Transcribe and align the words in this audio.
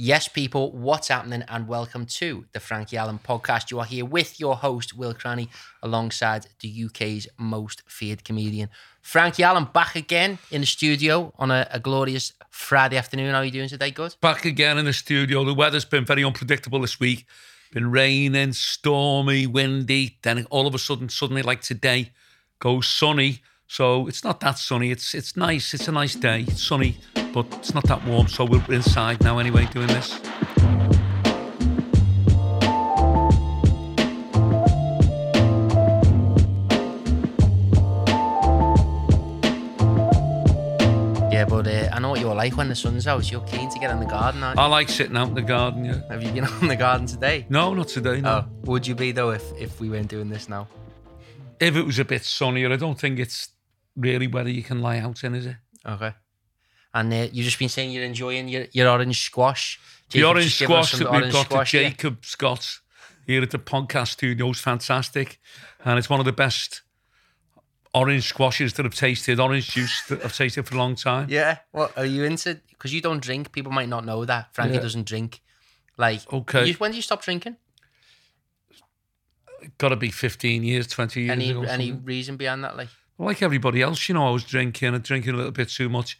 Yes, 0.00 0.28
people, 0.28 0.70
what's 0.70 1.08
happening? 1.08 1.42
And 1.48 1.66
welcome 1.66 2.06
to 2.06 2.44
the 2.52 2.60
Frankie 2.60 2.96
Allen 2.96 3.18
podcast. 3.18 3.72
You 3.72 3.80
are 3.80 3.84
here 3.84 4.04
with 4.04 4.38
your 4.38 4.54
host, 4.54 4.96
Will 4.96 5.12
Cranny, 5.12 5.48
alongside 5.82 6.46
the 6.60 6.84
UK's 6.84 7.26
most 7.36 7.82
feared 7.88 8.22
comedian, 8.22 8.68
Frankie 9.02 9.42
Allen, 9.42 9.66
back 9.74 9.96
again 9.96 10.38
in 10.52 10.60
the 10.60 10.68
studio 10.68 11.32
on 11.36 11.50
a, 11.50 11.66
a 11.72 11.80
glorious 11.80 12.32
Friday 12.48 12.96
afternoon. 12.96 13.32
How 13.32 13.40
are 13.40 13.44
you 13.44 13.50
doing 13.50 13.68
today? 13.68 13.90
Good? 13.90 14.14
Back 14.20 14.44
again 14.44 14.78
in 14.78 14.84
the 14.84 14.92
studio. 14.92 15.42
The 15.42 15.52
weather's 15.52 15.84
been 15.84 16.04
very 16.04 16.22
unpredictable 16.22 16.80
this 16.80 17.00
week. 17.00 17.26
Been 17.72 17.90
raining, 17.90 18.52
stormy, 18.52 19.48
windy. 19.48 20.20
Then 20.22 20.46
all 20.50 20.68
of 20.68 20.76
a 20.76 20.78
sudden, 20.78 21.08
suddenly, 21.08 21.42
like 21.42 21.60
today, 21.60 22.12
goes 22.60 22.86
sunny. 22.86 23.42
So 23.70 24.06
it's 24.08 24.24
not 24.24 24.40
that 24.40 24.58
sunny. 24.58 24.90
It's 24.90 25.14
it's 25.14 25.36
nice. 25.36 25.74
It's 25.74 25.88
a 25.88 25.92
nice 25.92 26.14
day. 26.14 26.40
It's 26.48 26.62
sunny, 26.62 26.96
but 27.34 27.46
it's 27.52 27.74
not 27.74 27.84
that 27.84 28.02
warm. 28.06 28.26
So 28.26 28.44
we're 28.46 28.64
inside 28.72 29.22
now 29.22 29.38
anyway, 29.38 29.66
doing 29.66 29.88
this. 29.88 30.18
Yeah, 41.30 41.44
but 41.44 41.66
uh, 41.68 41.90
I 41.92 41.98
know 42.00 42.08
what 42.08 42.20
you're 42.20 42.34
like 42.34 42.56
when 42.56 42.68
the 42.68 42.74
sun's 42.74 43.06
out. 43.06 43.30
You're 43.30 43.42
keen 43.42 43.68
to 43.68 43.78
get 43.78 43.90
in 43.90 44.00
the 44.00 44.06
garden, 44.06 44.42
aren't 44.42 44.58
you? 44.58 44.64
I 44.64 44.66
like 44.66 44.88
sitting 44.88 45.16
out 45.16 45.28
in 45.28 45.34
the 45.34 45.42
garden. 45.42 45.84
Yeah. 45.84 46.00
Have 46.08 46.22
you 46.22 46.32
been 46.32 46.44
out 46.46 46.62
in 46.62 46.68
the 46.68 46.76
garden 46.76 47.06
today? 47.06 47.44
No, 47.50 47.74
not 47.74 47.88
today. 47.88 48.22
No. 48.22 48.46
Oh, 48.46 48.50
would 48.62 48.86
you 48.86 48.94
be 48.94 49.12
though 49.12 49.30
if, 49.30 49.44
if 49.58 49.78
we 49.78 49.90
weren't 49.90 50.08
doing 50.08 50.30
this 50.30 50.48
now? 50.48 50.66
If 51.60 51.76
it 51.76 51.82
was 51.82 51.98
a 51.98 52.04
bit 52.04 52.24
sunnier, 52.24 52.72
I 52.72 52.76
don't 52.76 52.98
think 52.98 53.18
it's 53.18 53.50
really 53.98 54.26
whether 54.26 54.48
you 54.50 54.62
can 54.62 54.80
lie 54.80 54.98
out 54.98 55.24
in, 55.24 55.34
is 55.34 55.46
it? 55.46 55.56
Okay. 55.86 56.14
And 56.94 57.12
uh, 57.12 57.28
you've 57.32 57.44
just 57.44 57.58
been 57.58 57.68
saying 57.68 57.90
you're 57.90 58.04
enjoying 58.04 58.48
your, 58.48 58.66
your 58.72 58.88
orange 58.88 59.22
squash. 59.22 59.78
The 60.10 60.24
orange 60.24 60.46
just 60.46 60.60
given 60.60 60.76
us 60.76 60.90
squash 60.90 61.00
that 61.00 61.12
we've 61.22 61.32
got 61.32 61.46
squash, 61.46 61.74
yeah. 61.74 61.88
Jacob 61.90 62.24
Scott's 62.24 62.80
here 63.26 63.42
at 63.42 63.50
the 63.50 63.58
podcast 63.58 64.08
studio 64.08 64.48
is 64.50 64.58
fantastic. 64.58 65.38
And 65.84 65.98
it's 65.98 66.08
one 66.08 66.18
of 66.20 66.26
the 66.26 66.32
best 66.32 66.82
orange 67.92 68.24
squashes 68.28 68.72
that 68.74 68.86
I've 68.86 68.94
tasted, 68.94 69.38
orange 69.38 69.68
juice 69.70 70.02
that 70.08 70.24
I've 70.24 70.34
tasted 70.34 70.66
for 70.66 70.74
a 70.76 70.78
long 70.78 70.94
time. 70.94 71.26
Yeah. 71.30 71.58
Well, 71.72 71.90
are 71.96 72.06
you 72.06 72.24
into? 72.24 72.60
Because 72.70 72.92
you 72.94 73.00
don't 73.02 73.22
drink. 73.22 73.52
People 73.52 73.72
might 73.72 73.88
not 73.88 74.04
know 74.06 74.24
that. 74.24 74.54
Frankie 74.54 74.76
Yeah. 74.76 74.80
doesn't 74.80 75.06
drink. 75.06 75.40
Like, 75.98 76.20
Okay. 76.32 76.66
you- 76.68 76.74
when 76.74 76.92
did 76.92 76.96
you 76.96 77.02
stop 77.02 77.22
drinking? 77.22 77.56
Got 79.78 79.88
to 79.88 79.96
be 79.96 80.10
15 80.10 80.62
years, 80.62 80.86
20 80.86 81.22
years 81.22 81.30
Any 81.32 81.68
any 81.68 81.92
reason 81.92 82.36
behind 82.36 82.62
that? 82.64 82.76
Like, 82.76 82.88
Like 83.18 83.42
everybody 83.42 83.82
else, 83.82 84.08
you 84.08 84.14
know, 84.14 84.28
I 84.28 84.30
was 84.30 84.44
drinking 84.44 84.94
and 84.94 85.02
drinking 85.02 85.34
a 85.34 85.36
little 85.36 85.52
bit 85.52 85.68
too 85.68 85.88
much. 85.88 86.18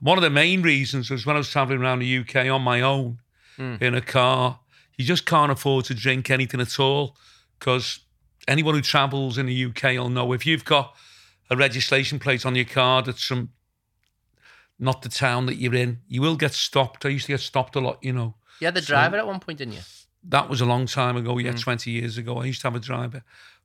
One 0.00 0.18
of 0.18 0.22
the 0.22 0.30
main 0.30 0.62
reasons 0.62 1.10
was 1.10 1.24
when 1.24 1.36
I 1.36 1.38
was 1.38 1.48
traveling 1.50 1.80
around 1.80 2.00
the 2.00 2.18
UK 2.18 2.48
on 2.48 2.62
my 2.62 2.80
own 2.80 3.18
Hmm. 3.56 3.76
in 3.80 3.94
a 3.94 4.00
car, 4.00 4.58
you 4.98 5.04
just 5.04 5.24
can't 5.26 5.50
afford 5.52 5.84
to 5.86 5.94
drink 5.94 6.28
anything 6.28 6.60
at 6.60 6.78
all 6.80 7.16
because 7.58 8.00
anyone 8.48 8.74
who 8.74 8.80
travels 8.82 9.38
in 9.38 9.46
the 9.46 9.64
UK 9.66 9.96
will 9.96 10.08
know 10.10 10.32
if 10.32 10.44
you've 10.44 10.64
got 10.64 10.94
a 11.50 11.56
registration 11.56 12.18
plate 12.18 12.44
on 12.44 12.54
your 12.56 12.64
car 12.64 13.00
that's 13.02 13.24
from 13.24 13.50
not 14.78 15.02
the 15.02 15.08
town 15.08 15.46
that 15.46 15.54
you're 15.56 15.74
in, 15.74 16.00
you 16.08 16.20
will 16.20 16.36
get 16.36 16.52
stopped. 16.52 17.06
I 17.06 17.10
used 17.10 17.26
to 17.26 17.32
get 17.32 17.40
stopped 17.40 17.76
a 17.76 17.80
lot, 17.80 17.98
you 18.02 18.12
know. 18.12 18.34
you 18.60 18.66
had 18.66 18.74
the 18.74 18.82
So- 18.82 18.88
driver 18.94 19.16
at 19.16 19.26
one 19.26 19.40
point, 19.40 19.58
didn't 19.58 19.74
you? 19.74 19.82
That 20.24 20.48
was 20.48 20.60
a 20.60 20.64
long 20.64 20.86
time 20.86 21.16
ago, 21.16 21.38
yeah, 21.38 21.52
Mm. 21.52 21.60
20 21.60 21.90
years 21.90 22.16
ago. 22.18 22.38
I 22.38 22.44
used 22.46 22.60
to 22.62 22.66
have 22.68 22.74
a 22.76 22.80
driver. 22.80 23.22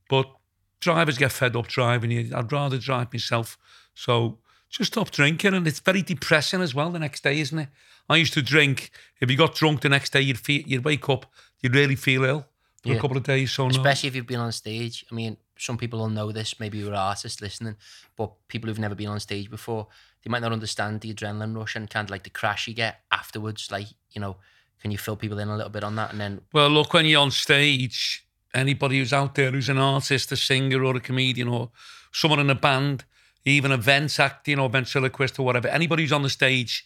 But 0.09 0.31
drivers 0.79 1.17
get 1.17 1.31
fed 1.31 1.55
up 1.55 1.67
driving 1.67 2.11
you. 2.11 2.31
I'd 2.35 2.51
rather 2.51 2.77
drive 2.77 3.11
myself. 3.13 3.57
So 3.93 4.39
just 4.69 4.93
stop 4.93 5.11
drinking. 5.11 5.53
And 5.53 5.67
it's 5.67 5.79
very 5.79 6.01
depressing 6.01 6.61
as 6.61 6.73
well 6.75 6.89
the 6.91 6.99
next 6.99 7.23
day, 7.23 7.39
isn't 7.39 7.57
it? 7.59 7.69
I 8.09 8.17
used 8.17 8.33
to 8.33 8.41
drink. 8.41 8.91
If 9.21 9.29
you 9.29 9.37
got 9.37 9.55
drunk 9.55 9.81
the 9.81 9.89
next 9.89 10.11
day, 10.13 10.21
you'd 10.21 10.39
feel, 10.39 10.61
you'd 10.65 10.85
wake 10.85 11.07
up, 11.09 11.25
you'd 11.59 11.75
really 11.75 11.95
feel 11.95 12.23
ill 12.23 12.45
for 12.81 12.89
Yeah. 12.89 12.95
a 12.95 12.99
couple 13.01 13.17
of 13.17 13.23
days. 13.23 13.51
So 13.51 13.63
no. 13.67 13.69
Especially 13.71 14.07
if 14.07 14.15
you've 14.15 14.25
been 14.27 14.39
on 14.39 14.51
stage. 14.51 15.05
I 15.11 15.15
mean, 15.15 15.37
some 15.57 15.77
people 15.77 15.99
will 15.99 16.09
know 16.09 16.31
this. 16.31 16.59
Maybe 16.59 16.77
you're 16.77 16.95
artists 16.95 17.41
listening, 17.41 17.75
but 18.15 18.31
people 18.47 18.67
who've 18.69 18.79
never 18.79 18.95
been 18.95 19.09
on 19.09 19.19
stage 19.19 19.49
before, 19.49 19.87
they 20.23 20.29
might 20.29 20.41
not 20.41 20.53
understand 20.53 21.01
the 21.01 21.13
adrenaline 21.13 21.55
rush 21.55 21.75
and 21.75 21.89
kind 21.89 22.05
of 22.07 22.09
like 22.11 22.23
the 22.23 22.29
crash 22.29 22.67
you 22.67 22.73
get 22.73 23.01
afterwards. 23.11 23.69
Like, 23.69 23.87
you 24.11 24.21
know, 24.21 24.37
can 24.81 24.91
you 24.91 24.97
fill 24.97 25.17
people 25.17 25.37
in 25.39 25.49
a 25.49 25.55
little 25.55 25.69
bit 25.69 25.83
on 25.83 25.95
that? 25.97 26.11
And 26.11 26.21
then, 26.21 26.41
Well, 26.53 26.69
look, 26.69 26.93
when 26.93 27.05
you're 27.05 27.21
on 27.21 27.31
stage, 27.31 28.25
anybody 28.53 28.97
who's 28.97 29.13
out 29.13 29.35
there 29.35 29.51
who's 29.51 29.69
an 29.69 29.77
artist, 29.77 30.31
a 30.31 30.35
singer, 30.35 30.83
or 30.83 30.95
a 30.95 30.99
comedian, 30.99 31.47
or 31.47 31.69
someone 32.11 32.39
in 32.39 32.49
a 32.49 32.55
band, 32.55 33.05
even 33.45 33.71
a 33.71 33.77
vent 33.77 34.19
acting 34.19 34.59
or 34.59 34.69
ventriloquist 34.69 35.39
or 35.39 35.45
whatever, 35.45 35.67
anybody 35.67 36.03
who's 36.03 36.11
on 36.11 36.23
the 36.23 36.29
stage, 36.29 36.85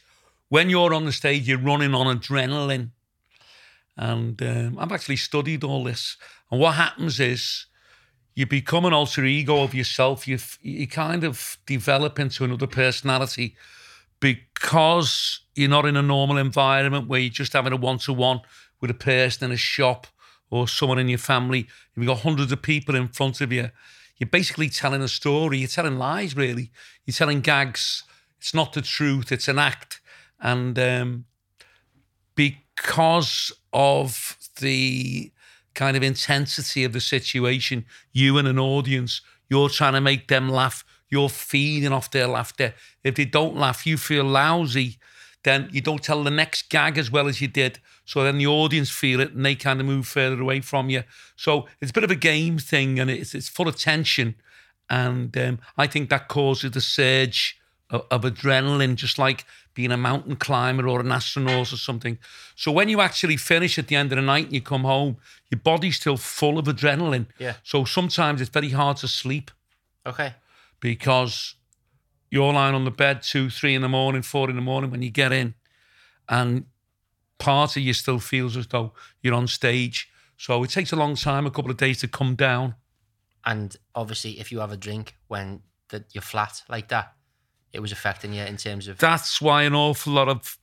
when 0.50 0.70
you're 0.70 0.94
on 0.94 1.06
the 1.06 1.12
stage, 1.12 1.48
you're 1.48 1.58
running 1.58 1.94
on 1.94 2.18
adrenaline. 2.18 2.90
And 3.96 4.42
um, 4.42 4.78
I've 4.80 4.92
actually 4.92 5.18
studied 5.18 5.64
all 5.64 5.84
this. 5.84 6.18
And 6.52 6.60
what 6.60 6.76
happens 6.76 7.20
is 7.20 7.68
you 8.36 8.46
become 8.46 8.86
an 8.86 8.94
alter 8.94 9.24
ego 9.26 9.64
of 9.64 9.74
yourself. 9.74 10.28
You, 10.28 10.40
you 10.62 10.88
kind 10.88 11.24
of 11.24 11.58
develop 11.66 12.20
into 12.20 12.44
another 12.44 12.68
personality 12.68 13.56
because 14.20 15.42
you're 15.56 15.70
not 15.70 15.86
in 15.86 15.98
a 15.98 16.02
normal 16.02 16.38
environment 16.38 17.08
where 17.08 17.20
you're 17.20 17.30
just 17.30 17.54
having 17.54 17.74
a 17.74 17.78
one 17.78 18.00
to 18.00 18.14
one 18.14 18.42
with 18.82 18.90
a 18.90 18.96
person 18.96 19.46
in 19.46 19.52
a 19.52 19.58
shop 19.58 20.08
or 20.54 20.68
someone 20.68 21.00
in 21.00 21.10
your 21.10 21.18
family. 21.18 21.68
You've 21.96 22.06
got 22.06 22.20
hundreds 22.20 22.52
of 22.52 22.62
people 22.62 22.94
in 22.94 23.08
front 23.08 23.42
of 23.42 23.52
you, 23.52 23.72
you're 24.18 24.30
basically 24.30 24.70
telling 24.70 25.02
a 25.02 25.08
story. 25.08 25.58
You're 25.58 25.68
telling 25.68 25.98
lies, 25.98 26.36
really. 26.36 26.72
You're 27.06 27.16
telling 27.16 27.42
gags. 27.42 28.04
It's 28.40 28.54
not 28.54 28.74
the 28.74 28.84
truth, 28.84 29.32
it's 29.32 29.48
an 29.48 29.58
act. 29.58 30.00
And 30.40 30.78
um, 30.78 31.26
because 32.36 33.52
of 33.72 34.38
the 34.60 35.32
kind 35.74 35.98
of 35.98 36.04
intensity 36.04 36.84
of 36.84 36.94
the 36.94 37.02
situation, 37.02 37.86
you 38.12 38.38
and 38.38 38.48
an 38.48 38.60
audience, 38.60 39.22
you're 39.50 39.70
trying 39.70 39.94
to 39.94 40.02
make 40.02 40.28
them 40.28 40.50
laugh. 40.50 40.86
You're 41.10 41.30
feeding 41.30 41.92
off 41.92 42.12
their 42.12 42.28
laughter. 42.28 42.76
If 43.04 43.16
they 43.16 43.26
don't 43.26 43.56
laugh, 43.56 43.88
you 43.88 43.98
feel 43.98 44.24
lousy. 44.24 45.00
Then 45.44 45.70
you 45.72 45.82
don't 45.82 46.02
tell 46.02 46.24
the 46.24 46.32
next 46.32 46.70
gag 46.70 46.98
as 46.98 47.12
well 47.12 47.28
as 47.28 47.42
you 47.42 47.48
did. 47.48 47.80
So 48.06 48.24
then 48.24 48.38
the 48.38 48.48
audience 48.48 48.90
feel 48.90 49.20
it 49.20 49.34
and 49.34 49.46
they 49.46 49.56
kind 49.56 49.80
of 49.80 49.86
move 49.86 50.08
further 50.08 50.42
away 50.42 50.62
from 50.62 50.90
you. 50.90 51.04
So 51.36 51.68
it's 51.82 51.92
a 51.92 51.94
bit 51.94 52.04
of 52.04 52.12
a 52.12 52.16
game 52.16 52.58
thing 52.58 53.00
and 53.00 53.10
it's, 53.10 53.36
it's 53.36 53.50
full 53.50 53.68
of 53.68 53.76
tension. 53.78 54.36
And 54.90 55.38
um, 55.38 55.60
I 55.78 55.88
think 55.88 56.10
that 56.10 56.28
causes 56.28 56.72
the 56.72 56.82
surge 56.82 57.60
of, 57.90 58.06
of 58.10 58.22
adrenaline, 58.22 58.96
just 58.96 59.18
like 59.18 59.46
being 59.74 59.92
a 59.92 59.98
mountain 59.98 60.36
climber 60.36 60.88
or 60.88 61.00
an 61.00 61.12
astronaut 61.12 61.74
or 61.74 61.78
something. 61.78 62.18
So 62.56 62.72
when 62.72 62.90
you 62.90 63.02
actually 63.02 63.38
finish 63.38 63.80
at 63.80 63.88
the 63.88 63.96
end 63.96 64.12
of 64.12 64.18
the 64.18 64.22
night 64.22 64.46
and 64.46 64.54
you 64.54 64.62
come 64.62 64.84
home, 64.84 65.18
your 65.50 65.60
body's 65.60 65.98
still 65.98 66.18
full 66.18 66.58
of 66.58 66.66
adrenaline. 66.66 67.28
Yeah. 67.38 67.56
So 67.64 67.86
sometimes 67.86 68.40
it's 68.40 68.50
very 68.50 68.70
hard 68.70 68.98
to 68.98 69.08
sleep 69.08 69.52
okay. 70.06 70.34
because 70.80 71.56
you're 72.34 72.52
lying 72.52 72.74
on 72.74 72.84
the 72.84 72.90
bed 72.90 73.22
two, 73.22 73.48
three 73.52 73.76
in 73.76 73.84
the 73.84 73.88
morning, 73.88 74.24
four 74.24 74.50
in 74.50 74.56
the 74.56 74.62
morning 74.62 74.90
when 74.90 75.04
you 75.04 75.12
get 75.12 75.32
in, 75.32 75.54
and 76.28 76.66
part 77.38 77.78
of 77.78 77.84
you 77.84 77.94
still 77.94 78.18
feels 78.18 78.58
as 78.58 78.66
though 78.66 78.92
you're 79.22 79.36
on 79.36 79.48
stage. 79.48 80.10
So 80.36 80.64
it 80.64 80.72
takes 80.72 80.92
a 80.92 80.96
long 80.96 81.16
time, 81.16 81.46
a 81.46 81.52
couple 81.52 81.70
of 81.70 81.78
days 81.78 82.00
to 82.00 82.08
come 82.08 82.34
down. 82.34 82.74
And 83.46 83.78
obviously, 83.94 84.40
if 84.40 84.52
you 84.52 84.62
have 84.62 84.72
a 84.72 84.78
drink 84.78 85.16
when 85.28 85.62
the, 85.90 86.06
you're 86.12 86.24
flat 86.24 86.64
like 86.68 86.88
that, 86.88 87.14
it 87.72 87.82
was 87.82 87.92
affecting 87.92 88.34
you 88.34 88.42
in 88.42 88.58
terms 88.58 88.88
of. 88.88 88.98
That's 88.98 89.40
why 89.40 89.62
an 89.62 89.76
awful 89.76 90.14
lot 90.14 90.28
of 90.28 90.58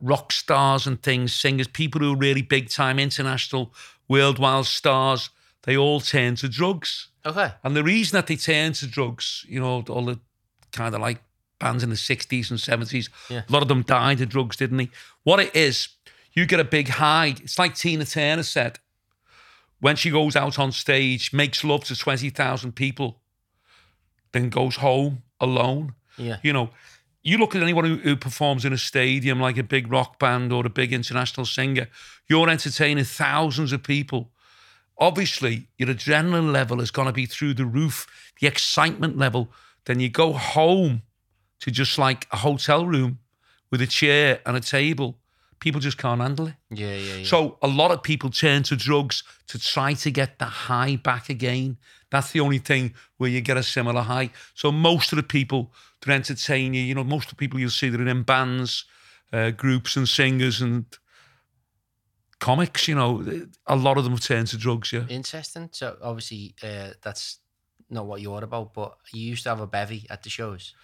rock 0.00 0.30
stars 0.30 0.86
and 0.86 1.02
things, 1.02 1.34
singers, 1.34 1.66
people 1.66 2.02
who 2.02 2.12
are 2.12 2.16
really 2.16 2.42
big 2.42 2.68
time 2.68 3.00
international, 3.00 3.74
worldwide 4.06 4.66
stars, 4.66 5.30
they 5.64 5.76
all 5.76 6.00
turn 6.00 6.36
to 6.36 6.48
drugs. 6.48 7.08
Okay. 7.24 7.52
And 7.62 7.76
the 7.76 7.82
reason 7.84 8.16
that 8.16 8.26
they 8.26 8.36
turn 8.36 8.72
to 8.74 8.86
drugs, 8.86 9.44
you 9.48 9.60
know, 9.60 9.82
all 9.88 10.04
the 10.04 10.18
kind 10.72 10.94
of 10.94 11.00
like 11.00 11.20
bands 11.58 11.82
in 11.82 11.90
the 11.90 11.96
60s 11.96 12.50
and 12.50 12.58
70s, 12.58 13.10
Yeah. 13.28 13.42
a 13.48 13.52
lot 13.52 13.62
of 13.62 13.68
them 13.68 13.82
died 13.82 14.20
of 14.20 14.28
drugs, 14.30 14.56
didn't 14.56 14.78
they? 14.78 14.88
What 15.24 15.40
it 15.40 15.54
is, 15.54 15.88
you 16.32 16.46
get 16.46 16.60
a 16.60 16.64
big 16.64 16.88
high. 16.88 17.34
It's 17.42 17.58
like 17.58 17.74
Tina 17.74 18.04
Turner 18.06 18.42
said 18.42 18.78
when 19.80 19.96
she 19.96 20.10
goes 20.10 20.36
out 20.36 20.58
on 20.58 20.72
stage, 20.72 21.32
makes 21.32 21.64
love 21.64 21.84
to 21.84 21.96
20,000 21.96 22.72
people, 22.72 23.20
then 24.32 24.48
goes 24.50 24.76
home 24.76 25.22
alone. 25.40 25.94
Yeah. 26.16 26.36
You 26.42 26.52
know, 26.52 26.70
you 27.22 27.38
look 27.38 27.54
at 27.54 27.62
anyone 27.62 27.84
who, 27.84 27.96
who 27.96 28.16
performs 28.16 28.64
in 28.64 28.72
a 28.72 28.78
stadium 28.78 29.40
like 29.40 29.58
a 29.58 29.62
big 29.62 29.90
rock 29.90 30.18
band 30.18 30.52
or 30.52 30.64
a 30.66 30.70
big 30.70 30.92
international 30.92 31.46
singer, 31.46 31.88
you're 32.28 32.48
entertaining 32.48 33.04
thousands 33.04 33.72
of 33.72 33.82
people. 33.82 34.30
Obviously, 35.00 35.66
your 35.78 35.88
adrenaline 35.88 36.52
level 36.52 36.80
is 36.80 36.90
going 36.90 37.06
to 37.06 37.12
be 37.12 37.24
through 37.24 37.54
the 37.54 37.64
roof, 37.64 38.06
the 38.40 38.46
excitement 38.46 39.16
level. 39.16 39.50
Then 39.86 39.98
you 39.98 40.10
go 40.10 40.34
home 40.34 41.02
to 41.60 41.70
just 41.70 41.98
like 41.98 42.26
a 42.30 42.36
hotel 42.36 42.86
room 42.86 43.18
with 43.70 43.80
a 43.80 43.86
chair 43.86 44.40
and 44.44 44.56
a 44.56 44.60
table. 44.60 45.18
People 45.58 45.80
just 45.80 45.98
can't 45.98 46.20
handle 46.20 46.48
it. 46.48 46.54
Yeah, 46.70 46.94
yeah, 46.94 47.14
yeah. 47.16 47.24
So 47.24 47.58
a 47.62 47.68
lot 47.68 47.90
of 47.90 48.02
people 48.02 48.30
turn 48.30 48.62
to 48.64 48.76
drugs 48.76 49.22
to 49.48 49.58
try 49.58 49.94
to 49.94 50.10
get 50.10 50.38
the 50.38 50.46
high 50.46 50.96
back 50.96 51.28
again. 51.28 51.78
That's 52.10 52.32
the 52.32 52.40
only 52.40 52.58
thing 52.58 52.94
where 53.18 53.30
you 53.30 53.40
get 53.40 53.56
a 53.56 53.62
similar 53.62 54.02
high. 54.02 54.30
So 54.54 54.72
most 54.72 55.12
of 55.12 55.16
the 55.16 55.22
people 55.22 55.72
that 56.00 56.12
entertain 56.12 56.74
you, 56.74 56.82
you 56.82 56.94
know, 56.94 57.04
most 57.04 57.24
of 57.24 57.30
the 57.30 57.36
people 57.36 57.60
you'll 57.60 57.70
see 57.70 57.88
that 57.88 58.00
are 58.00 58.08
in 58.08 58.22
bands, 58.22 58.84
uh, 59.32 59.50
groups 59.50 59.96
and 59.96 60.08
singers 60.08 60.60
and 60.60 60.84
comics. 62.40 62.88
You 62.88 62.96
know, 62.96 63.22
a 63.66 63.76
lot 63.76 63.96
of 63.98 64.04
them 64.04 64.12
have 64.14 64.22
turned 64.22 64.48
to 64.48 64.56
drugs. 64.56 64.92
Yeah, 64.92 65.06
Interesting. 65.08 65.68
So 65.72 65.96
obviously, 66.02 66.54
uh, 66.62 66.90
that's 67.02 67.38
not 67.88 68.06
what 68.06 68.20
you're 68.20 68.42
about, 68.44 68.74
but 68.74 68.96
you 69.12 69.22
used 69.30 69.44
to 69.44 69.50
have 69.50 69.60
a 69.60 69.66
bevy 69.66 70.06
at 70.10 70.22
the 70.22 70.30
shows. 70.30 70.74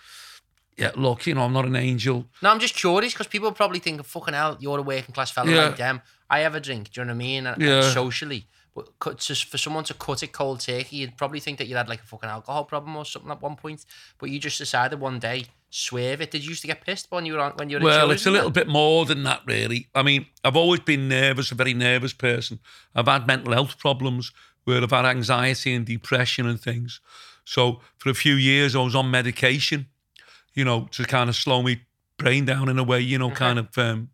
yeah. 0.76 0.90
Look, 0.96 1.26
you 1.26 1.34
know, 1.34 1.42
I'm 1.42 1.52
not 1.52 1.64
an 1.64 1.76
angel. 1.76 2.26
No, 2.42 2.50
I'm 2.50 2.58
just 2.60 2.74
curious 2.74 3.12
because 3.14 3.28
people 3.28 3.50
probably 3.52 3.78
think, 3.78 4.04
fucking 4.04 4.34
hell, 4.34 4.56
you're 4.60 4.78
a 4.78 4.82
working 4.82 5.14
class 5.14 5.30
fella 5.30 5.50
Yeah. 5.50 5.64
like 5.66 5.76
them. 5.76 6.02
I 6.28 6.40
have 6.40 6.54
a 6.54 6.60
drink. 6.60 6.90
Do 6.92 7.00
you 7.00 7.04
know 7.06 7.12
what 7.12 7.14
I 7.14 7.18
mean? 7.18 7.46
And, 7.46 7.62
and 7.62 7.70
Yeah. 7.84 7.90
socially. 7.92 8.46
But 8.74 9.18
just 9.18 9.46
for 9.46 9.56
someone 9.56 9.84
to 9.84 9.94
cut 9.94 10.22
it 10.22 10.32
cold 10.32 10.60
turkey, 10.60 10.96
you'd 10.96 11.16
probably 11.16 11.40
think 11.40 11.56
that 11.58 11.66
you 11.66 11.76
had 11.76 11.88
like 11.88 12.00
a 12.02 12.06
fucking 12.06 12.28
alcohol 12.28 12.64
problem 12.66 12.94
or 12.94 13.06
something 13.06 13.30
at 13.30 13.40
one 13.40 13.56
point. 13.56 13.86
But 14.18 14.28
you 14.28 14.38
just 14.38 14.58
decided 14.58 15.00
one 15.00 15.18
day, 15.18 15.46
swerve 15.76 16.20
it. 16.20 16.30
Did 16.30 16.42
you 16.42 16.50
used 16.50 16.62
to 16.62 16.66
get 16.66 16.80
pissed 16.80 17.08
when 17.10 17.26
you 17.26 17.34
were 17.34 17.40
on 17.40 17.52
when 17.56 17.68
you 17.68 17.78
were 17.78 17.84
Well, 17.84 18.10
it's 18.10 18.26
a 18.26 18.30
little 18.30 18.50
bit 18.50 18.66
more 18.66 19.04
than 19.04 19.22
that, 19.24 19.42
really. 19.46 19.88
I 19.94 20.02
mean, 20.02 20.26
I've 20.42 20.56
always 20.56 20.80
been 20.80 21.08
nervous, 21.08 21.52
a 21.52 21.54
very 21.54 21.74
nervous 21.74 22.12
person. 22.12 22.60
I've 22.94 23.06
had 23.06 23.26
mental 23.26 23.52
health 23.52 23.78
problems 23.78 24.32
where 24.64 24.82
I've 24.82 24.90
had 24.90 25.04
anxiety 25.04 25.74
and 25.74 25.84
depression 25.84 26.46
and 26.46 26.60
things. 26.60 27.00
So 27.44 27.80
for 27.98 28.10
a 28.10 28.14
few 28.14 28.34
years, 28.34 28.74
I 28.74 28.80
was 28.80 28.94
on 28.94 29.10
medication, 29.10 29.86
you 30.54 30.64
know, 30.64 30.88
to 30.92 31.04
kind 31.04 31.28
of 31.28 31.36
slow 31.36 31.62
me 31.62 31.82
brain 32.16 32.46
down 32.46 32.68
in 32.68 32.78
a 32.78 32.84
way, 32.84 33.00
you 33.00 33.18
know, 33.18 33.30
kind 33.30 33.58
of. 33.58 33.76
Um, 33.76 34.10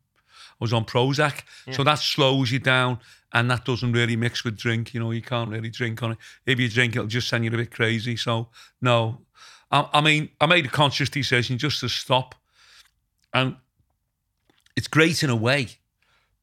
I 0.61 0.64
was 0.64 0.73
on 0.73 0.85
Prozac, 0.85 1.43
so 1.73 1.82
that 1.82 1.99
slows 1.99 2.53
you 2.53 2.61
down, 2.61 3.00
and 3.32 3.50
that 3.50 3.64
doesn't 3.64 3.91
really 3.91 4.14
mix 4.14 4.44
with 4.44 4.56
drink. 4.56 4.94
You 4.94 5.00
know, 5.00 5.11
you 5.11 5.23
can't 5.23 5.50
really 5.50 5.70
drink 5.70 6.05
on 6.05 6.12
it. 6.12 6.19
If 6.47 6.61
you 6.61 6.69
drink, 6.69 6.94
it'll 6.94 7.09
just 7.09 7.29
send 7.29 7.44
you 7.44 7.50
a 7.50 7.56
bit 7.56 7.73
crazy. 7.73 8.17
So 8.17 8.49
no, 8.81 9.19
I, 9.73 9.89
I 9.95 10.01
mean, 10.01 10.29
I 10.41 10.47
made 10.47 10.67
a 10.67 10.71
conscious 10.71 11.09
decision 11.09 11.59
just 11.59 11.81
to 11.81 11.89
stop, 11.89 12.35
and 13.35 13.57
it's 14.77 14.89
great 14.89 15.23
in 15.23 15.31
a 15.31 15.37
way 15.37 15.69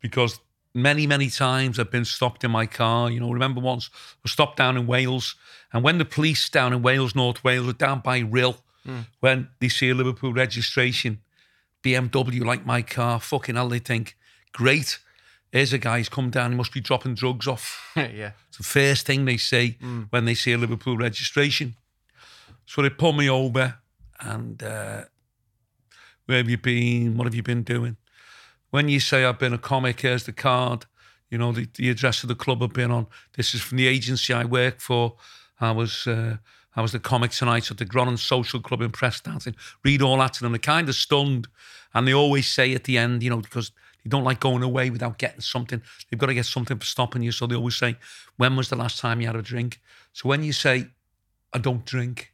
because 0.02 0.40
many, 0.74 1.08
many 1.08 1.30
times 1.30 1.80
I've 1.80 1.92
been 1.92 2.06
stopped 2.06 2.44
in 2.44 2.52
my 2.52 2.66
car. 2.66 3.10
You 3.10 3.20
know, 3.20 3.32
remember 3.32 3.62
once 3.62 3.90
I 3.94 4.18
was 4.24 4.32
stopped 4.32 4.58
down 4.58 4.76
in 4.76 4.88
Wales, 4.88 5.36
and 5.72 5.84
when 5.84 5.98
the 5.98 6.06
police 6.06 6.50
down 6.50 6.74
in 6.74 6.82
Wales, 6.82 7.16
North 7.16 7.44
Wales, 7.44 7.68
were 7.68 7.74
down 7.74 8.00
by 8.00 8.22
Rhyl, 8.22 8.58
hmm. 8.86 9.02
when 9.20 9.50
they 9.60 9.70
see 9.70 9.90
a 9.90 9.96
Liverpool 9.96 10.34
registration, 10.34 11.22
BMW 11.84 12.44
like 12.44 12.66
my 12.66 12.82
car, 12.82 13.20
fucking 13.20 13.56
hell, 13.56 13.70
they 13.70 13.80
think, 13.80 14.18
great. 14.52 15.00
Here's 15.52 15.74
a 15.74 15.78
guy 15.78 15.98
who's 15.98 16.10
come 16.10 16.30
down, 16.30 16.52
he 16.52 16.58
must 16.58 16.74
be 16.74 16.82
dropping 16.82 17.16
drugs 17.16 17.48
off. 17.48 17.92
yeah. 17.96 18.32
It's 18.50 18.58
the 18.58 18.64
first 18.64 19.06
thing 19.06 19.26
they 19.26 19.38
say 19.38 19.78
hmm. 19.80 20.04
when 20.10 20.26
they 20.26 20.36
see 20.36 20.52
a 20.52 20.58
Liverpool 20.58 20.98
registration. 20.98 21.76
So 22.70 22.84
they 22.84 22.92
pull 22.92 23.14
me 23.14 23.28
over 23.28 23.80
and 24.20 24.62
uh, 24.62 25.06
where 26.28 26.38
have 26.38 26.52
you 26.52 26.60
been? 26.60 27.18
What 27.18 27.26
have 27.26 27.34
you 27.34 27.42
been 27.42 27.64
doing? 27.64 27.98
When 28.70 28.88
you 28.90 29.00
say 29.00 29.26
I've 29.26 29.40
been 29.40 29.54
a 29.54 29.58
comic, 29.58 30.02
here's 30.02 30.26
the 30.26 30.34
card. 30.34 30.86
You 31.32 31.40
know, 31.40 31.52
the, 31.52 31.68
the 31.74 31.90
address 31.90 32.22
of 32.22 32.30
the 32.30 32.36
club 32.36 32.62
I've 32.62 32.72
been 32.72 32.92
on. 32.92 33.08
This 33.36 33.56
is 33.56 33.62
from 33.62 33.80
the 33.80 33.88
agency 33.88 34.34
I 34.34 34.46
work 34.46 34.82
for. 34.82 35.16
I 35.60 35.72
was 35.72 36.06
uh, 36.06 36.38
I 36.76 36.84
was 36.84 36.92
the 36.92 37.00
comic 37.00 37.32
tonight 37.32 37.72
at 37.72 37.80
the 37.80 37.88
Gronin 37.88 38.20
Social 38.20 38.62
Club 38.62 38.84
in 38.84 38.92
Preston. 38.92 39.40
Read 39.84 40.04
all 40.04 40.18
that 40.18 40.34
to 40.34 40.42
them. 40.42 40.52
They're 40.52 40.60
kind 40.60 40.88
of 40.90 40.94
stunned. 40.94 41.48
And 41.96 42.08
they 42.08 42.14
always 42.14 42.48
say 42.48 42.76
at 42.76 42.84
the 42.84 43.00
end, 43.00 43.24
you 43.24 43.32
know, 43.32 43.38
because 43.42 43.72
they 44.04 44.10
don't 44.10 44.24
like 44.24 44.42
going 44.42 44.62
away 44.62 44.92
without 44.92 45.18
getting 45.18 45.42
something. 45.42 45.82
They've 46.12 46.20
got 46.20 46.28
to 46.28 46.36
get 46.36 46.46
something 46.46 46.78
for 46.78 46.86
stopping 46.86 47.24
you. 47.24 47.32
So 47.32 47.48
they 47.48 47.56
always 47.56 47.78
say, 47.78 47.98
when 48.38 48.56
was 48.56 48.70
the 48.70 48.76
last 48.76 49.00
time 49.00 49.22
you 49.22 49.26
had 49.26 49.36
a 49.36 49.42
drink? 49.42 49.82
So 50.14 50.30
when 50.30 50.44
you 50.44 50.54
say, 50.54 50.86
I 51.52 51.58
don't 51.58 51.84
drink, 51.84 52.32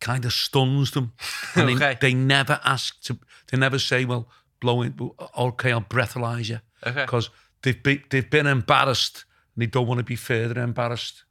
kind 0.00 0.24
of 0.24 0.32
stuns 0.32 0.90
them. 0.92 1.12
And 1.54 1.70
Okay. 1.70 1.96
they, 2.00 2.10
they 2.10 2.14
never 2.14 2.60
ask 2.64 3.00
to, 3.04 3.18
they 3.48 3.56
never 3.58 3.78
say, 3.78 4.04
well, 4.04 4.28
blow 4.60 4.82
it, 4.82 4.92
okay, 5.38 5.72
I'll 5.72 5.80
breathalyze 5.82 6.48
you. 6.48 6.60
Okay. 6.86 7.02
Because 7.04 7.30
they've, 7.62 7.82
be, 7.82 8.02
they've 8.10 8.28
been 8.28 8.46
embarrassed 8.46 9.24
and 9.54 9.62
they 9.62 9.66
don't 9.66 9.86
want 9.86 9.98
to 9.98 10.04
be 10.04 10.16
further 10.16 10.60
embarrassed. 10.60 11.24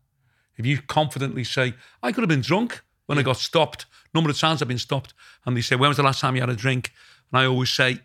If 0.58 0.66
you 0.66 0.82
confidently 0.82 1.44
say, 1.44 1.74
I 2.02 2.12
could 2.12 2.22
have 2.22 2.30
been 2.30 2.42
drunk 2.42 2.82
when 3.06 3.18
I 3.18 3.22
got 3.24 3.38
stopped, 3.38 3.86
number 4.14 4.30
of 4.30 4.38
times 4.40 4.62
I've 4.62 4.68
been 4.68 4.78
stopped, 4.80 5.14
and 5.46 5.56
they 5.56 5.62
say, 5.62 5.76
when 5.76 5.90
was 5.90 5.98
the 5.98 6.04
last 6.04 6.22
time 6.22 6.36
you 6.36 6.42
had 6.42 6.50
a 6.50 6.56
drink? 6.56 6.92
And 7.32 7.42
I 7.42 7.46
always 7.46 7.70
say, 7.70 8.00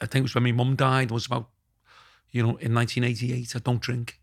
I 0.00 0.06
think 0.06 0.20
it 0.20 0.22
was 0.22 0.34
when 0.34 0.44
my 0.44 0.52
mum 0.52 0.76
died, 0.76 1.10
it 1.10 1.14
was 1.14 1.26
about, 1.26 1.48
you 2.30 2.42
know, 2.42 2.50
in 2.56 2.72
1988, 2.74 3.56
I 3.56 3.58
don't 3.58 3.80
drink. 3.82 4.18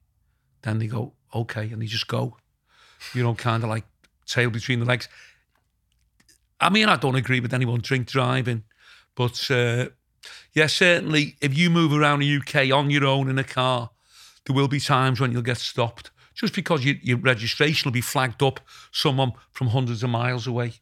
Then 0.62 0.80
they 0.80 0.88
go, 0.88 1.14
okay, 1.36 1.70
and 1.72 1.82
they 1.82 1.86
just 1.86 2.08
go, 2.08 2.38
you 3.14 3.22
know, 3.22 3.36
kind 3.36 3.64
of 3.64 3.70
like 3.70 3.84
tail 4.26 4.50
between 4.50 4.80
the 4.80 4.86
legs. 4.86 5.08
I 6.60 6.70
mean, 6.70 6.90
I 6.90 6.96
don't 6.96 7.16
agree 7.16 7.40
with 7.40 7.54
anyone 7.54 7.82
drink 7.82 8.08
driving, 8.08 8.64
but 9.16 9.50
uh, 9.52 9.88
yeah, 10.54 10.68
certainly 10.68 11.36
if 11.42 11.58
you 11.58 11.70
move 11.70 11.94
around 11.94 12.20
the 12.20 12.38
UK 12.38 12.72
on 12.72 12.90
your 12.90 13.06
own 13.06 13.30
in 13.30 13.38
a 13.38 13.44
car, 13.44 13.92
there 14.46 14.56
will 14.56 14.68
be 14.68 14.80
times 14.80 15.20
when 15.20 15.32
you'll 15.32 15.42
get 15.42 15.58
stopped 15.58 16.12
just 16.34 16.54
because 16.54 16.86
you, 16.86 16.98
your 17.02 17.18
registration 17.18 17.88
will 17.88 17.94
be 17.94 18.02
flagged 18.02 18.44
up 18.44 18.60
someone 18.92 19.34
from 19.52 19.68
hundreds 19.68 20.04
of 20.04 20.10
miles 20.10 20.46
away. 20.48 20.74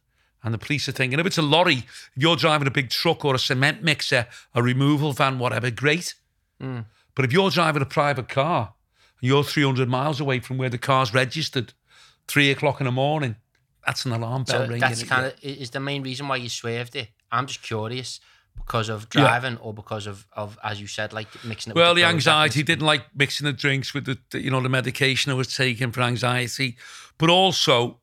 And 0.42 0.52
the 0.54 0.58
police 0.58 0.88
are 0.88 0.92
thinking, 0.92 1.18
if 1.18 1.26
it's 1.26 1.38
a 1.38 1.42
lorry, 1.42 1.78
if 1.78 2.10
you're 2.14 2.36
driving 2.36 2.68
a 2.68 2.70
big 2.70 2.90
truck 2.90 3.24
or 3.24 3.34
a 3.34 3.38
cement 3.38 3.82
mixer, 3.82 4.26
a 4.54 4.62
removal 4.62 5.12
van, 5.12 5.38
whatever, 5.38 5.70
great. 5.70 6.14
But 7.14 7.24
if 7.24 7.32
you're 7.32 7.50
driving 7.50 7.82
a 7.82 7.86
private 7.86 8.28
car 8.28 8.74
and 9.20 9.28
you're 9.28 9.42
300 9.42 9.88
miles 9.88 10.20
away 10.20 10.40
from 10.40 10.58
where 10.58 10.68
the 10.68 10.78
car's 10.78 11.12
registered, 11.14 11.72
three 12.28 12.50
o'clock 12.50 12.80
in 12.80 12.84
the 12.84 12.92
morning, 12.92 13.36
that's 13.86 14.04
an 14.04 14.12
alarm 14.12 14.44
bell 14.44 14.62
So 14.62 14.66
ringing. 14.66 14.80
that's 14.80 15.02
kind 15.04 15.26
of 15.26 15.34
is 15.42 15.70
the 15.70 15.80
main 15.80 16.02
reason 16.02 16.28
why 16.28 16.36
you 16.36 16.48
swerved 16.48 16.96
it. 16.96 17.08
I'm 17.32 17.46
just 17.46 17.62
curious 17.62 18.20
because 18.56 18.88
of 18.88 19.06
Yeah. 19.14 19.20
driving 19.22 19.56
or 19.58 19.72
because 19.74 20.06
of, 20.06 20.26
of 20.32 20.58
as 20.64 20.80
you 20.80 20.86
said, 20.86 21.12
like 21.12 21.28
mixing 21.44 21.70
it. 21.70 21.76
Well, 21.76 21.90
with 21.94 22.02
the 22.02 22.04
anxiety 22.08 22.62
didn't 22.62 22.86
like 22.86 23.04
mixing 23.14 23.44
the 23.44 23.52
drinks 23.52 23.92
with 23.94 24.06
the, 24.06 24.18
the, 24.30 24.40
you 24.40 24.50
know, 24.50 24.60
the 24.60 24.68
medication 24.68 25.30
I 25.30 25.34
was 25.34 25.54
taking 25.54 25.92
for 25.92 26.00
anxiety. 26.02 26.76
But 27.18 27.28
also, 27.30 28.00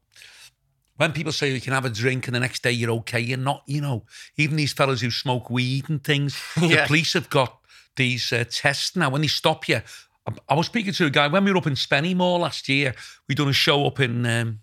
when 0.97 1.11
people 1.11 1.31
say 1.31 1.51
you 1.51 1.59
can 1.61 1.73
have 1.73 1.85
a 1.85 1.89
drink 1.89 2.27
and 2.27 2.35
the 2.35 2.39
next 2.39 2.61
day 2.63 2.71
you're 2.71 2.91
okay, 2.91 3.19
you're 3.19 3.37
not, 3.37 3.63
you 3.65 3.81
know, 3.81 4.05
even 4.37 4.55
these 4.57 4.73
fellas 4.73 5.01
who 5.01 5.09
smoke 5.11 5.49
weed 5.49 5.89
and 5.89 6.03
things, 6.03 6.39
Yeah. 6.61 6.81
the 6.81 6.87
police 6.87 7.13
have 7.13 7.29
got 7.29 7.59
these 7.95 8.31
uh, 8.31 8.43
tests 8.49 8.95
now. 8.95 9.09
When 9.09 9.21
they 9.21 9.27
stop 9.27 9.67
you, 9.67 9.81
I, 10.27 10.33
I 10.49 10.53
was 10.55 10.67
speaking 10.67 10.93
to 10.93 11.05
a 11.07 11.09
guy 11.09 11.27
when 11.27 11.43
we 11.43 11.51
were 11.51 11.57
up 11.57 11.67
in 11.67 11.73
Spennymoor 11.73 12.39
last 12.39 12.69
year. 12.69 12.93
We 13.27 13.35
done 13.35 13.49
a 13.49 13.53
show 13.53 13.85
up 13.87 13.99
in 13.99 14.25
um, 14.25 14.59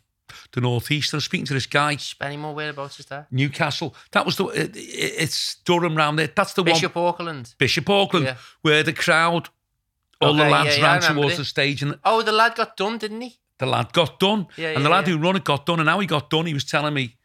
the 0.53 0.61
northeast. 0.61 1.15
I 1.15 1.17
was 1.19 1.25
speaking 1.25 1.47
to 1.47 1.55
this 1.55 1.67
guy, 1.67 1.97
Spennymoor, 1.97 2.55
whereabouts 2.55 3.01
is 3.01 3.07
that? 3.07 3.31
Newcastle. 3.33 3.95
That 4.13 4.27
was 4.27 4.37
the, 4.37 4.47
it, 4.47 4.77
it- 4.77 4.81
it's 5.19 5.57
Durham 5.65 5.97
round 5.97 6.19
there. 6.19 6.29
That's 6.35 6.53
the 6.55 6.63
one. 6.63 6.73
Bishop 6.73 6.97
Auckland. 6.97 7.55
Bishop 7.59 7.89
Auckland, 7.89 8.27
Yeah. 8.27 8.37
where 8.63 8.83
the 8.83 8.93
crowd, 8.93 9.49
all 10.21 10.35
the 10.35 10.45
lads 10.49 10.77
yeah, 10.79 10.85
ran 10.99 11.03
towards 11.15 11.35
it. 11.35 11.39
the 11.39 11.45
stage, 11.45 11.83
and 11.83 11.99
Oh, 12.05 12.23
the 12.23 12.33
lad 12.33 12.55
got 12.55 12.77
done, 12.77 12.99
didn't 12.99 13.21
he? 13.21 13.39
the 13.59 13.67
lad 13.67 13.93
got 13.93 14.19
done. 14.19 14.47
Yeah, 14.57 14.71
and 14.71 14.85
the 14.85 14.89
lad 14.89 15.07
who 15.07 15.19
run 15.19 15.37
it 15.37 15.45
got 15.45 15.67
done, 15.67 15.81
and 15.81 15.89
how 15.89 15.99
he 16.01 16.07
got 16.07 16.31
done, 16.31 16.47
he 16.47 16.55
was 16.55 16.65
telling 16.65 16.95
me 16.95 17.17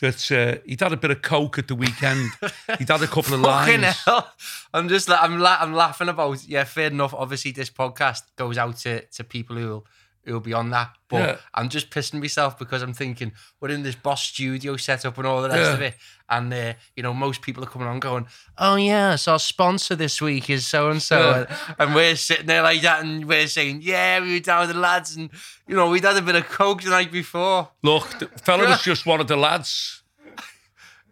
that 0.00 0.30
uh, 0.32 0.60
he'd 0.64 0.80
had 0.80 0.92
a 0.92 0.96
bit 0.96 1.10
of 1.10 1.20
coke 1.20 1.58
at 1.58 1.66
the 1.68 1.74
weekend. 1.74 2.30
he'd 2.78 2.88
had 2.88 3.02
a 3.02 3.06
couple 3.08 3.34
of 3.34 3.40
lines. 3.40 3.84
hell. 4.04 4.32
I'm 4.72 4.88
just 4.88 5.10
I'm 5.10 5.38
la- 5.40 5.58
I'm 5.60 5.74
laughing 5.74 6.08
about 6.08 6.44
yeah, 6.46 6.62
fair 6.64 6.86
enough. 6.86 7.12
Obviously 7.12 7.50
this 7.50 7.70
podcast 7.70 8.22
goes 8.36 8.56
out 8.56 8.76
to, 8.78 9.00
to 9.04 9.24
people 9.24 9.56
who'll 9.56 9.84
who'll 10.30 10.40
be 10.40 10.52
on 10.54 10.70
that. 10.70 10.90
But 11.08 11.16
Yeah. 11.28 11.36
I'm 11.54 11.68
just 11.68 11.90
pissing 11.90 12.20
myself 12.20 12.58
because 12.58 12.82
I'm 12.82 12.92
thinking 12.94 13.32
we're 13.60 13.70
in 13.70 13.82
this 13.82 13.94
boss 13.96 14.22
studio 14.22 14.76
setup 14.76 15.18
and 15.18 15.26
all 15.26 15.42
the 15.42 15.48
rest 15.48 15.60
Yeah. 15.60 15.74
of 15.74 15.82
it. 15.82 15.94
And 16.28 16.52
uh, 16.54 16.74
you 16.96 17.02
know, 17.02 17.12
most 17.12 17.42
people 17.42 17.62
are 17.64 17.66
coming 17.66 17.88
on 17.88 17.98
going, 18.00 18.26
Oh 18.58 18.76
yes, 18.76 19.26
our 19.28 19.38
sponsor 19.38 19.96
this 19.96 20.20
week 20.22 20.48
is 20.48 20.66
so 20.66 20.90
and 20.90 21.02
so 21.02 21.46
and 21.78 21.94
we're 21.94 22.16
sitting 22.16 22.46
there 22.46 22.62
like 22.62 22.82
that 22.82 23.02
and 23.02 23.26
we're 23.26 23.48
saying, 23.48 23.80
Yeah, 23.82 24.20
we 24.20 24.34
were 24.34 24.40
down 24.40 24.66
with 24.66 24.74
the 24.76 24.80
lads 24.80 25.16
and 25.16 25.30
you 25.66 25.74
know, 25.76 25.90
we'd 25.90 26.04
had 26.04 26.16
a 26.16 26.22
bit 26.22 26.36
of 26.36 26.48
coke 26.48 26.82
the 26.82 26.90
night 26.90 27.10
before. 27.12 27.68
Look, 27.82 28.18
the 28.18 28.26
fella 28.26 28.68
was 28.68 28.82
just 28.90 29.04
one 29.06 29.20
of 29.20 29.26
the 29.28 29.36
lads. 29.36 30.02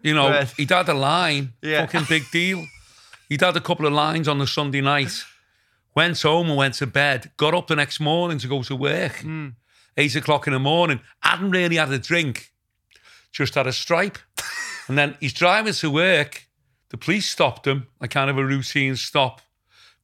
You 0.01 0.13
know, 0.13 0.43
he'd 0.55 0.69
had 0.69 0.87
a 0.87 0.93
line, 0.93 1.53
Yeah. 1.61 1.85
fucking 1.85 2.05
big 2.07 2.23
deal. 2.31 2.65
He'd 3.27 3.41
had 3.41 3.57
a 3.57 3.61
couple 3.61 3.85
of 3.85 3.91
lines 3.93 4.27
on 4.29 4.37
the 4.39 4.47
Sunday 4.47 4.79
night, 4.81 5.11
went 5.95 6.21
home 6.21 6.47
and 6.49 6.57
went 6.57 6.75
to 6.75 6.87
bed, 6.87 7.31
got 7.37 7.53
up 7.53 7.67
the 7.67 7.75
next 7.75 7.99
morning 7.99 8.37
to 8.39 8.47
go 8.47 8.63
to 8.63 8.75
work, 8.75 9.17
Hmm. 9.17 9.49
eight 9.97 10.15
o'clock 10.15 10.47
in 10.47 10.53
the 10.53 10.59
morning, 10.59 10.99
hadn't 11.21 11.51
really 11.51 11.75
had 11.77 11.91
a 11.91 11.99
drink, 11.99 12.51
just 13.31 13.55
had 13.55 13.67
a 13.67 13.73
stripe. 13.73 14.17
and 14.87 14.97
then 14.97 15.17
he's 15.19 15.33
driving 15.33 15.73
to 15.73 15.91
work. 15.91 16.47
The 16.89 16.97
police 16.97 17.29
stopped 17.29 17.67
him, 17.67 17.87
a 18.01 18.07
kind 18.07 18.29
of 18.29 18.37
a 18.37 18.45
routine 18.45 18.95
stop, 18.95 19.41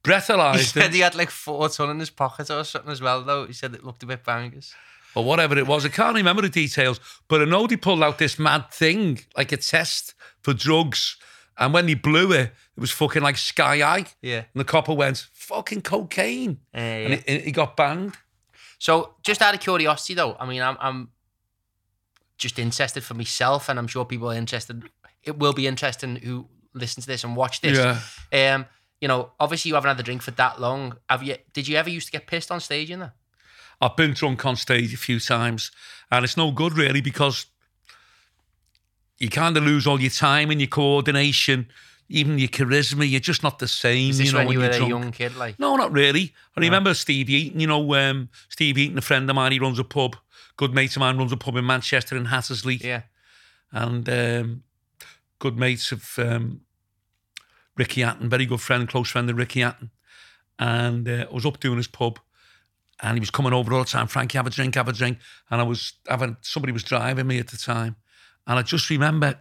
Breathalyzed. 0.04 0.56
He 0.56 0.62
said 0.62 0.82
him, 0.84 0.92
he 0.92 1.00
had 1.00 1.16
like 1.16 1.30
four 1.30 1.68
ton 1.68 1.90
in 1.90 1.98
his 1.98 2.10
pocket 2.10 2.48
or 2.50 2.62
something 2.62 2.92
as 2.92 3.00
well 3.00 3.22
though. 3.22 3.44
He 3.46 3.52
said 3.52 3.74
it 3.74 3.82
looked 3.84 4.04
a 4.04 4.06
bit 4.06 4.24
bangers. 4.24 4.72
or 5.16 5.24
whatever 5.24 5.56
it 5.58 5.66
was. 5.66 5.84
I 5.84 5.88
can't 5.88 6.14
remember 6.14 6.42
the 6.42 6.48
details, 6.50 7.00
but 7.26 7.40
I 7.40 7.46
know 7.46 7.66
they 7.66 7.76
pulled 7.76 8.02
out 8.02 8.18
this 8.18 8.38
mad 8.38 8.70
thing, 8.70 9.18
like 9.36 9.50
a 9.50 9.56
test 9.56 10.14
for 10.42 10.52
drugs. 10.52 11.16
And 11.58 11.72
when 11.72 11.86
they 11.86 11.94
blew 11.94 12.32
it, 12.32 12.52
it 12.76 12.80
was 12.80 12.90
fucking 12.90 13.22
like 13.22 13.38
sky 13.38 13.78
high. 13.78 14.04
Yeah. 14.20 14.44
And 14.52 14.60
the 14.60 14.64
copper 14.64 14.92
went, 14.92 15.26
fucking 15.32 15.82
cocaine. 15.82 16.58
Uh, 16.74 16.78
And 16.78 17.24
he, 17.26 17.38
he 17.38 17.52
got 17.52 17.76
banged. 17.76 18.16
So, 18.78 19.14
just 19.22 19.40
out 19.40 19.54
of 19.54 19.60
curiosity, 19.60 20.14
though, 20.14 20.36
I 20.38 20.44
mean, 20.46 20.60
I'm, 20.60 20.76
I'm 20.80 21.08
just 22.36 22.58
interested 22.58 23.02
for 23.02 23.14
myself, 23.14 23.68
and 23.70 23.78
I'm 23.78 23.86
sure 23.86 24.04
people 24.04 24.30
are 24.30 24.34
interested. 24.34 24.84
It 25.22 25.38
will 25.38 25.54
be 25.54 25.66
interesting 25.66 26.16
who 26.16 26.46
listen 26.74 27.00
to 27.02 27.06
this 27.06 27.24
and 27.24 27.34
watch 27.34 27.62
this. 27.62 27.78
Yeah. 28.32 28.54
Um, 28.54 28.66
you 29.00 29.08
know, 29.08 29.32
obviously 29.40 29.70
you 29.70 29.74
haven't 29.74 29.88
had 29.88 29.96
the 29.96 30.02
drink 30.02 30.22
for 30.22 30.30
that 30.32 30.60
long. 30.60 30.96
Have 31.08 31.22
you? 31.22 31.36
Did 31.52 31.68
you 31.68 31.76
ever 31.76 31.88
used 31.90 32.06
to 32.06 32.12
get 32.12 32.26
pissed 32.26 32.50
on 32.50 32.60
stage 32.60 32.90
in 32.90 33.00
there? 33.00 33.14
I've 33.80 33.96
been 33.96 34.12
drunk 34.12 34.44
on 34.46 34.56
stage 34.56 34.94
a 34.94 34.96
few 34.96 35.20
times, 35.20 35.70
and 36.10 36.24
it's 36.24 36.36
no 36.36 36.50
good 36.50 36.76
really 36.76 37.00
because 37.00 37.46
you 39.18 39.28
kind 39.30 39.56
of 39.56 39.64
lose 39.64 39.86
all 39.86 40.00
your 40.00 40.10
time 40.10 40.50
and 40.50 40.60
your 40.60 40.68
coordination, 40.68 41.68
even 42.08 42.38
your 42.38 42.48
charisma. 42.48 43.08
You're 43.08 43.20
just 43.20 43.42
not 43.42 43.58
the 43.58 43.68
same. 43.68 44.10
Is 44.10 44.18
this 44.18 44.26
you 44.28 44.32
know, 44.32 44.38
when 44.40 44.52
you 44.52 44.58
were 44.58 44.64
you're 44.64 44.74
a 44.74 44.78
drunk. 44.78 44.90
young 44.90 45.12
kid? 45.12 45.36
Like, 45.36 45.58
No, 45.58 45.76
not 45.76 45.92
really. 45.92 46.34
I 46.56 46.60
remember 46.60 46.94
Steve 46.94 47.30
Eaton. 47.30 47.60
You 47.60 47.66
know, 47.66 47.94
um, 47.94 48.28
Steve 48.48 48.78
Eaton, 48.78 48.98
a 48.98 49.02
friend 49.02 49.28
of 49.28 49.36
mine, 49.36 49.52
he 49.52 49.58
runs 49.58 49.78
a 49.78 49.84
pub. 49.84 50.16
Good 50.56 50.74
mate 50.74 50.96
of 50.96 51.00
mine 51.00 51.18
runs 51.18 51.32
a 51.32 51.36
pub 51.36 51.56
in 51.56 51.66
Manchester 51.66 52.16
in 52.16 52.26
Hattersley. 52.26 52.76
yeah, 52.76 53.02
and 53.72 54.08
um, 54.08 54.62
good 55.38 55.58
mates 55.58 55.92
of 55.92 56.18
um, 56.18 56.62
Ricky 57.76 58.00
Hatton, 58.02 58.28
very 58.28 58.46
good 58.46 58.60
friend, 58.60 58.88
close 58.88 59.10
friend 59.10 59.28
of 59.28 59.36
Ricky 59.36 59.60
Hatton. 59.60 59.90
And 60.58 61.08
uh, 61.08 61.26
I 61.30 61.34
was 61.34 61.44
up 61.44 61.60
doing 61.60 61.76
his 61.76 61.88
pub, 61.88 62.18
and 63.02 63.16
he 63.16 63.20
was 63.20 63.30
coming 63.30 63.52
over 63.52 63.74
all 63.74 63.84
the 63.84 63.90
time. 63.90 64.06
Frankie, 64.06 64.38
have 64.38 64.46
a 64.46 64.50
drink, 64.50 64.74
have 64.76 64.88
a 64.88 64.92
drink. 64.92 65.18
And 65.50 65.60
I 65.60 65.64
was 65.64 65.94
having 66.08 66.36
somebody 66.40 66.72
was 66.72 66.82
driving 66.82 67.26
me 67.26 67.38
at 67.38 67.48
the 67.48 67.58
time, 67.58 67.96
and 68.46 68.58
I 68.58 68.62
just 68.62 68.88
remember 68.90 69.40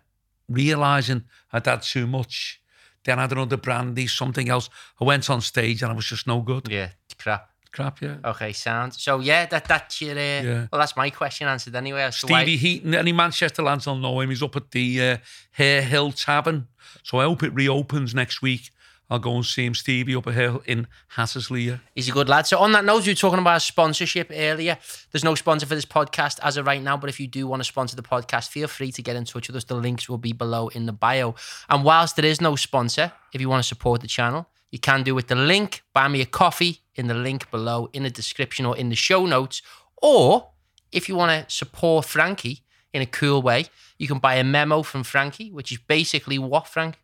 realizing 0.50 1.24
I'd 1.52 1.66
had 1.66 1.82
too 1.82 2.08
much. 2.08 2.62
Then 3.04 3.20
I 3.20 3.24
had 3.24 3.32
another 3.34 3.58
brandy, 3.58 4.08
something 4.08 4.50
else. 4.50 4.70
I 5.00 5.04
went 5.04 5.30
on 5.30 5.42
stage 5.42 5.84
and 5.84 5.92
I 5.92 5.96
was 5.96 6.06
just 6.06 6.26
no 6.28 6.42
good. 6.42 6.68
yeah, 6.70 6.90
crap. 7.18 7.50
Crap, 7.72 8.02
yeah. 8.02 8.16
Okay, 8.24 8.54
sound. 8.54 8.94
So 8.94 9.20
yeah, 9.20 9.46
that 9.48 9.66
that's 9.66 10.00
your. 10.02 10.14
Uh, 10.14 10.16
Yeah. 10.16 10.68
Well, 10.72 10.80
that's 10.80 10.96
my 10.96 11.10
question 11.10 11.48
answered 11.50 11.76
anyway. 11.76 12.10
to 12.10 12.28
why- 12.28 12.44
Stevie 12.44 12.56
Heaton, 12.58 12.96
any 12.96 13.12
Manchester 13.12 13.62
lads 13.64 13.86
will 13.86 13.98
know 13.98 14.22
him. 14.22 14.30
He's 14.30 14.42
up 14.42 14.56
at 14.56 14.72
the 14.72 15.02
uh, 15.02 15.18
Hare 15.52 15.82
Hill 15.82 16.14
Tavern. 16.14 16.68
So 17.04 17.20
I 17.20 17.26
hope 17.26 17.44
it 17.44 17.54
reopens 17.54 18.16
next 18.16 18.42
week. 18.42 18.72
I'll 19.10 19.20
go 19.20 19.36
and 19.36 19.46
see 19.46 19.66
him, 19.66 19.76
Stevie, 19.76 20.16
up 20.16 20.26
a 20.26 20.32
hill 20.32 20.64
in 20.66 20.88
Hattersley. 21.10 21.80
He's 21.94 22.10
a 22.10 22.12
good 22.12 22.28
lad. 22.28 22.48
So 22.48 22.58
on 22.58 22.72
that 22.72 22.86
note, 22.86 23.06
you 23.06 23.12
were 23.12 23.16
talking 23.16 23.40
about 23.40 23.58
a 23.58 23.60
sponsorship 23.60 24.32
earlier. 24.34 24.80
There's 25.12 25.24
no 25.24 25.36
sponsor 25.36 25.68
for 25.68 25.76
this 25.76 25.86
podcast 25.86 26.40
as 26.42 26.58
of 26.58 26.66
right 26.66 26.82
now, 26.82 26.98
but 26.98 27.10
if 27.10 27.20
you 27.20 27.28
do 27.28 27.46
want 27.46 27.60
to 27.60 27.66
sponsor 27.66 27.96
the 27.96 28.02
podcast, 28.02 28.50
feel 28.50 28.68
free 28.68 28.92
to 28.94 29.04
get 29.04 29.16
in 29.16 29.26
touch 29.26 29.48
with 29.48 29.56
us. 29.56 29.64
The 29.66 29.76
links 29.76 30.10
will 30.10 30.18
be 30.18 30.34
below 30.34 30.70
in 30.70 30.88
the 30.88 30.92
bio. 30.92 31.36
And 31.70 31.84
whilst 31.84 32.16
there 32.16 32.26
is 32.26 32.42
no 32.42 32.56
sponsor, 32.56 33.12
if 33.32 33.40
you 33.40 33.48
want 33.48 33.62
to 33.62 33.68
support 33.68 34.02
the 34.02 34.08
channel, 34.08 34.48
you 34.72 34.80
can 34.80 35.04
do 35.04 35.14
with 35.14 35.28
the 35.28 35.36
link. 35.36 35.84
Buy 35.94 36.08
me 36.08 36.22
a 36.22 36.26
coffee 36.26 36.82
in 36.96 37.08
the 37.08 37.14
link 37.14 37.50
below 37.52 37.90
in 37.94 38.04
the 38.04 38.10
description 38.10 38.66
or 38.66 38.76
in 38.76 38.90
the 38.90 38.96
show 38.96 39.28
notes. 39.28 39.62
Or 40.02 40.50
if 40.92 41.08
you 41.08 41.16
want 41.16 41.48
to 41.48 41.56
support 41.56 42.06
Frankie 42.06 42.64
in 42.92 43.04
a 43.04 43.06
cool 43.06 43.42
way, 43.42 43.68
you 44.00 44.08
can 44.08 44.18
buy 44.18 44.36
a 44.36 44.44
memo 44.44 44.82
from 44.82 45.04
Frankie, 45.04 45.52
which 45.52 45.72
is 45.72 45.78
basically 45.78 46.40
what, 46.40 46.68
Frank? 46.68 46.98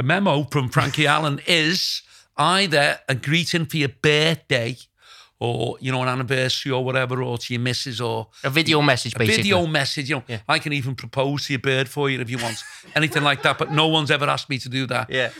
The 0.00 0.04
memo 0.04 0.44
from 0.44 0.70
Frankie 0.70 1.06
Allen 1.14 1.42
is 1.46 2.00
either 2.38 2.98
a 3.06 3.14
greeting 3.14 3.66
for 3.66 3.76
your 3.76 3.90
birthday 3.90 4.78
or, 5.38 5.76
you 5.78 5.92
know, 5.92 6.00
an 6.00 6.08
anniversary 6.08 6.72
or 6.72 6.82
whatever, 6.82 7.22
or 7.22 7.36
to 7.36 7.52
your 7.52 7.60
missus 7.60 8.00
or 8.00 8.28
A 8.42 8.48
video 8.48 8.80
message, 8.80 9.14
a 9.14 9.18
basically. 9.18 9.42
video 9.42 9.66
message. 9.66 10.08
You 10.08 10.16
know, 10.16 10.24
Yeah. 10.26 10.38
I 10.48 10.58
can 10.58 10.72
even 10.72 10.94
propose 10.94 11.44
to 11.48 11.52
your 11.52 11.60
bird 11.60 11.86
for 11.86 12.08
you 12.08 12.18
if 12.18 12.30
you 12.30 12.38
want, 12.38 12.64
anything 12.94 13.22
like 13.22 13.42
that. 13.42 13.58
But 13.58 13.72
no 13.72 13.88
one's 13.88 14.10
ever 14.10 14.24
asked 14.24 14.48
me 14.48 14.56
to 14.60 14.70
do 14.70 14.86
that. 14.86 15.10
Yeah. 15.10 15.32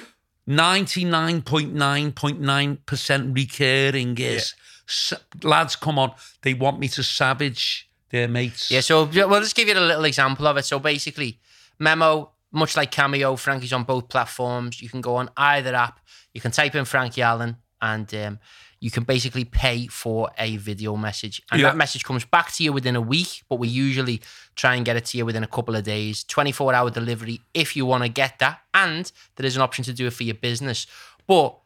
99.9.9% 0.46 3.34
recurring 3.34 4.18
is 4.18 4.52
s- 4.86 5.14
lads 5.42 5.74
come 5.74 5.98
on, 5.98 6.12
they 6.42 6.52
want 6.52 6.78
me 6.78 6.88
to 6.88 7.02
savage 7.02 7.88
their 8.10 8.28
mates. 8.28 8.70
Yeah, 8.70 8.80
so 8.80 9.08
yeah, 9.10 9.24
well, 9.24 9.40
let's 9.40 9.54
give 9.54 9.68
you 9.68 9.74
a 9.74 9.80
little 9.80 10.04
example 10.04 10.46
of 10.46 10.58
it. 10.58 10.66
So 10.66 10.78
basically, 10.78 11.38
Memo, 11.78 12.32
much 12.52 12.76
like 12.76 12.90
Cameo, 12.90 13.37
Frankie's 13.37 13.73
on 13.73 13.85
both 13.85 14.09
platforms. 14.09 14.80
You 14.83 14.88
can 14.88 15.00
go 15.00 15.16
on 15.16 15.30
either 15.37 15.75
app. 15.75 16.00
You 16.35 16.40
can 16.40 16.50
type 16.50 16.75
in 16.75 16.85
Frankie 16.85 17.23
Allen, 17.23 17.57
and 17.80 18.12
um, 18.14 18.38
you 18.80 18.90
can 18.90 19.04
basically 19.04 19.45
pay 19.45 19.87
for 19.87 20.30
a 20.38 20.57
video 20.57 20.97
message, 20.97 21.42
and 21.50 21.61
Yeah. 21.61 21.69
that 21.69 21.76
message 21.76 22.04
comes 22.04 22.25
back 22.25 22.52
to 22.52 22.64
you 22.64 22.73
within 22.73 22.97
a 22.97 23.00
week. 23.00 23.42
But 23.49 23.57
we 23.57 23.69
usually 23.69 24.21
try 24.57 24.75
and 24.75 24.85
get 24.85 24.97
it 24.97 25.04
to 25.07 25.19
you 25.19 25.26
within 25.26 25.42
a 25.45 25.47
couple 25.49 25.75
of 25.76 25.85
days. 25.85 26.25
Twenty-four 26.25 26.73
hour 26.75 26.90
delivery 26.90 27.40
if 27.54 27.76
you 27.76 27.85
want 27.87 28.02
to 28.04 28.09
get 28.09 28.38
that, 28.38 28.61
and 28.75 29.11
there 29.37 29.47
is 29.47 29.57
an 29.57 29.62
option 29.62 29.85
to 29.85 29.92
do 29.92 30.07
it 30.07 30.12
for 30.12 30.23
your 30.25 30.35
business. 30.35 30.87
But 31.26 31.57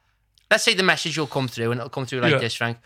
let's 0.50 0.64
say 0.64 0.74
the 0.74 0.82
message 0.82 1.16
will 1.18 1.26
come 1.26 1.48
through, 1.48 1.70
and 1.72 1.80
it'll 1.80 1.90
come 1.90 2.06
through 2.06 2.20
like 2.20 2.32
Yeah. 2.32 2.38
this, 2.38 2.54
Frank. 2.54 2.78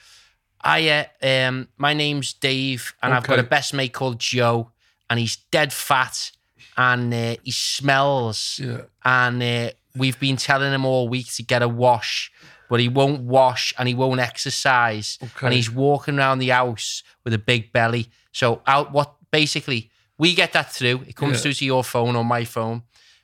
I 0.61 0.89
uh, 0.89 1.05
um 1.49 1.69
my 1.77 1.95
name's 1.95 2.33
Dave 2.33 2.93
and 3.01 3.15
I've 3.15 3.23
got 3.25 3.39
a 3.39 3.45
best 3.45 3.73
mate 3.73 3.93
called 3.93 4.19
Joe 4.19 4.73
and 5.09 5.21
he's 5.21 5.37
dead 5.53 5.73
fat 5.73 6.33
and 6.79 7.13
uh, 7.13 7.37
he 7.43 7.51
smells 7.51 8.61
Yeah. 8.63 8.83
and 9.05 9.43
uh, 9.43 9.71
we've 9.97 10.19
been 10.21 10.37
telling 10.37 10.73
him 10.73 10.85
all 10.87 11.09
week 11.09 11.31
to 11.35 11.43
get 11.43 11.61
a 11.63 11.69
wash 11.69 12.31
but 12.71 12.81
he 12.81 12.89
won't 12.89 13.23
wash 13.23 13.73
and 13.79 13.89
he 13.89 13.95
won't 13.95 14.21
exercise 14.21 15.19
Okay. 15.23 15.47
and 15.47 15.55
he's 15.55 15.71
walking 15.71 16.19
around 16.19 16.39
the 16.39 16.49
house 16.49 17.03
with 17.25 17.35
a 17.35 17.39
big 17.39 17.73
belly 17.73 18.07
so 18.33 18.63
out 18.67 18.93
what 18.93 19.15
basically 19.31 19.91
we 20.19 20.35
get 20.35 20.53
that 20.53 20.73
through 20.73 21.03
it 21.09 21.17
comes 21.17 21.35
Yeah. 21.37 21.41
through 21.43 21.55
to 21.55 21.65
your 21.65 21.85
phone 21.85 22.15
or 22.17 22.25
my 22.25 22.45
phone 22.45 22.83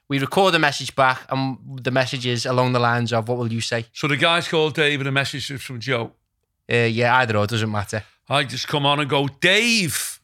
we 0.08 0.18
record 0.18 0.52
the 0.52 0.58
message 0.58 0.94
back 0.94 1.23
and 1.30 1.56
the 1.82 1.90
message 1.90 2.26
is 2.26 2.44
along 2.46 2.73
the 2.73 2.78
lines 2.80 3.12
of 3.12 3.28
what 3.28 3.38
will 3.38 3.52
you 3.52 3.61
say 3.62 3.87
So 3.92 4.06
the 4.08 4.16
guy's 4.18 4.49
called 4.49 4.75
Dave 4.75 5.00
and 5.00 5.06
the 5.06 5.12
message 5.12 5.50
is 5.50 5.62
from 5.62 5.78
Joe. 5.80 6.12
uh, 6.73 6.76
yeah 7.00 7.16
either 7.18 7.37
or 7.37 7.46
doesn't 7.46 7.70
matter 7.70 8.02
I 8.28 8.44
just 8.44 8.66
come 8.68 8.87
on 8.87 9.00
and 9.00 9.11
go, 9.11 9.28
Dave, 9.28 10.18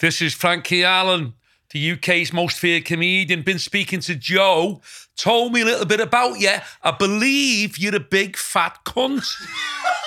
this 0.00 0.20
is 0.20 0.34
Frankie 0.34 0.82
Allen, 0.82 1.34
the 1.76 1.92
UK's 1.92 2.32
most 2.32 2.58
feared 2.58 2.86
comedian. 2.86 3.42
Been 3.42 3.58
speaking 3.58 4.00
to 4.00 4.14
Joe, 4.14 4.80
told 5.14 5.52
me 5.52 5.60
a 5.60 5.64
little 5.66 5.84
bit 5.84 6.00
about 6.00 6.40
you. 6.40 6.54
I 6.82 6.90
believe 6.92 7.76
you're 7.76 7.94
a 7.94 8.00
big 8.00 8.36
fat 8.38 8.78
cunt. 8.86 9.30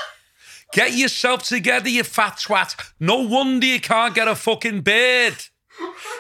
Get 0.74 0.94
yourself 0.94 1.44
together, 1.44 1.90
you 1.90 2.04
fat 2.04 2.38
twat. 2.38 2.92
No 3.00 3.18
wonder 3.18 3.68
you 3.68 3.80
can't 3.80 4.14
get 4.14 4.28
a 4.28 4.36
fucking 4.36 4.82
beard. 4.82 5.36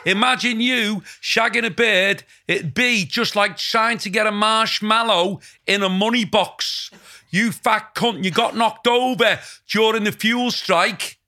Imagine 0.06 0.60
you 0.60 1.02
shagging 1.22 1.66
a 1.66 1.70
bird. 1.70 2.24
It'd 2.48 2.74
be 2.74 3.06
just 3.06 3.36
like 3.36 3.58
trying 3.58 4.00
to 4.00 4.10
get 4.10 4.26
a 4.26 4.32
marshmallow 4.32 5.40
in 5.68 5.84
a 5.84 5.90
money 5.90 6.26
box. 6.26 6.90
You 7.30 7.52
fat 7.52 7.94
cunt, 7.94 8.24
you 8.24 8.32
got 8.32 8.56
knocked 8.56 8.88
over 8.88 9.40
during 9.68 10.06
the 10.06 10.12
fuel 10.12 10.50
strike. 10.50 11.20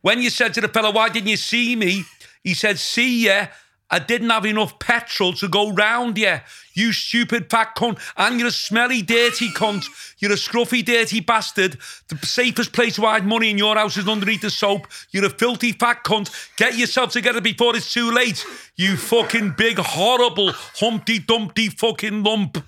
When 0.00 0.20
you 0.20 0.30
said 0.30 0.52
to 0.54 0.60
the 0.60 0.68
fella, 0.68 0.90
why 0.90 1.10
didn't 1.10 1.28
you 1.28 1.36
see 1.36 1.76
me? 1.76 2.04
He 2.42 2.54
said, 2.54 2.78
see 2.78 3.26
ya. 3.26 3.46
I 3.94 4.00
didn't 4.00 4.30
have 4.30 4.44
enough 4.44 4.80
petrol 4.80 5.34
to 5.34 5.46
go 5.46 5.70
round 5.70 6.18
you. 6.18 6.40
You 6.72 6.90
stupid 6.92 7.48
fat 7.48 7.76
cunt. 7.76 8.00
And 8.16 8.40
you're 8.40 8.48
a 8.48 8.50
smelly, 8.50 9.02
dirty 9.02 9.50
cunt. 9.50 9.86
You're 10.18 10.32
a 10.32 10.34
scruffy, 10.34 10.84
dirty 10.84 11.20
bastard. 11.20 11.78
The 12.08 12.18
safest 12.26 12.72
place 12.72 12.96
to 12.96 13.02
hide 13.02 13.24
money 13.24 13.50
in 13.50 13.56
your 13.56 13.76
house 13.76 13.96
is 13.96 14.08
underneath 14.08 14.40
the 14.40 14.50
soap. 14.50 14.88
You're 15.12 15.26
a 15.26 15.30
filthy 15.30 15.70
fat 15.70 16.02
cunt. 16.02 16.28
Get 16.56 16.76
yourself 16.76 17.12
together 17.12 17.40
before 17.40 17.76
it's 17.76 17.92
too 17.92 18.10
late. 18.10 18.44
You 18.74 18.96
fucking 18.96 19.54
big, 19.56 19.78
horrible, 19.78 20.50
Humpty 20.52 21.20
Dumpty 21.20 21.68
fucking 21.68 22.24
lump. 22.24 22.64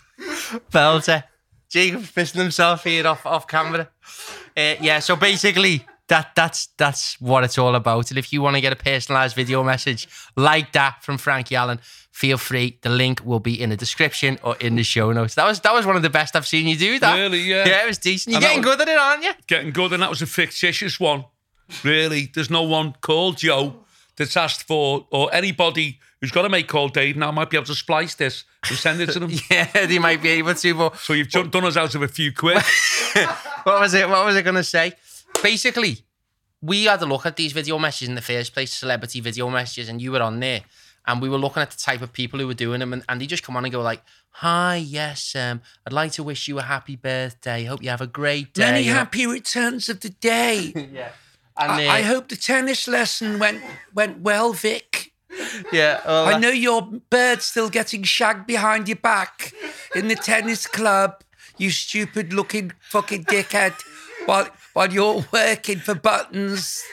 Belter. 0.70 1.24
Jacob's 1.68 2.12
pissing 2.12 2.36
himself 2.36 2.84
here 2.84 3.04
off, 3.04 3.26
off 3.26 3.48
camera. 3.48 3.88
Uh, 4.56 4.76
yeah, 4.80 5.00
so 5.00 5.16
basically, 5.16 5.84
that 6.08 6.34
that's 6.36 6.68
that's 6.78 7.20
what 7.20 7.42
it's 7.44 7.58
all 7.58 7.74
about. 7.74 8.10
And 8.10 8.18
if 8.18 8.32
you 8.32 8.40
want 8.42 8.54
to 8.56 8.60
get 8.60 8.72
a 8.72 8.76
personalized 8.76 9.34
video 9.36 9.62
message 9.64 10.08
like 10.36 10.72
that 10.72 11.02
from 11.02 11.18
Frankie 11.18 11.56
Allen, 11.56 11.80
feel 12.12 12.38
free. 12.38 12.78
The 12.82 12.90
link 12.90 13.24
will 13.24 13.40
be 13.40 13.60
in 13.60 13.70
the 13.70 13.76
description 13.76 14.38
or 14.42 14.56
in 14.56 14.76
the 14.76 14.82
show 14.84 15.12
notes. 15.12 15.34
That 15.34 15.46
was 15.46 15.60
that 15.60 15.74
was 15.74 15.84
one 15.86 15.96
of 15.96 16.02
the 16.02 16.10
best 16.10 16.36
I've 16.36 16.46
seen 16.46 16.66
you 16.68 16.76
do. 16.76 16.98
That 17.00 17.16
Really, 17.16 17.40
yeah. 17.40 17.66
yeah, 17.66 17.82
it 17.84 17.86
was 17.88 17.98
decent. 17.98 18.32
You're 18.32 18.36
And 18.38 18.42
getting 18.42 18.58
was- 18.62 18.76
good 18.76 18.88
at 18.88 18.88
it, 18.94 18.98
aren't 18.98 19.24
you? 19.24 19.32
getting 19.48 19.72
good, 19.72 19.92
and 19.92 20.02
that 20.02 20.10
was 20.10 20.22
a 20.22 20.26
fictitious 20.26 21.00
one. 21.00 21.24
Really, 21.82 22.30
there's 22.32 22.50
no 22.50 22.62
one 22.62 22.94
called 23.00 23.38
Joe 23.38 23.74
that's 24.16 24.36
asked 24.36 24.62
for, 24.62 25.06
or 25.10 25.28
anybody 25.34 25.98
who's 26.20 26.30
got 26.30 26.44
a 26.44 26.48
mate 26.48 26.68
called 26.68 26.94
Dave 26.94 27.16
now 27.16 27.30
might 27.32 27.50
be 27.50 27.56
able 27.56 27.66
to 27.66 27.74
splice 27.74 28.14
this 28.14 28.44
and 28.68 28.78
send 28.78 29.00
it 29.00 29.10
to 29.10 29.18
them. 29.18 29.30
Yeah, 29.50 29.86
they 29.86 29.98
might 29.98 30.22
be 30.22 30.28
able 30.30 30.54
to. 30.54 30.74
But 30.74 30.96
So 30.98 31.12
you've 31.12 31.28
done 31.30 31.50
done 31.50 31.64
us 31.64 31.76
out 31.76 31.94
of 31.96 32.02
a 32.02 32.08
few 32.08 32.32
quid. 32.32 32.56
what 33.64 33.80
was 33.80 33.94
it? 33.94 34.08
What 34.08 34.24
was 34.24 34.36
I 34.36 34.42
going 34.42 34.54
to 34.56 34.64
say? 34.64 34.92
Basically, 35.42 36.04
we 36.62 36.84
had 36.84 37.02
a 37.02 37.06
look 37.06 37.26
at 37.26 37.36
these 37.36 37.52
video 37.52 37.78
messages 37.78 38.08
in 38.08 38.14
the 38.14 38.22
first 38.22 38.52
place, 38.52 38.72
celebrity 38.72 39.20
video 39.20 39.48
messages, 39.50 39.88
and 39.88 40.00
you 40.00 40.12
were 40.12 40.22
on 40.22 40.40
there, 40.40 40.62
and 41.06 41.20
we 41.22 41.28
were 41.28 41.38
looking 41.38 41.62
at 41.62 41.70
the 41.70 41.78
type 41.78 42.02
of 42.02 42.12
people 42.12 42.40
who 42.40 42.46
were 42.46 42.54
doing 42.54 42.80
them, 42.80 42.92
and, 42.92 43.04
and 43.08 43.20
they 43.20 43.26
just 43.26 43.42
come 43.42 43.56
on 43.56 43.64
and 43.64 43.72
go 43.72 43.82
like, 43.82 44.02
"Hi, 44.30 44.76
yes, 44.76 45.36
um, 45.36 45.60
I'd 45.86 45.92
like 45.92 46.12
to 46.12 46.22
wish 46.22 46.48
you 46.48 46.58
a 46.58 46.62
happy 46.62 46.96
birthday. 46.96 47.64
Hope 47.64 47.82
you 47.82 47.90
have 47.90 48.00
a 48.00 48.06
great 48.06 48.54
day." 48.54 48.62
Many 48.62 48.84
happy 48.84 49.26
returns 49.26 49.88
of 49.88 50.00
the 50.00 50.10
day. 50.10 50.72
yeah. 50.92 51.10
And 51.58 51.72
I, 51.72 51.86
uh, 51.86 51.92
I 51.92 52.02
hope 52.02 52.28
the 52.28 52.36
tennis 52.36 52.86
lesson 52.88 53.38
went 53.38 53.62
went 53.94 54.20
well, 54.20 54.52
Vic. 54.52 55.12
yeah, 55.72 56.00
well, 56.06 56.26
I 56.26 56.38
know 56.38 56.50
your 56.50 56.82
bird's 57.10 57.44
still 57.44 57.68
getting 57.68 58.02
shagged 58.02 58.46
behind 58.46 58.88
your 58.88 58.96
back 58.96 59.52
in 59.94 60.08
the 60.08 60.14
tennis 60.14 60.66
club. 60.66 61.22
You 61.58 61.70
stupid 61.70 62.32
looking 62.32 62.72
fucking 62.80 63.24
dickhead. 63.24 63.74
While 64.26 64.48
while 64.76 64.92
you're 64.92 65.24
working 65.32 65.78
for 65.78 65.94
buttons 65.94 66.84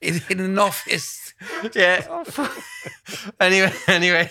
in, 0.00 0.20
in 0.28 0.40
an 0.40 0.58
office 0.58 1.32
yeah. 1.74 2.04
Oh, 2.38 2.62
anyway, 3.40 3.72
anyway, 3.88 4.30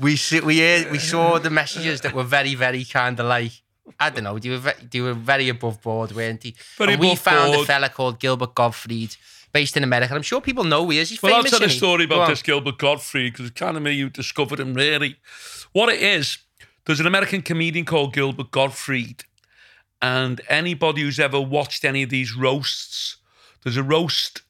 we 0.00 0.16
see, 0.16 0.40
we 0.40 0.58
heard, 0.60 0.90
we 0.90 0.98
saw 0.98 1.38
the 1.38 1.50
messages 1.50 2.00
that 2.02 2.14
were 2.14 2.22
very, 2.24 2.54
very 2.54 2.84
kind 2.84 3.18
of 3.20 3.26
like 3.26 3.52
I 4.00 4.10
don't 4.10 4.24
know. 4.24 4.38
They 4.38 4.50
were 4.50 4.58
ve- 4.58 4.86
they 4.90 5.00
were 5.00 5.12
very 5.14 5.48
above 5.48 5.82
board, 5.82 6.12
weren't 6.12 6.40
they? 6.40 6.54
Very 6.78 6.92
and 6.94 7.00
we 7.00 7.08
above 7.08 7.18
found 7.20 7.54
a 7.54 7.64
fella 7.64 7.88
called 7.88 8.18
Gilbert 8.18 8.54
Gottfried, 8.54 9.14
based 9.52 9.76
in 9.76 9.84
America. 9.84 10.14
I'm 10.14 10.22
sure 10.22 10.40
people 10.40 10.64
know 10.64 10.84
who 10.84 10.92
he 10.92 10.98
is. 11.00 11.10
He's 11.10 11.22
Well, 11.22 11.34
I'll 11.34 11.42
famous. 11.42 11.50
tell 11.52 11.62
a 11.62 11.66
isn't 11.66 11.74
he? 11.74 11.78
story 11.78 12.06
Go 12.06 12.14
about 12.16 12.28
this 12.28 12.42
Gilbert 12.42 12.78
Gottfried 12.78 13.32
because 13.32 13.46
it's 13.50 13.58
kind 13.60 13.76
of 13.76 13.82
me 13.82 14.00
who 14.00 14.08
discovered 14.08 14.58
him, 14.60 14.74
really. 14.74 15.16
What 15.72 15.90
it 15.90 16.00
is, 16.00 16.38
there's 16.86 17.00
an 17.00 17.06
American 17.06 17.42
comedian 17.42 17.84
called 17.84 18.14
Gilbert 18.14 18.50
Gottfried. 18.50 19.24
And 20.04 20.42
anybody 20.50 21.00
who's 21.00 21.18
ever 21.18 21.40
watched 21.40 21.82
any 21.82 22.02
of 22.02 22.10
these 22.10 22.36
roasts, 22.36 23.16
there's 23.62 23.78
a 23.78 23.82
roast. 23.82 24.42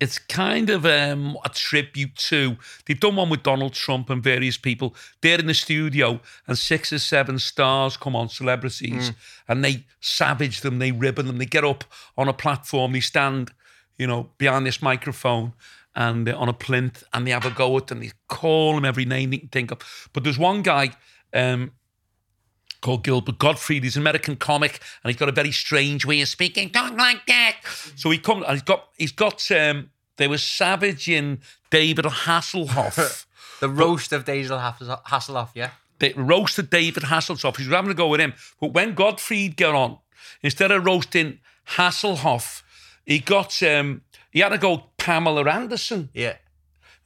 It's 0.00 0.18
kind 0.18 0.70
of 0.70 0.86
um, 0.86 1.36
a 1.44 1.50
tribute 1.50 2.16
to. 2.30 2.56
They've 2.86 2.98
done 2.98 3.16
one 3.16 3.28
with 3.28 3.42
Donald 3.42 3.74
Trump 3.74 4.08
and 4.08 4.22
various 4.22 4.56
people. 4.56 4.94
They're 5.20 5.38
in 5.38 5.48
the 5.48 5.52
studio, 5.52 6.20
and 6.48 6.56
six 6.56 6.94
or 6.94 6.98
seven 6.98 7.38
stars 7.38 7.98
come 7.98 8.16
on, 8.16 8.30
celebrities, 8.30 9.12
and 9.48 9.62
they 9.62 9.84
savage 10.00 10.62
them, 10.62 10.78
they 10.78 10.92
ribbon 10.92 11.26
them. 11.26 11.36
They 11.36 11.44
get 11.44 11.64
up 11.64 11.84
on 12.16 12.26
a 12.26 12.32
platform, 12.32 12.92
they 12.92 13.00
stand, 13.00 13.52
you 13.98 14.06
know, 14.06 14.30
behind 14.38 14.64
this 14.64 14.80
microphone 14.80 15.52
and 15.94 16.26
uh, 16.26 16.38
on 16.38 16.48
a 16.48 16.54
plinth, 16.54 17.04
and 17.12 17.26
they 17.26 17.32
have 17.32 17.44
a 17.44 17.50
go 17.50 17.76
at 17.76 17.88
them. 17.88 18.00
They 18.00 18.12
call 18.28 18.76
them 18.76 18.86
every 18.86 19.04
name 19.04 19.28
they 19.28 19.38
can 19.38 19.48
think 19.50 19.72
of. 19.72 20.08
But 20.14 20.24
there's 20.24 20.38
one 20.38 20.62
guy. 20.62 20.92
Um, 21.34 21.72
called 22.80 23.04
Gilbert 23.04 23.38
Gottfried. 23.38 23.84
He's 23.84 23.96
an 23.96 24.02
American 24.02 24.36
comic, 24.36 24.80
and 25.02 25.10
he's 25.10 25.18
got 25.18 25.28
a 25.28 25.32
very 25.32 25.52
strange 25.52 26.04
way 26.04 26.20
of 26.20 26.28
speaking. 26.28 26.70
Talk 26.70 26.96
like 26.96 27.26
that. 27.26 27.56
So 27.96 28.10
he 28.10 28.18
comes, 28.18 28.44
and 28.44 28.52
he's 28.52 28.62
got, 28.62 28.88
he's 28.96 29.12
got. 29.12 29.50
Um, 29.50 29.90
they 30.16 30.28
were 30.28 30.38
savage 30.38 31.08
in 31.08 31.40
David 31.70 32.06
Hasselhoff. 32.06 33.26
the 33.60 33.68
roast 33.68 34.12
of 34.12 34.24
David 34.24 34.50
Hasselhoff. 34.50 35.50
Yeah. 35.54 35.70
they 35.98 36.12
roasted 36.14 36.70
David 36.70 37.04
Hasselhoff. 37.04 37.56
He 37.56 37.64
was 37.64 37.74
having 37.74 37.90
to 37.90 37.94
go 37.94 38.08
with 38.08 38.20
him. 38.20 38.34
But 38.60 38.72
when 38.72 38.94
Gottfried 38.94 39.56
got 39.56 39.74
on, 39.74 39.98
instead 40.42 40.70
of 40.70 40.84
roasting 40.84 41.40
Hasselhoff, 41.70 42.62
he 43.04 43.18
got 43.18 43.62
um, 43.62 44.02
he 44.30 44.40
had 44.40 44.50
to 44.50 44.58
go 44.58 44.84
Pamela 44.98 45.48
Anderson. 45.50 46.10
Yeah. 46.14 46.36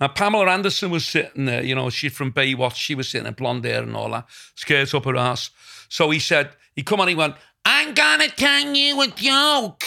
Now, 0.01 0.09
Pamela 0.09 0.47
Anderson 0.51 0.91
was 0.91 1.05
sitting 1.05 1.45
there, 1.45 1.63
you 1.63 1.75
know, 1.75 1.91
she's 1.91 2.15
from 2.15 2.33
Baywatch. 2.33 2.77
She 2.77 2.95
was 2.95 3.09
sitting 3.09 3.25
there, 3.25 3.33
blonde 3.33 3.65
hair 3.65 3.83
and 3.83 3.95
all 3.95 4.11
that, 4.13 4.27
skirts 4.55 4.95
up 4.95 5.05
her 5.05 5.17
ass. 5.17 5.51
So 5.91 6.09
he 6.11 6.19
said, 6.19 6.51
he 6.75 6.83
come 6.83 7.01
on, 7.01 7.09
he 7.09 7.15
went, 7.15 7.35
I'm 7.65 7.93
gonna 7.93 8.29
tell 8.29 8.75
you 8.75 9.01
a 9.03 9.09
joke. 9.09 9.85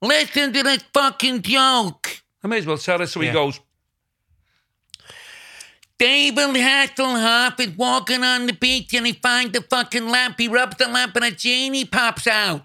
Listen 0.00 0.52
to 0.52 0.62
this 0.64 0.82
fucking 0.92 1.42
joke. 1.42 2.22
I 2.42 2.48
may 2.48 2.58
as 2.58 2.66
well 2.66 2.76
tell 2.78 3.00
it. 3.00 3.06
So 3.06 3.20
Yeah. 3.20 3.28
he 3.28 3.32
goes, 3.32 3.60
David 5.98 6.56
Hasselhoff 6.56 7.60
is 7.60 7.76
walking 7.76 8.24
on 8.24 8.46
the 8.46 8.52
beach 8.54 8.92
and 8.94 9.06
he 9.06 9.12
finds 9.12 9.52
the 9.52 9.62
fucking 9.62 10.08
lamp. 10.08 10.40
He 10.40 10.48
rubs 10.48 10.76
the 10.76 10.88
lamp 10.88 11.14
and 11.14 11.24
a 11.24 11.30
genie 11.30 11.84
pops 11.84 12.26
out. 12.26 12.64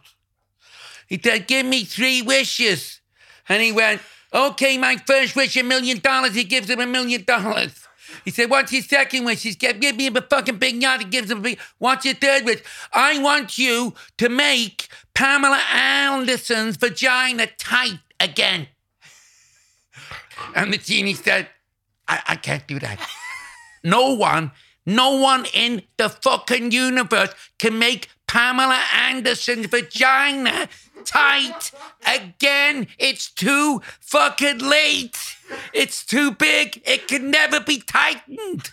He 1.07 1.19
said, 1.23 1.47
Give 1.47 1.63
me 1.65 1.83
three 1.83 2.23
wishes. 2.23 2.99
And 3.47 3.61
he 3.61 3.71
went, 3.71 4.01
Okay, 4.37 4.77
my 4.77 4.97
first 4.97 5.35
wish, 5.35 5.57
a 5.57 5.63
million 5.63 5.97
dollars. 5.97 6.35
He 6.35 6.43
gives 6.43 6.69
him 6.69 6.79
a 6.79 6.85
million 6.85 7.23
dollars. 7.23 7.87
He 8.23 8.29
said, 8.29 8.51
What's 8.51 8.71
your 8.71 8.83
second 8.83 9.25
wish? 9.25 9.41
He 9.41 9.53
said, 9.53 9.81
Give 9.81 9.95
me 9.95 10.05
a 10.05 10.21
fucking 10.21 10.59
big 10.59 10.79
yacht. 10.79 10.99
He 10.99 11.05
gives 11.05 11.31
him 11.31 11.39
a 11.39 11.41
big. 11.41 11.59
What's 11.79 12.05
your 12.05 12.13
third 12.13 12.45
wish? 12.45 12.61
I 12.93 13.17
want 13.17 13.57
you 13.57 13.95
to 14.19 14.29
make 14.29 14.89
Pamela 15.15 15.59
Anderson's 15.73 16.77
vagina 16.77 17.47
tight 17.57 17.97
again. 18.19 18.67
And 20.55 20.71
the 20.71 20.77
genie 20.77 21.15
said, 21.15 21.47
I, 22.07 22.21
I 22.27 22.35
can't 22.35 22.67
do 22.67 22.77
that. 22.77 22.99
No 23.83 24.13
one, 24.13 24.51
no 24.85 25.15
one 25.15 25.47
in 25.55 25.81
the 25.97 26.09
fucking 26.09 26.71
universe 26.71 27.33
can 27.57 27.79
make 27.79 28.09
Pamela 28.27 28.79
Anderson's 28.93 29.65
vagina 29.65 30.69
tight 31.05 31.71
again. 32.05 32.87
It's 32.97 33.29
too 33.29 33.81
fucking 34.01 34.59
late. 34.59 35.37
It's 35.73 36.05
too 36.05 36.31
big. 36.31 36.81
It 36.85 37.07
can 37.07 37.31
never 37.31 37.59
be 37.59 37.79
tightened. 37.79 38.71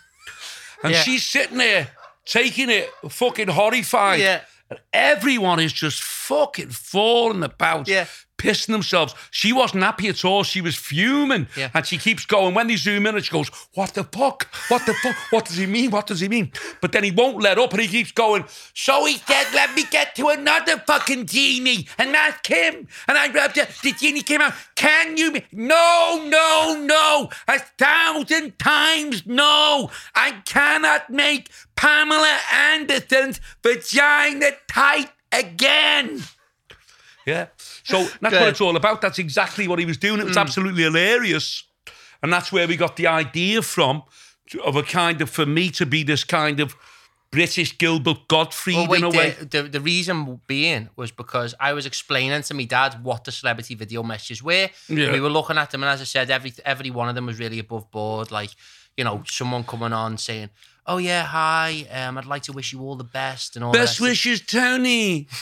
And 0.83 0.93
Yeah. 0.93 1.03
she's 1.03 1.25
sitting 1.25 1.59
there 1.59 1.89
taking 2.25 2.71
it 2.71 2.91
fucking 3.09 3.49
horrified. 3.49 4.21
Yeah. 4.21 4.41
And 4.71 4.81
everyone 4.93 5.61
is 5.61 5.73
just 5.73 6.03
fucking 6.03 6.71
falling 6.71 7.43
about, 7.43 7.87
Yeah. 7.89 8.07
Pissing 8.39 8.73
themselves. 8.73 9.15
She 9.31 9.53
wasn't 9.53 9.83
happy 9.83 10.09
at 10.09 10.25
all. 10.25 10.43
She 10.43 10.61
was 10.61 10.75
fuming. 10.77 11.49
Yeah. 11.57 11.71
And 11.75 11.87
she 11.87 11.99
keeps 11.99 12.27
going. 12.27 12.55
When 12.55 12.67
they 12.67 12.77
zoom 12.77 13.07
in, 13.07 13.15
and 13.15 13.25
she 13.25 13.33
goes, 13.33 13.51
What 13.75 13.95
the 13.95 14.05
fuck? 14.05 14.49
What 14.69 14.85
the 14.87 14.95
fuck? 14.95 15.17
What 15.31 15.45
does 15.47 15.57
he 15.57 15.67
mean? 15.67 15.91
What 15.91 16.07
does 16.07 16.21
he 16.21 16.29
mean? 16.29 16.53
But 16.81 16.93
then 16.93 17.05
he 17.05 17.11
won't 17.11 17.41
let 17.43 17.59
up 17.59 17.73
and 17.73 17.83
he 17.83 17.89
keeps 17.89 18.13
going, 18.13 18.45
So 18.75 19.05
he 19.07 19.17
said, 19.19 19.47
Let 19.55 19.75
me 19.75 19.85
get 19.91 20.15
to 20.17 20.29
another 20.29 20.79
fucking 20.79 21.27
genie 21.27 21.87
and 21.99 22.15
ask 22.15 22.47
him. 22.47 22.87
And 23.09 23.19
I 23.19 23.29
grabbed 23.29 23.59
it. 23.59 23.69
The 23.83 23.93
genie 23.93 24.23
came 24.23 24.41
out. 24.41 24.55
Can 24.75 25.17
you? 25.17 25.33
ma-" 25.33 25.41
No, 25.53 26.25
no, 26.29 26.77
no. 26.85 27.31
A 27.49 27.59
thousand 27.59 28.59
times 28.59 29.27
no. 29.27 29.91
I 30.15 30.43
cannot 30.45 31.11
make 31.11 31.51
Pamela 31.77 32.39
Anderson's 32.53 33.41
vagina 33.63 34.51
tight 34.69 35.11
again. 35.33 36.23
Yeah. 37.27 37.47
So 37.85 38.07
that's 38.21 38.35
what 38.35 38.49
it's 38.49 38.61
all 38.61 38.77
about. 38.77 39.01
That's 39.01 39.19
exactly 39.19 39.67
what 39.69 39.79
he 39.79 39.87
was 39.87 39.97
doing. 39.97 40.21
It 40.21 40.27
was 40.27 40.37
absolutely 40.37 40.83
hilarious. 40.83 41.65
And 42.23 42.33
that's 42.33 42.51
where 42.53 42.67
we 42.67 42.77
got 42.77 42.97
the 42.97 43.07
idea 43.07 43.63
from 43.63 44.03
of 44.65 44.77
a 44.77 44.83
kind 44.83 45.21
of, 45.21 45.31
for 45.31 45.47
me 45.47 45.71
to 45.71 45.87
be 45.87 46.03
this 46.03 46.25
kind 46.25 46.61
of 46.61 46.75
British 47.31 47.77
Gilbert 47.79 48.29
Gottfried 48.29 48.77
Well, 48.77 48.87
wait, 48.89 48.99
in 48.99 49.05
a 49.05 49.11
way. 49.11 49.31
the, 49.31 49.45
the, 49.45 49.63
the 49.65 49.81
reason 49.81 50.41
being 50.47 50.89
was 50.97 51.11
because 51.11 51.55
I 51.59 51.73
was 51.73 51.85
explaining 51.85 52.41
to 52.43 52.55
my 52.55 52.65
dad 52.65 53.03
what 53.03 53.25
the 53.25 53.33
celebrity 53.33 53.75
video 53.75 54.03
messages 54.03 54.43
were. 54.43 54.71
Yeah. 54.89 55.13
We 55.13 55.21
were 55.21 55.31
looking 55.31 55.59
at 55.59 55.71
them, 55.71 55.83
and 55.83 55.91
as 55.91 56.01
I 56.01 56.05
said, 56.05 56.31
every 56.31 56.53
every 56.65 56.91
one 56.91 57.09
of 57.09 57.15
them 57.17 57.27
was 57.27 57.39
really 57.41 57.59
above 57.59 57.91
board. 57.91 58.31
Like, 58.31 58.51
you 58.97 59.03
know, 59.03 59.25
someone 59.27 59.65
coming 59.65 59.93
on 59.93 60.17
saying, 60.17 60.51
"Oh 60.87 60.99
yeah, 60.99 61.25
hi, 61.25 61.87
um, 61.91 62.19
I'd 62.19 62.25
like 62.27 62.45
to 62.45 62.53
wish 62.53 62.73
you 62.73 62.81
all 62.83 62.95
the 62.95 63.03
best," 63.05 63.57
and 63.57 63.65
all. 63.65 63.73
Best 63.73 64.01
wishes, 64.01 64.41
Tony. 64.41 65.27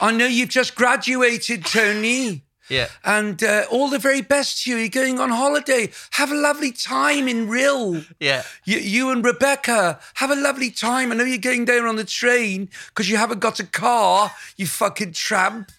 I 0.00 0.12
know 0.12 0.26
you've 0.26 0.48
just 0.50 0.74
graduated, 0.74 1.64
Tony. 1.64 2.42
Yeah, 2.70 2.88
And 3.02 3.42
uh, 3.42 3.64
all 3.70 3.88
the 3.88 3.98
very 3.98 4.20
best 4.20 4.64
to 4.64 4.70
you. 4.70 4.76
You're 4.76 4.90
going 4.90 5.18
on 5.18 5.30
holiday. 5.30 5.90
Have 6.10 6.30
a 6.30 6.34
lovely 6.34 6.70
time 6.70 7.26
in 7.26 7.48
Rhyl. 7.48 8.04
yeah, 8.20 8.42
You, 8.66 8.76
you 8.76 9.10
and 9.10 9.24
Rebecca, 9.24 9.98
have 10.16 10.30
a 10.30 10.34
lovely 10.36 10.70
time. 10.70 11.10
I 11.10 11.14
know 11.14 11.24
you're 11.24 11.38
going 11.38 11.64
down 11.64 11.86
on 11.86 11.96
the 11.96 12.04
train 12.04 12.68
because 12.88 13.08
you 13.08 13.16
haven't 13.16 13.40
got 13.40 13.58
a 13.58 13.64
car, 13.64 14.30
you 14.58 14.66
fucking 14.66 15.12
tramp. 15.12 15.72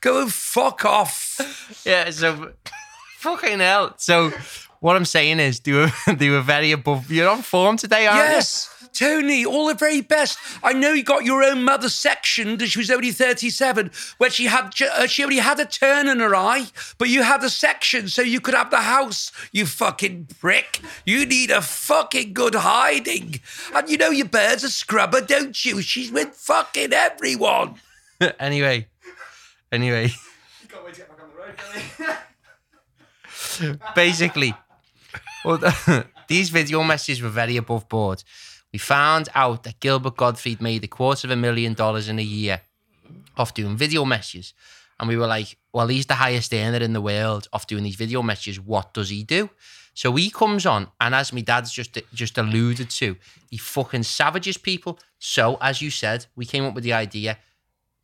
Go 0.00 0.22
and 0.22 0.32
fuck 0.32 0.84
off. 0.84 1.40
yeah. 1.84 2.08
So, 2.10 2.52
fucking 3.18 3.58
hell. 3.58 3.94
So, 3.96 4.30
what 4.78 4.94
I'm 4.94 5.04
saying 5.04 5.40
is, 5.40 5.58
they 5.60 5.72
were 5.72 5.90
they 6.16 6.30
were 6.30 6.42
very 6.42 6.70
above. 6.70 7.10
You're 7.10 7.28
on 7.28 7.42
form 7.42 7.76
today, 7.76 8.06
aren't 8.06 8.20
Yes, 8.30 8.72
Tony, 8.96 9.44
all 9.44 9.68
the 9.68 9.74
very 9.74 10.00
best. 10.00 10.38
I 10.62 10.72
know 10.72 10.92
you 10.92 11.02
got 11.02 11.24
your 11.24 11.42
own 11.42 11.64
mother 11.64 11.88
sectioned 11.88 12.62
and 12.62 12.70
she 12.70 12.78
was 12.78 12.90
only 12.90 13.12
37, 13.12 13.90
where 14.18 14.30
she 14.30 14.46
had 14.46 14.72
uh, 14.80 15.06
she 15.06 15.22
only 15.22 15.36
had 15.38 15.60
a 15.60 15.64
turn 15.64 16.08
in 16.08 16.20
her 16.20 16.34
eye, 16.34 16.66
but 16.98 17.08
you 17.08 17.22
had 17.22 17.42
a 17.44 17.50
section 17.50 18.08
so 18.08 18.22
you 18.22 18.40
could 18.40 18.54
have 18.54 18.70
the 18.70 18.80
house, 18.80 19.32
you 19.52 19.66
fucking 19.66 20.28
prick. 20.40 20.80
You 21.04 21.26
need 21.26 21.50
a 21.50 21.62
fucking 21.62 22.32
good 22.32 22.54
hiding. 22.54 23.40
And 23.74 23.88
you 23.88 23.96
know 23.96 24.10
your 24.10 24.28
bird's 24.28 24.64
a 24.64 24.70
scrubber, 24.70 25.20
don't 25.20 25.64
you? 25.64 25.82
She's 25.82 26.10
with 26.10 26.34
fucking 26.34 26.92
everyone. 26.92 27.76
you? 28.20 28.30
anyway, 28.38 28.88
anyway. 29.70 30.08
Can't 30.68 30.84
wait 30.84 30.94
to 30.94 31.00
get 31.00 31.10
back 31.10 31.22
on 31.22 31.30
the 31.30 31.36
road, 31.36 31.56
can 31.56 32.16
I? 33.78 33.86
basically, 33.94 34.54
well, 35.44 35.60
these 36.28 36.50
video 36.50 36.82
messages 36.82 37.22
were 37.22 37.28
very 37.28 37.56
above 37.56 37.88
board. 37.88 38.22
We 38.72 38.78
found 38.78 39.28
out 39.34 39.62
that 39.62 39.80
Gilbert 39.80 40.16
Gottfried 40.16 40.60
made 40.60 40.84
a 40.84 40.88
quarter 40.88 41.26
of 41.26 41.30
a 41.30 41.36
million 41.36 41.74
dollars 41.74 42.08
in 42.08 42.18
a 42.18 42.22
year 42.22 42.62
off 43.36 43.54
doing 43.54 43.76
video 43.76 44.04
messages. 44.04 44.54
And 44.98 45.08
we 45.08 45.16
were 45.16 45.26
like, 45.26 45.58
well, 45.72 45.88
he's 45.88 46.06
the 46.06 46.14
highest 46.14 46.52
earner 46.54 46.78
in 46.78 46.92
the 46.92 47.00
world 47.00 47.48
off 47.52 47.66
doing 47.66 47.84
these 47.84 47.96
video 47.96 48.22
messages. 48.22 48.58
What 48.58 48.94
does 48.94 49.10
he 49.10 49.22
do? 49.22 49.50
So 49.94 50.12
he 50.14 50.28
comes 50.30 50.66
on, 50.66 50.88
and 51.00 51.14
as 51.14 51.32
my 51.32 51.40
dad's 51.40 51.72
just 51.72 51.98
just 52.12 52.36
alluded 52.36 52.90
to, 52.90 53.16
he 53.50 53.56
fucking 53.56 54.02
savages 54.02 54.58
people. 54.58 54.98
So, 55.18 55.56
as 55.60 55.80
you 55.80 55.90
said, 55.90 56.26
we 56.36 56.44
came 56.44 56.64
up 56.64 56.74
with 56.74 56.84
the 56.84 56.92
idea. 56.92 57.38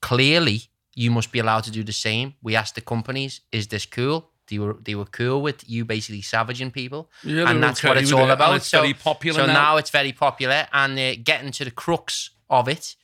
Clearly, 0.00 0.62
you 0.94 1.10
must 1.10 1.30
be 1.32 1.38
allowed 1.38 1.64
to 1.64 1.70
do 1.70 1.84
the 1.84 1.92
same. 1.92 2.34
We 2.42 2.56
asked 2.56 2.76
the 2.76 2.80
companies, 2.80 3.42
"Is 3.52 3.68
this 3.68 3.84
cool?" 3.84 4.31
They 4.52 4.58
were 4.58 4.76
they 4.84 4.94
were 4.94 5.06
cool 5.06 5.40
with 5.42 5.68
you 5.68 5.84
basically 5.84 6.22
savaging 6.22 6.70
people, 6.70 7.10
Yeah, 7.24 7.48
and 7.48 7.62
that's 7.62 7.80
okay 7.80 7.88
what 7.88 7.98
it's 7.98 8.12
all 8.12 8.28
it, 8.28 8.32
about. 8.32 8.56
it's 8.56 8.68
so, 8.68 8.80
very 8.80 8.94
popular 8.94 9.40
so 9.40 9.46
now. 9.46 9.52
now 9.52 9.76
it's 9.78 9.90
very 9.90 10.12
popular, 10.12 10.66
and 10.72 10.98
uh, 10.98 11.14
getting 11.24 11.52
to 11.52 11.64
the 11.64 11.70
crux 11.70 12.30
of 12.48 12.68
it. 12.68 12.96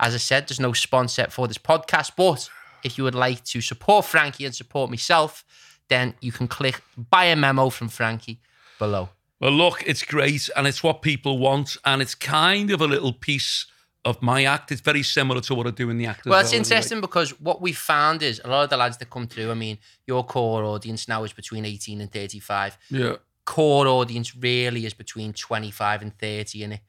As 0.00 0.14
I 0.14 0.18
said, 0.18 0.48
there's 0.48 0.60
no 0.60 0.72
sponsor 0.72 1.26
for 1.30 1.46
this 1.46 1.58
podcast, 1.58 2.12
but 2.16 2.48
if 2.82 2.96
you 2.98 3.04
would 3.04 3.14
like 3.14 3.44
to 3.44 3.60
support 3.60 4.04
Frankie 4.06 4.46
and 4.46 4.54
support 4.54 4.90
myself, 4.90 5.44
then 5.88 6.14
you 6.20 6.32
can 6.32 6.48
click 6.48 6.82
buy 6.96 7.26
a 7.26 7.36
memo 7.36 7.70
from 7.70 7.88
Frankie 7.88 8.40
below. 8.78 9.10
Well, 9.40 9.52
look, 9.52 9.82
it's 9.86 10.02
great 10.02 10.48
and 10.56 10.66
it's 10.66 10.82
what 10.82 11.02
people 11.02 11.38
want. 11.38 11.76
And 11.84 12.00
it's 12.00 12.14
kind 12.14 12.70
of 12.70 12.80
a 12.80 12.86
little 12.86 13.12
piece 13.12 13.66
of 14.04 14.20
my 14.20 14.44
act. 14.44 14.70
It's 14.72 14.80
very 14.80 15.02
similar 15.02 15.40
to 15.42 15.54
what 15.54 15.66
I 15.66 15.70
do 15.70 15.90
in 15.90 15.98
the 15.98 16.06
act. 16.06 16.26
Well, 16.26 16.38
it's 16.40 16.50
anyway. 16.50 16.58
interesting 16.58 17.00
because 17.00 17.30
what 17.40 17.60
we 17.60 17.72
found 17.72 18.22
is 18.22 18.40
a 18.44 18.48
lot 18.48 18.64
of 18.64 18.70
the 18.70 18.76
lads 18.76 18.98
that 18.98 19.10
come 19.10 19.26
through. 19.26 19.50
I 19.50 19.54
mean, 19.54 19.78
your 20.06 20.24
core 20.24 20.64
audience 20.64 21.08
now 21.08 21.24
is 21.24 21.32
between 21.32 21.64
eighteen 21.64 22.00
and 22.00 22.12
thirty-five. 22.12 22.76
Yeah. 22.90 23.16
Core 23.44 23.86
audience 23.86 24.36
really 24.36 24.86
is 24.86 24.94
between 24.94 25.32
twenty-five 25.32 26.02
and 26.02 26.16
thirty 26.18 26.64
it. 26.64 26.80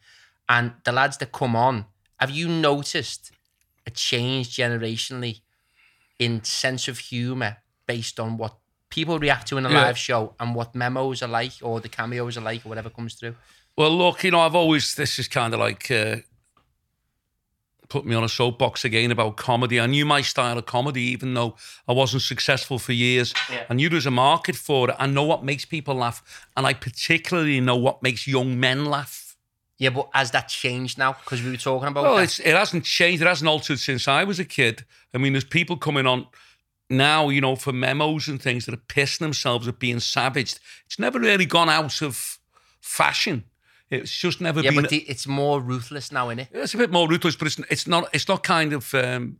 And 0.47 0.73
the 0.83 0.91
lads 0.91 1.17
that 1.17 1.31
come 1.31 1.55
on, 1.55 1.85
have 2.19 2.29
you 2.31 2.47
noticed 2.47 3.31
a 3.87 3.91
change 3.91 4.55
generationally 4.55 5.41
in 6.19 6.43
sense 6.43 6.87
of 6.87 6.99
humor 6.99 7.57
based 7.87 8.19
on 8.19 8.37
what 8.37 8.55
people 8.89 9.19
react 9.19 9.47
to 9.47 9.57
in 9.57 9.65
a 9.65 9.69
Yeah. 9.69 9.85
live 9.85 9.97
show 9.97 10.33
and 10.39 10.55
what 10.55 10.73
memos 10.75 11.21
are 11.21 11.27
like 11.27 11.53
or 11.61 11.81
the 11.81 11.89
cameos 11.89 12.37
are 12.37 12.41
like 12.41 12.65
or 12.65 12.69
whatever 12.69 12.89
comes 12.89 13.15
through? 13.15 13.35
Well, 13.77 13.95
look, 13.97 14.23
you 14.23 14.31
know, 14.31 14.39
I've 14.39 14.55
always, 14.55 14.95
this 14.95 15.19
is 15.19 15.27
kind 15.27 15.53
of 15.53 15.59
like 15.59 15.91
uh, 15.91 16.17
put 17.89 18.05
me 18.05 18.15
on 18.15 18.23
a 18.23 18.29
soapbox 18.29 18.85
again 18.85 19.11
about 19.11 19.37
comedy. 19.37 19.79
I 19.79 19.85
knew 19.85 20.05
my 20.05 20.21
style 20.21 20.57
of 20.57 20.65
comedy, 20.65 21.03
even 21.03 21.33
though 21.33 21.55
I 21.87 21.93
wasn't 21.93 22.23
successful 22.23 22.79
for 22.79 22.93
years. 22.93 23.33
Yeah. 23.51 23.65
I 23.69 23.73
knew 23.73 23.89
there 23.89 23.97
was 23.97 24.05
a 24.05 24.11
market 24.11 24.55
for 24.55 24.89
it. 24.89 24.95
I 24.99 25.07
know 25.07 25.23
what 25.23 25.43
makes 25.43 25.65
people 25.65 25.95
laugh. 25.95 26.47
And 26.57 26.65
I 26.65 26.73
particularly 26.73 27.59
know 27.59 27.75
what 27.75 28.01
makes 28.03 28.27
young 28.27 28.59
men 28.59 28.85
laugh. 28.85 29.37
Yeah, 29.77 29.89
but 29.89 30.09
has 30.13 30.31
that 30.31 30.47
changed 30.47 30.97
now? 30.97 31.13
Because 31.13 31.43
we 31.43 31.51
were 31.51 31.57
talking 31.57 31.89
about 31.89 32.03
Well, 32.03 32.17
it 32.17 32.39
hasn't 32.39 32.85
changed. 32.85 33.21
It 33.21 33.27
hasn't 33.27 33.49
altered 33.49 33.79
since 33.79 34.07
I 34.07 34.23
was 34.23 34.39
a 34.39 34.45
kid. 34.45 34.85
I 35.13 35.17
mean, 35.17 35.33
there's 35.33 35.43
people 35.43 35.75
coming 35.75 36.07
on 36.07 36.27
now, 36.89 37.29
you 37.29 37.41
know, 37.41 37.55
for 37.55 37.73
memos 37.73 38.27
and 38.27 38.41
things 38.41 38.65
that 38.65 38.73
are 38.73 38.77
pissing 38.77 39.19
themselves 39.19 39.67
at 39.67 39.79
being 39.79 39.99
savaged. 39.99 40.59
It's 40.85 40.99
never 40.99 41.19
really 41.19 41.45
gone 41.45 41.69
out 41.69 42.01
of 42.01 42.39
fashion. 42.79 43.43
It's 43.89 44.11
just 44.11 44.41
never 44.41 44.61
yeah, 44.61 44.71
been. 44.71 44.81
but 44.81 44.89
the, 44.89 44.97
it's 44.97 45.27
more 45.27 45.61
ruthless 45.61 46.11
now, 46.11 46.29
isn't 46.29 46.39
it? 46.39 46.47
It's 46.51 46.73
a 46.73 46.77
bit 46.77 46.91
more 46.91 47.07
ruthless, 47.07 47.35
but 47.35 47.47
it's 47.47 47.59
it's 47.69 47.87
not 47.87 48.09
it's 48.13 48.27
not 48.27 48.41
kind 48.43 48.73
of 48.73 48.93
um, 48.95 49.39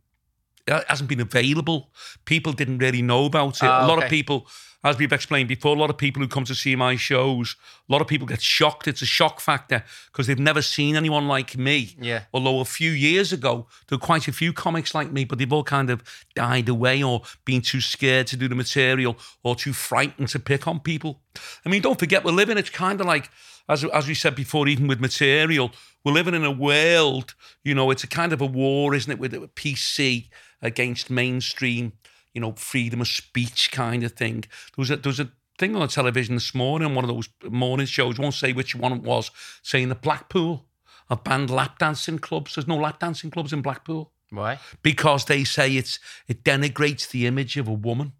it 0.66 0.84
hasn't 0.88 1.08
been 1.08 1.20
available. 1.20 1.90
People 2.24 2.52
didn't 2.52 2.78
really 2.78 3.02
know 3.02 3.24
about 3.24 3.56
it. 3.56 3.64
Ah, 3.64 3.84
a 3.84 3.88
lot 3.88 3.98
okay. 3.98 4.06
of 4.06 4.10
people, 4.10 4.46
as 4.82 4.98
we've 4.98 5.12
explained 5.12 5.48
before, 5.48 5.74
a 5.74 5.78
lot 5.78 5.90
of 5.90 5.98
people 5.98 6.22
who 6.22 6.28
come 6.28 6.44
to 6.44 6.54
see 6.54 6.76
my 6.76 6.96
shows, 6.96 7.56
a 7.88 7.92
lot 7.92 8.00
of 8.00 8.06
people 8.06 8.26
get 8.26 8.40
shocked. 8.40 8.86
It's 8.88 9.02
a 9.02 9.06
shock 9.06 9.40
factor 9.40 9.84
because 10.12 10.26
they've 10.26 10.38
never 10.38 10.62
seen 10.62 10.96
anyone 10.96 11.28
like 11.28 11.56
me. 11.56 11.96
Yeah. 12.00 12.22
Although 12.32 12.60
a 12.60 12.64
few 12.64 12.90
years 12.90 13.32
ago, 13.32 13.68
there 13.88 13.98
were 13.98 14.04
quite 14.04 14.28
a 14.28 14.32
few 14.32 14.52
comics 14.52 14.94
like 14.94 15.12
me, 15.12 15.24
but 15.24 15.38
they've 15.38 15.52
all 15.52 15.64
kind 15.64 15.90
of 15.90 16.02
died 16.34 16.68
away 16.68 17.02
or 17.02 17.22
been 17.44 17.62
too 17.62 17.80
scared 17.80 18.26
to 18.28 18.36
do 18.36 18.48
the 18.48 18.54
material 18.54 19.16
or 19.42 19.54
too 19.56 19.72
frightened 19.72 20.28
to 20.28 20.38
pick 20.38 20.66
on 20.66 20.80
people. 20.80 21.20
I 21.64 21.68
mean, 21.68 21.82
don't 21.82 21.98
forget, 21.98 22.24
we're 22.24 22.32
living, 22.32 22.58
it's 22.58 22.70
kind 22.70 23.00
of 23.00 23.06
like, 23.06 23.30
as, 23.68 23.84
as 23.84 24.06
we 24.06 24.14
said 24.14 24.34
before, 24.34 24.68
even 24.68 24.86
with 24.86 25.00
material, 25.00 25.72
we're 26.04 26.12
living 26.12 26.34
in 26.34 26.44
a 26.44 26.50
world, 26.50 27.34
you 27.64 27.74
know, 27.74 27.90
it's 27.90 28.04
a 28.04 28.08
kind 28.08 28.32
of 28.32 28.40
a 28.40 28.46
war, 28.46 28.94
isn't 28.94 29.10
it, 29.10 29.18
with 29.18 29.34
with 29.34 29.54
PC 29.54 30.28
against 30.62 31.10
mainstream, 31.10 31.92
you 32.32 32.40
know, 32.40 32.52
freedom 32.52 33.00
of 33.00 33.08
speech 33.08 33.70
kind 33.72 34.04
of 34.04 34.12
thing. 34.12 34.42
There 34.42 34.78
was 34.78 34.90
a, 34.90 34.96
there 34.96 35.10
was 35.10 35.20
a 35.20 35.30
thing 35.58 35.74
on 35.74 35.82
the 35.82 35.88
television 35.88 36.34
this 36.36 36.54
morning, 36.54 36.94
one 36.94 37.04
of 37.04 37.08
those 37.08 37.28
morning 37.50 37.86
shows, 37.86 38.18
won't 38.18 38.34
say 38.34 38.52
which 38.52 38.74
one 38.74 38.92
it 38.92 39.02
was, 39.02 39.30
saying 39.62 39.88
that 39.88 40.02
Blackpool 40.02 40.66
have 41.08 41.24
banned 41.24 41.50
lap 41.50 41.78
dancing 41.78 42.18
clubs. 42.18 42.54
There's 42.54 42.66
no 42.66 42.76
lap 42.76 43.00
dancing 43.00 43.30
clubs 43.30 43.52
in 43.52 43.62
Blackpool 43.62 44.12
Why? 44.30 44.58
because 44.82 45.24
they 45.24 45.44
say 45.44 45.76
it's 45.76 45.98
it 46.28 46.44
denigrates 46.44 47.10
the 47.10 47.26
image 47.26 47.56
of 47.56 47.68
a 47.68 47.72
woman. 47.72 48.12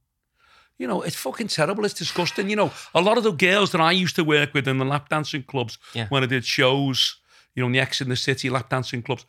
You 0.78 0.86
know, 0.86 1.02
it's 1.02 1.16
fucking 1.16 1.48
terrible. 1.48 1.84
It's 1.84 1.94
disgusting. 1.94 2.50
You 2.50 2.56
know, 2.56 2.70
a 2.94 3.00
lot 3.00 3.16
of 3.18 3.24
the 3.24 3.32
girls 3.32 3.72
that 3.72 3.80
I 3.80 3.92
used 3.92 4.16
to 4.16 4.24
work 4.24 4.52
with 4.54 4.68
in 4.68 4.78
the 4.78 4.84
lap 4.84 5.08
dancing 5.08 5.42
clubs 5.42 5.78
Yeah. 5.94 6.06
when 6.08 6.22
I 6.22 6.26
did 6.26 6.44
shows, 6.44 7.16
you 7.54 7.62
know, 7.62 7.66
in 7.66 7.72
the 7.72 7.80
X 7.80 8.00
in 8.00 8.08
the 8.08 8.16
City 8.16 8.50
lap 8.50 8.68
dancing 8.68 9.02
clubs, 9.02 9.24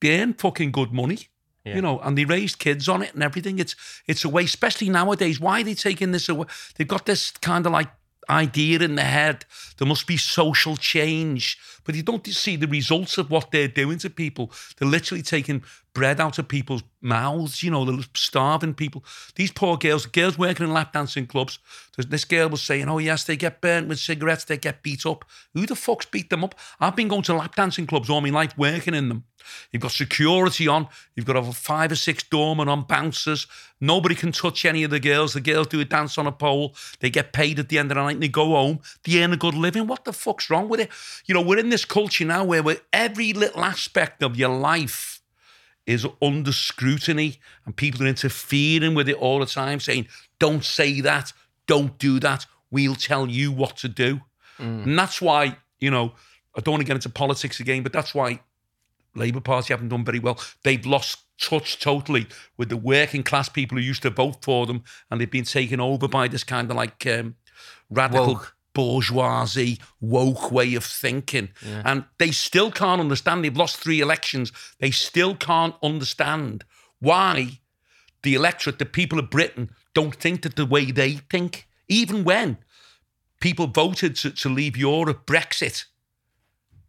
they 0.00 0.20
earn 0.20 0.34
fucking 0.34 0.72
good 0.72 0.92
money. 0.92 1.18
Yeah. 1.64 1.74
You 1.76 1.82
know, 1.82 2.00
and 2.00 2.16
they 2.16 2.24
raised 2.24 2.58
kids 2.58 2.88
on 2.88 3.02
it 3.02 3.12
and 3.14 3.22
everything. 3.22 3.58
It's 3.58 3.76
it's 4.06 4.24
a 4.24 4.28
way, 4.30 4.44
especially 4.44 4.88
nowadays. 4.88 5.38
Why 5.38 5.60
are 5.60 5.64
they 5.64 5.74
taking 5.74 6.10
this 6.12 6.28
away? 6.28 6.46
They've 6.76 6.88
got 6.88 7.04
this 7.04 7.30
kind 7.32 7.66
of 7.66 7.72
like 7.72 7.90
idea 8.30 8.78
in 8.80 8.94
their 8.94 9.04
head. 9.04 9.44
There 9.76 9.86
must 9.86 10.06
be 10.06 10.16
social 10.16 10.76
change, 10.76 11.58
but 11.84 11.94
you 11.94 12.02
don't 12.02 12.26
see 12.26 12.56
the 12.56 12.66
results 12.66 13.18
of 13.18 13.30
what 13.30 13.50
they're 13.50 13.68
doing 13.68 13.98
to 13.98 14.08
people. 14.10 14.50
They're 14.78 14.88
literally 14.88 15.22
taking 15.22 15.62
bread 15.92 16.20
out 16.20 16.38
of 16.38 16.48
people's 16.48 16.82
mouths. 17.00 17.62
You 17.62 17.70
know, 17.70 17.84
they're 17.84 18.04
starving 18.14 18.74
people. 18.74 19.04
These 19.34 19.52
poor 19.52 19.76
girls, 19.76 20.06
girls 20.06 20.38
working 20.38 20.66
in 20.66 20.72
lap 20.72 20.92
dancing 20.92 21.26
clubs. 21.26 21.58
This 21.96 22.24
girl 22.24 22.48
was 22.48 22.62
saying, 22.62 22.88
"Oh 22.88 22.98
yes, 22.98 23.24
they 23.24 23.36
get 23.36 23.60
burnt 23.60 23.88
with 23.88 23.98
cigarettes. 23.98 24.44
They 24.44 24.56
get 24.56 24.82
beat 24.82 25.04
up. 25.04 25.24
Who 25.54 25.66
the 25.66 25.76
fuck's 25.76 26.06
beat 26.06 26.30
them 26.30 26.44
up? 26.44 26.54
I've 26.80 26.96
been 26.96 27.08
going 27.08 27.22
to 27.22 27.34
lap 27.34 27.56
dancing 27.56 27.86
clubs 27.86 28.08
all 28.08 28.20
my 28.20 28.30
life, 28.30 28.56
working 28.56 28.94
in 28.94 29.08
them. 29.08 29.24
You've 29.70 29.82
got 29.82 29.92
security 29.92 30.68
on. 30.68 30.88
You've 31.14 31.26
got 31.26 31.36
over 31.36 31.52
five 31.52 31.92
or 31.92 31.96
six 31.96 32.22
doormen 32.22 32.68
on 32.68 32.82
bouncers. 32.82 33.46
Nobody 33.80 34.14
can 34.14 34.32
touch 34.32 34.64
any 34.64 34.84
of 34.84 34.90
the 34.90 35.00
girls. 35.00 35.32
The 35.32 35.40
girls 35.40 35.68
do 35.68 35.80
a 35.80 35.84
dance 35.84 36.18
on 36.18 36.26
a 36.26 36.32
pole. 36.32 36.74
They 37.00 37.10
get 37.10 37.32
paid 37.32 37.58
at 37.58 37.68
the 37.68 37.78
end 37.78 37.90
of 37.90 37.96
the 37.96 38.02
night 38.02 38.14
and 38.14 38.22
they 38.22 38.28
go 38.28 38.46
home. 38.46 38.80
They 39.04 39.22
earn 39.22 39.32
a 39.32 39.36
good 39.36 39.54
living. 39.54 39.86
What 39.86 40.04
the 40.04 40.12
fuck's 40.12 40.50
wrong 40.50 40.68
with 40.68 40.80
it? 40.80 40.90
You 41.26 41.34
know, 41.34 41.42
we're 41.42 41.58
in 41.58 41.70
this 41.70 41.84
culture 41.84 42.24
now 42.24 42.44
where 42.44 42.62
every 42.92 43.32
little 43.32 43.64
aspect 43.64 44.22
of 44.22 44.36
your 44.36 44.50
life 44.50 45.19
is 45.90 46.06
under 46.22 46.52
scrutiny 46.52 47.38
and 47.64 47.76
people 47.76 48.02
are 48.02 48.06
interfering 48.06 48.94
with 48.94 49.08
it 49.08 49.16
all 49.16 49.40
the 49.40 49.46
time, 49.46 49.80
saying, 49.80 50.06
don't 50.38 50.64
say 50.64 51.00
that, 51.00 51.32
don't 51.66 51.98
do 51.98 52.20
that, 52.20 52.46
we'll 52.70 52.94
tell 52.94 53.26
you 53.26 53.50
what 53.52 53.76
to 53.78 53.88
do. 53.88 54.20
And 54.84 54.98
that's 54.98 55.20
why, 55.20 55.56
you 55.80 55.90
know, 55.90 56.12
I 56.56 56.60
don't 56.60 56.72
want 56.72 56.82
to 56.82 56.86
get 56.86 56.96
into 56.96 57.08
politics 57.08 57.60
again, 57.60 57.82
but 57.82 57.92
that's 57.92 58.14
why 58.14 58.40
Labour 59.14 59.40
Party 59.40 59.72
haven't 59.72 59.88
done 59.88 60.04
very 60.04 60.18
well. 60.18 60.38
They've 60.62 60.84
lost 60.84 61.18
touch 61.40 61.80
totally 61.80 62.26
with 62.56 62.68
the 62.68 62.76
working 62.76 63.22
class 63.22 63.48
people 63.48 63.78
who 63.78 63.82
used 63.82 64.02
to 64.02 64.10
vote 64.10 64.44
for 64.44 64.66
them, 64.66 64.84
and 65.10 65.20
they've 65.20 65.30
been 65.30 65.44
taken 65.44 65.80
over 65.80 66.06
by 66.06 66.28
this 66.28 66.44
kind 66.44 66.70
of 66.70 66.76
like 66.76 67.06
um, 67.06 67.36
radical 67.88 68.34
Woke. 68.34 68.54
Bourgeoisie, 68.72 69.78
woke 70.00 70.50
way 70.50 70.74
of 70.74 70.84
thinking. 70.84 71.50
And 71.84 72.04
they 72.18 72.30
still 72.30 72.70
can't 72.70 73.00
understand. 73.00 73.44
They've 73.44 73.56
lost 73.56 73.76
three 73.76 74.00
elections. 74.00 74.52
They 74.78 74.90
still 74.90 75.34
can't 75.34 75.74
understand 75.82 76.64
why 77.00 77.60
the 78.22 78.34
electorate, 78.34 78.78
the 78.78 78.86
people 78.86 79.18
of 79.18 79.30
Britain, 79.30 79.70
don't 79.94 80.14
think 80.14 80.42
that 80.42 80.56
the 80.56 80.66
way 80.66 80.90
they 80.90 81.14
think. 81.30 81.66
Even 81.88 82.22
when 82.24 82.58
people 83.40 83.66
voted 83.66 84.14
to, 84.16 84.30
to 84.30 84.48
leave 84.48 84.76
Europe, 84.76 85.26
Brexit, 85.26 85.86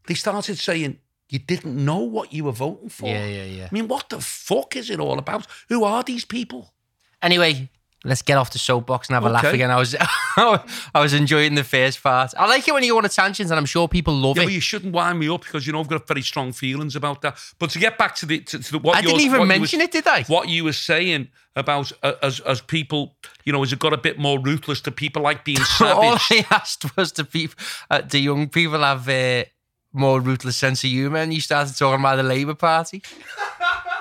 they 0.08 0.13
started 0.13 0.58
saying, 0.58 1.00
you 1.30 1.39
didn't 1.39 1.84
know 1.84 2.00
what 2.00 2.34
you 2.34 2.44
were 2.44 2.52
voting 2.52 2.89
for. 2.89 3.08
Yeah, 3.08 3.26
yeah, 3.26 3.46
yeah. 3.46 3.67
I 3.72 3.74
mean, 3.74 3.88
what 3.88 4.10
the 4.10 4.20
fuck 4.20 4.76
is 4.76 4.89
it 4.89 5.00
all 5.00 5.17
about? 5.17 5.48
Who 5.70 5.86
are 5.86 6.04
these 6.04 6.26
people? 6.26 6.74
Anyway, 7.22 7.70
let's 8.04 8.22
get 8.22 8.38
off 8.38 8.50
the 8.52 8.60
soapbox 8.60 9.08
and 9.10 9.14
have 9.16 9.26
a 9.26 9.30
laugh 9.30 9.46
again. 9.54 9.70
I 9.78 9.78
was 9.78 9.96
I 10.38 11.00
was 11.02 11.14
enjoying 11.14 11.56
the 11.56 11.64
first 11.64 12.02
part. 12.02 12.34
I 12.38 12.48
like 12.48 12.68
it 12.68 12.74
when 12.74 12.84
you 12.84 12.94
go 12.94 12.98
on 12.98 13.06
a 13.06 13.10
tangent, 13.10 13.50
and 13.50 13.60
I'm 13.60 13.66
sure 13.66 13.88
people 13.88 14.14
love 14.14 14.38
Yeah, 14.38 14.44
it. 14.44 14.46
but 14.48 14.54
you 14.54 14.60
shouldn't 14.62 14.94
wind 14.94 15.20
me 15.20 15.30
up 15.30 15.42
because 15.44 15.66
you 15.68 15.74
know 15.74 15.80
I've 15.80 15.88
got 15.88 16.08
very 16.08 16.22
strong 16.22 16.52
feelings 16.52 16.96
about 16.96 17.22
that. 17.22 17.38
But 17.60 17.70
to 17.72 17.80
get 17.80 17.98
back 17.98 18.16
to 18.16 18.26
the 18.26 18.40
to, 18.40 18.60
to 18.60 18.72
the, 18.74 18.80
what 18.80 18.98
I 18.98 19.02
didn't 19.02 19.22
even 19.22 19.48
mention 19.48 19.80
was- 19.80 19.88
it, 19.88 19.92
did 19.92 20.08
I? 20.08 20.24
What 20.24 20.50
you 20.50 20.64
were 20.64 20.74
saying 20.74 21.30
about 21.56 21.92
uh, 22.02 22.14
as 22.24 22.40
as 22.42 22.62
people, 22.62 23.16
you 23.46 23.52
know, 23.54 23.62
has 23.62 23.74
it 23.74 23.80
got 23.80 23.94
a 23.94 23.98
bit 23.98 24.18
more 24.18 24.40
ruthless 24.40 24.82
to 24.82 24.92
people 24.92 25.22
like 25.22 25.44
being 25.46 25.60
All 25.82 26.18
savage? 26.18 26.46
I 26.50 26.56
asked 26.56 26.96
was 26.98 27.12
to 27.14 27.24
people, 27.26 27.56
uh, 27.90 28.02
do 28.02 28.18
young 28.18 28.48
people 28.50 28.80
have 28.80 29.08
a 29.10 29.46
more 29.93 30.19
ruthless 30.21 30.58
sense 30.58 30.84
of 30.84 30.89
humour? 30.89 31.17
And 31.19 31.34
you 31.34 31.41
started 31.41 31.75
talking 31.77 31.99
about 31.99 32.15
the 32.17 32.23
Labour 32.23 32.56
Party. 32.56 33.01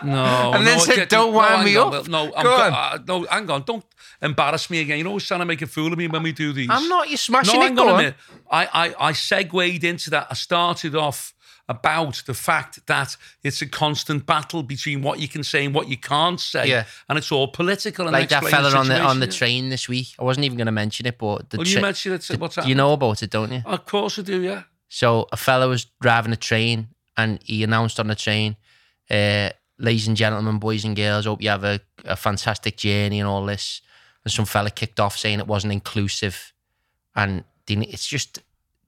No, 0.03 0.53
And 0.55 0.67
then 0.67 0.79
no, 0.79 0.85
said, 0.85 0.97
get- 0.97 1.09
"Don't 1.09 1.33
no, 1.33 1.39
wind 1.39 1.55
hang 1.57 1.65
me 1.65 1.77
on, 1.77 1.95
up." 1.95 2.09
No, 2.09 2.33
I'm 2.35 2.45
Go 2.45 2.57
go- 2.57 2.63
on. 2.63 2.73
uh, 2.73 2.99
no, 3.07 3.23
hang 3.31 3.51
on, 3.51 3.63
don't 3.63 3.85
embarrass 4.23 4.71
me 4.71 4.81
again. 4.81 4.99
You're 4.99 5.09
always 5.09 5.27
trying 5.27 5.41
to 5.41 5.47
make 5.47 5.63
a 5.63 5.67
fool 5.67 5.93
of 5.93 5.99
me 5.99 6.09
when 6.09 6.23
we 6.23 6.33
do 6.33 6.53
these. 6.53 6.69
I'm 6.71 6.89
not. 6.89 7.09
You're 7.09 7.17
smashing 7.19 7.55
No, 7.59 7.61
it. 7.63 7.67
hang 7.67 7.75
Go 7.75 7.83
on 7.83 7.89
a 7.89 7.93
on. 7.93 7.99
minute. 7.99 8.15
I, 8.51 8.67
I, 8.73 9.09
I 9.09 9.13
segued 9.13 9.85
into 9.85 10.11
that. 10.11 10.27
I 10.31 10.35
started 10.35 10.95
off 10.95 11.35
about 11.69 12.23
the 12.27 12.35
fact 12.35 12.85
that 12.87 13.17
it's 13.45 13.63
a 13.63 13.67
constant 13.67 14.27
battle 14.27 14.63
between 14.65 15.03
what 15.03 15.21
you 15.21 15.29
can 15.29 15.45
say 15.45 15.65
and 15.65 15.73
what 15.73 15.89
you 15.89 15.97
can't 15.97 16.41
say. 16.41 16.67
Yeah. 16.69 16.85
And 17.09 17.17
it's 17.17 17.31
all 17.31 17.47
political. 17.49 18.07
And 18.07 18.13
Like 18.13 18.29
that 18.31 18.43
fella 18.45 18.75
on 18.77 18.89
the 18.89 18.99
on 19.01 19.21
the 19.21 19.29
train 19.29 19.69
this 19.69 19.89
week. 19.89 20.09
I 20.19 20.25
wasn't 20.25 20.47
even 20.47 20.57
going 20.59 20.67
to 20.67 20.73
mention 20.73 21.07
it, 21.07 21.17
but 21.19 21.49
the 21.51 21.59
Well, 21.59 21.67
you 21.67 21.81
mentioned 21.81 22.15
it. 22.17 22.41
What's 22.41 22.57
that? 22.57 22.67
you 22.67 22.75
know 22.75 22.93
about 22.93 23.23
it, 23.23 23.31
don't 23.31 23.53
you? 23.53 23.63
Of 23.65 23.87
course 23.87 24.19
I 24.19 24.23
do, 24.23 24.41
yeah. 24.43 24.63
So 24.91 25.29
a 25.31 25.37
fella 25.37 25.69
was 25.69 25.87
driving 26.01 26.33
a 26.33 26.37
train 26.37 26.89
and 27.17 27.39
he 27.45 27.63
announced 27.63 28.01
on 28.01 28.09
the 28.09 28.17
train, 28.17 28.57
uh, 29.09 29.51
ladies 29.79 30.09
and 30.09 30.17
gentlemen, 30.17 30.59
boys 30.59 30.85
and 30.85 30.97
girls, 30.97 31.27
hope 31.27 31.41
you 31.41 31.49
have 31.49 31.65
a, 31.65 31.81
a 32.05 32.17
fantastic 32.17 32.77
journey 32.77 33.21
and 33.21 33.29
all 33.29 33.47
this. 33.47 33.83
And 34.25 34.33
some 34.33 34.45
fella 34.45 34.71
kicked 34.71 34.99
off 34.99 35.17
saying 35.17 35.39
it 35.39 35.47
wasn't 35.47 35.73
inclusive. 35.73 36.53
And 37.15 37.45
it's 37.69 38.07
just 38.07 38.41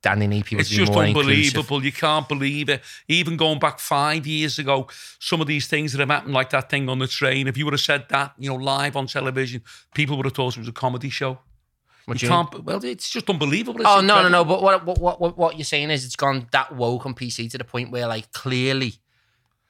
they 0.03 0.27
need 0.27 0.45
people 0.45 0.61
It's 0.61 0.71
to 0.71 0.77
be 0.77 0.83
just 0.83 0.93
more 0.93 1.05
inclusive. 1.05 1.31
unbelievable. 1.31 1.85
You 1.85 1.93
can't 1.93 2.29
believe 2.29 2.69
it. 2.69 2.83
Even 3.07 3.37
going 3.37 3.61
back 3.61 3.79
five 3.79 4.27
years 4.27 4.59
ago, 4.59 4.89
some 5.21 5.41
of 5.41 5.47
these 5.47 5.69
things 5.69 5.93
that 5.93 6.01
have 6.01 6.11
happened, 6.11 6.35
like 6.35 6.51
that 6.51 6.69
thing 6.69 6.89
on 6.89 6.99
the 6.99 7.07
train, 7.07 7.47
if 7.47 7.57
you 7.57 7.65
would 7.65 7.75
have 7.75 7.81
said 7.81 8.07
that, 8.09 8.33
you 8.39 8.49
know, 8.51 8.57
live 8.57 8.97
on 8.97 9.07
television, 9.07 9.63
people 9.95 10.17
would 10.17 10.27
have 10.27 10.35
thought 10.35 10.57
it 10.57 10.61
was 10.61 10.69
a 10.69 10.73
comedy 10.73 11.11
show. 11.11 11.39
What 12.07 12.21
you 12.21 12.29
you 12.29 12.35
can't. 12.35 12.65
Well, 12.65 12.85
it's 12.85 13.09
just 13.11 13.29
unbelievable. 13.31 13.81
It's 13.81 13.89
Oh 13.91 14.01
no, 14.01 14.23
no, 14.23 14.29
no! 14.29 14.45
But 14.45 14.63
what, 14.63 14.85
what 14.87 15.21
what 15.21 15.39
what 15.39 15.57
you're 15.57 15.65
saying 15.65 15.91
is 15.91 16.05
it's 16.05 16.17
gone 16.17 16.49
that 16.53 16.75
woke 16.75 17.07
on 17.07 17.15
PC 17.15 17.51
to 17.53 17.59
the 17.59 17.65
point 17.65 17.91
where 17.91 18.07
like 18.07 18.33
clearly 18.33 18.95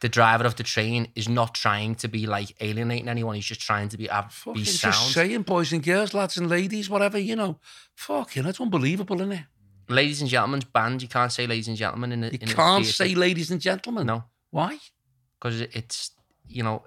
the 0.00 0.08
driver 0.08 0.44
of 0.44 0.56
the 0.56 0.62
train 0.64 1.08
is 1.14 1.28
not 1.28 1.54
trying 1.54 1.94
to 1.96 2.08
be 2.08 2.26
like 2.26 2.54
alienating 2.60 3.08
anyone. 3.08 3.36
He's 3.36 3.44
just 3.44 3.60
trying 3.60 3.88
to 3.90 3.96
be 3.96 4.08
ab- 4.10 4.32
Fucking 4.32 4.62
be 4.62 4.68
just 4.68 5.12
saying, 5.12 5.42
boys 5.42 5.72
and 5.72 5.82
girls, 5.82 6.12
lads 6.14 6.36
and 6.36 6.48
ladies, 6.48 6.90
whatever, 6.90 7.18
you 7.18 7.36
know. 7.36 7.60
Fucking, 7.94 8.42
that's 8.42 8.60
unbelievable, 8.60 9.20
isn't 9.20 9.32
it? 9.32 9.44
ladies 9.88 10.20
and 10.20 10.30
gentlemen's 10.30 10.64
band. 10.64 11.02
You 11.02 11.08
can't 11.08 11.30
say 11.30 11.46
ladies 11.46 11.68
and 11.68 11.76
gentlemen 11.76 12.12
in 12.12 12.24
a 12.24 12.28
You 12.28 12.38
in 12.40 12.48
can't 12.48 12.86
say 12.86 13.14
ladies 13.14 13.50
and 13.50 13.60
gentlemen. 13.60 14.06
no 14.06 14.24
Why? 14.50 14.78
because 15.38 15.60
it's 15.60 16.12
you 16.48 16.62
know 16.62 16.84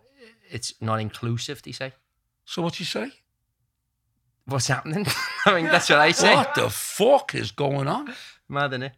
it's 0.49 0.73
not 0.81 0.99
inclusive. 0.99 1.62
They 1.62 1.71
say 1.71 1.93
So 2.45 2.62
what 2.62 2.79
you 2.79 2.86
say? 2.86 3.12
What's 4.45 4.67
happening. 4.67 5.05
I 5.45 5.55
mean 5.55 5.65
that's 5.65 5.89
what 5.89 5.99
I 5.99 6.12
say. 6.12 6.36
What 6.36 6.55
the 6.55 6.69
fuck 6.69 7.36
is 7.36 7.51
going 7.51 7.88
on? 7.88 8.13
Mad 8.49 8.71
innit? 8.71 8.91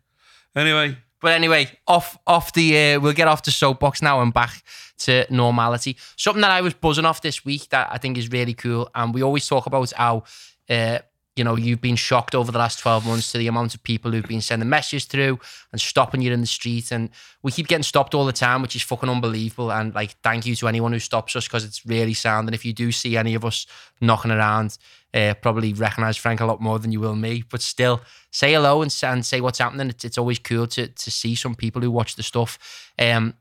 Anyway, 0.56 0.98
But 1.22 1.34
anyway, 1.34 1.70
off 1.88 2.18
off 2.26 2.54
the 2.54 2.94
uh, 2.96 3.00
we'll 3.00 3.14
get 3.14 3.28
off 3.28 3.44
the 3.44 3.52
soapbox 3.52 4.02
now 4.02 4.22
and 4.22 4.34
back 4.34 4.64
to 5.00 5.26
normality. 5.30 5.98
Something 6.16 6.42
that 6.42 6.52
I 6.52 6.62
was 6.62 6.74
buzzing 6.74 7.06
off 7.06 7.22
this 7.22 7.46
week 7.46 7.70
that 7.70 7.90
I 7.92 7.98
think 7.98 8.18
is 8.18 8.32
really 8.32 8.54
cool, 8.54 8.90
and 8.96 9.14
we 9.14 9.22
always 9.24 9.48
talk 9.48 9.66
about 9.68 9.92
how 9.94 10.24
uh, 10.70 11.00
you 11.38 11.44
know 11.44 11.56
you've 11.56 11.82
been 11.82 11.96
shocked 11.96 12.36
over 12.36 12.52
the 12.52 12.58
last 12.58 12.80
twelve 12.80 13.06
months 13.06 13.32
to 13.32 13.38
the 13.38 13.48
amount 13.48 13.76
of 13.76 13.84
people 13.84 14.12
who've 14.12 14.28
been 14.28 14.42
sending 14.42 14.70
messages 14.70 15.06
through 15.06 15.40
and 15.72 15.80
stopping 15.80 16.22
you 16.22 16.34
in 16.34 16.42
the 16.42 16.48
street, 16.48 16.92
and 16.92 17.10
we 17.44 17.52
keep 17.52 17.68
getting 17.68 17.84
stopped 17.84 18.16
all 18.16 18.26
the 18.26 18.34
time, 18.34 18.62
which 18.62 18.76
is 18.76 18.82
fucking 18.82 19.10
unbelievable. 19.10 19.72
And 19.72 19.94
like, 19.94 20.16
thank 20.24 20.46
you 20.46 20.56
to 20.56 20.68
anyone 20.68 20.94
who 20.94 21.00
stops 21.00 21.36
us 21.36 21.48
because 21.48 21.64
it's 21.64 21.86
really 21.86 22.14
sound. 22.14 22.48
And 22.48 22.56
if 22.56 22.66
you 22.66 22.74
do 22.74 22.92
see 22.92 23.18
any 23.18 23.36
of 23.36 23.46
us 23.46 23.68
knocking 24.02 24.32
around, 24.32 24.78
uh, 25.14 25.34
probably 25.42 25.74
recognize 25.74 26.18
Frank 26.18 26.40
a 26.40 26.46
lot 26.46 26.62
more 26.62 26.80
than 26.80 26.92
you 26.92 27.00
will 27.00 27.16
me, 27.16 27.44
but 27.50 27.62
still 27.62 28.02
say 28.32 28.54
hello 28.54 28.82
and, 28.82 28.96
and 29.04 29.26
say 29.26 29.42
what's 29.42 29.60
happening. 29.60 29.90
It's, 29.90 30.06
it's 30.06 30.18
always 30.18 30.40
cool 30.40 30.68
to 30.68 30.88
to 30.88 31.12
see 31.12 31.36
some 31.36 31.56
people 31.56 31.82
who 31.82 31.92
watch 31.92 32.16
the 32.16 32.24
stuff. 32.24 32.92
Um, 33.00 33.36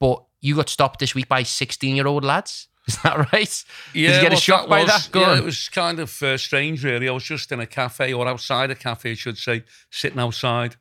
but 0.00 0.24
you 0.40 0.54
got 0.54 0.68
stopped 0.68 1.00
this 1.00 1.14
week 1.14 1.28
by 1.28 1.42
sixteen 1.44 1.96
year 1.96 2.06
old 2.06 2.24
lads. 2.24 2.68
Is 2.88 2.96
that 3.02 3.32
right? 3.32 3.64
yeah, 3.94 4.08
Did 4.12 4.16
you 4.16 4.22
get 4.22 4.32
a 4.32 4.40
shock 4.40 4.68
by 4.68 4.80
was- 4.82 4.88
that? 4.88 5.08
Go 5.12 5.20
yeah, 5.20 5.30
on. 5.32 5.38
it 5.38 5.44
was 5.44 5.68
kind 5.68 6.00
of 6.00 6.22
uh, 6.22 6.38
strange, 6.38 6.82
really. 6.82 7.08
I 7.08 7.12
was 7.12 7.24
just 7.24 7.52
in 7.52 7.60
a 7.60 7.66
cafe 7.66 8.12
or 8.14 8.26
outside 8.26 8.70
a 8.70 8.74
cafe, 8.74 9.10
I 9.10 9.14
should 9.14 9.36
say, 9.38 9.64
sitting 9.90 10.18
outside 10.18 10.76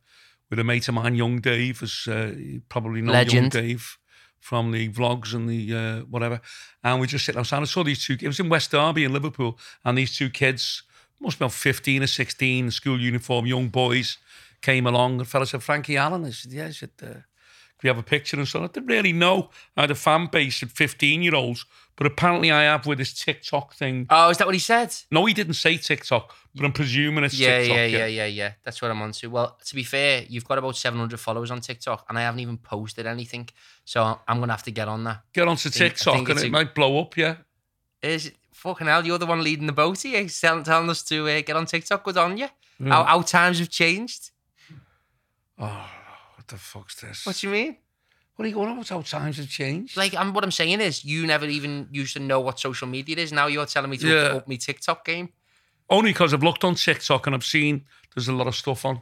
with 0.49 0.57
a 0.59 0.63
mate 0.63 0.87
of 0.87 0.93
mine, 0.95 1.15
young 1.15 1.41
Dave, 1.41 1.83
as 1.83 2.07
uh, 2.07 2.31
probably 2.69 3.01
Legend. 3.01 3.53
young 3.53 3.63
Dave 3.63 3.97
from 4.39 4.71
the 4.71 4.87
vlogs 4.89 5.33
and 5.33 5.49
the 5.49 5.75
uh, 5.75 5.99
whatever. 6.05 6.39
And 6.83 7.01
we 7.01 7.07
just 7.07 7.25
sitting 7.25 7.39
outside. 7.39 7.61
I 7.61 7.65
saw 7.65 7.83
these 7.83 8.05
two. 8.05 8.13
It 8.13 8.27
was 8.27 8.39
in 8.39 8.47
West 8.47 8.71
Derby 8.71 9.03
in 9.03 9.11
Liverpool, 9.11 9.59
and 9.83 9.97
these 9.97 10.15
two 10.15 10.29
kids, 10.29 10.83
must 11.19 11.39
be 11.39 11.43
about 11.43 11.51
fifteen 11.51 12.01
or 12.03 12.07
sixteen, 12.07 12.71
school 12.71 13.01
uniform, 13.01 13.45
young 13.45 13.67
boys, 13.67 14.17
came 14.61 14.87
along. 14.87 15.17
The 15.17 15.25
fella 15.25 15.45
said, 15.45 15.63
"Frankie 15.63 15.97
Allen." 15.97 16.23
I 16.23 16.29
said, 16.29 16.53
"Yeah." 16.53 16.67
I 16.67 16.71
said, 16.71 16.91
uh, 17.03 17.05
"Can 17.07 17.23
we 17.83 17.89
have 17.89 17.97
a 17.97 18.03
picture?" 18.03 18.37
And 18.37 18.47
so 18.47 18.59
on. 18.59 18.65
I 18.65 18.67
didn't 18.69 18.87
really 18.87 19.11
know 19.13 19.49
I 19.75 19.81
had 19.81 19.91
a 19.91 19.95
fan 19.95 20.27
base 20.31 20.61
of 20.61 20.71
fifteen-year-olds, 20.71 21.65
but 21.97 22.07
apparently 22.07 22.51
I 22.51 22.63
have 22.63 22.85
with 22.85 22.99
this 22.99 23.13
TikTok 23.13 23.73
thing. 23.73 24.07
Oh, 24.09 24.29
is 24.29 24.37
that 24.37 24.47
what 24.47 24.53
he 24.55 24.59
said? 24.59 24.95
No, 25.11 25.25
he 25.25 25.33
didn't 25.33 25.55
say 25.55 25.75
TikTok, 25.77 26.33
but 26.55 26.63
I'm 26.63 26.71
presuming 26.71 27.23
it's 27.25 27.37
Yeah, 27.37 27.57
TikTok. 27.59 27.75
yeah, 27.75 27.85
yeah, 27.85 27.97
yeah, 27.97 28.05
yeah. 28.05 28.25
Yeah. 28.27 28.51
That's 28.63 28.81
what 28.81 28.89
I'm 28.91 29.01
on 29.01 29.11
to. 29.13 29.27
Well, 29.27 29.57
to 29.65 29.75
be 29.75 29.83
fair, 29.83 30.23
you've 30.29 30.45
got 30.45 30.57
about 30.57 30.75
700 30.77 31.19
followers 31.19 31.51
on 31.51 31.59
TikTok, 31.59 32.05
and 32.07 32.17
I 32.17 32.21
haven't 32.21 32.39
even 32.39 32.57
posted 32.57 33.05
anything. 33.05 33.49
So 33.83 34.19
I'm 34.27 34.39
gonna 34.39 34.53
have 34.53 34.63
to 34.63 34.71
get 34.71 34.87
on 34.87 35.03
that. 35.03 35.23
Get 35.33 35.47
onto 35.47 35.69
think- 35.69 35.95
TikTok 35.95 36.29
and 36.29 36.39
it 36.39 36.45
a- 36.45 36.49
might 36.49 36.73
blow 36.73 36.99
up, 37.01 37.17
yeah. 37.17 37.35
Is 38.01 38.31
fucking 38.53 38.87
hell? 38.87 39.05
You're 39.05 39.17
the 39.17 39.25
one 39.25 39.43
leading 39.43 39.65
the 39.67 39.73
boat 39.73 40.01
here, 40.01 40.27
telling, 40.29 40.63
telling 40.63 40.89
us 40.89 41.03
to 41.03 41.27
uh, 41.27 41.41
get 41.41 41.55
on 41.55 41.65
TikTok. 41.65 42.03
Good 42.03 42.17
on 42.17 42.37
you. 42.37 42.47
How, 42.85 43.03
how 43.05 43.21
times 43.23 43.57
have 43.57 43.69
changed. 43.69 44.29
Oh, 45.57 45.89
what 46.35 46.47
the 46.47 46.57
fuck's 46.57 47.01
this? 47.01 47.25
What 47.25 47.35
do 47.37 47.47
you 47.47 47.53
mean? 47.53 47.77
What 48.37 48.45
are 48.45 48.47
you 48.47 48.53
going 48.55 48.69
on 48.69 48.73
about? 48.77 48.87
How 48.87 49.01
times 49.01 49.37
have 49.37 49.49
changed? 49.49 49.97
Like, 49.97 50.15
I'm, 50.15 50.33
what 50.33 50.43
I'm 50.45 50.51
saying 50.51 50.79
is, 50.79 51.03
you 51.03 51.27
never 51.27 51.45
even 51.45 51.89
used 51.91 52.13
to 52.13 52.19
know 52.21 52.39
what 52.39 52.59
social 52.59 52.87
media 52.87 53.17
is. 53.17 53.33
Now 53.33 53.47
you're 53.47 53.65
telling 53.65 53.89
me 53.89 53.97
to 53.97 54.07
Yeah. 54.07 54.37
up 54.37 54.47
me 54.47 54.57
TikTok 54.57 55.03
game 55.03 55.29
Only 55.89 56.11
because 56.13 56.33
I've 56.33 56.43
looked 56.43 56.63
on 56.63 56.75
TikTok 56.75 57.27
and 57.27 57.35
I've 57.35 57.43
seen 57.45 57.83
there's 58.15 58.29
a 58.29 58.33
lot 58.33 58.47
of 58.47 58.55
stuff 58.55 58.85
on. 58.85 59.01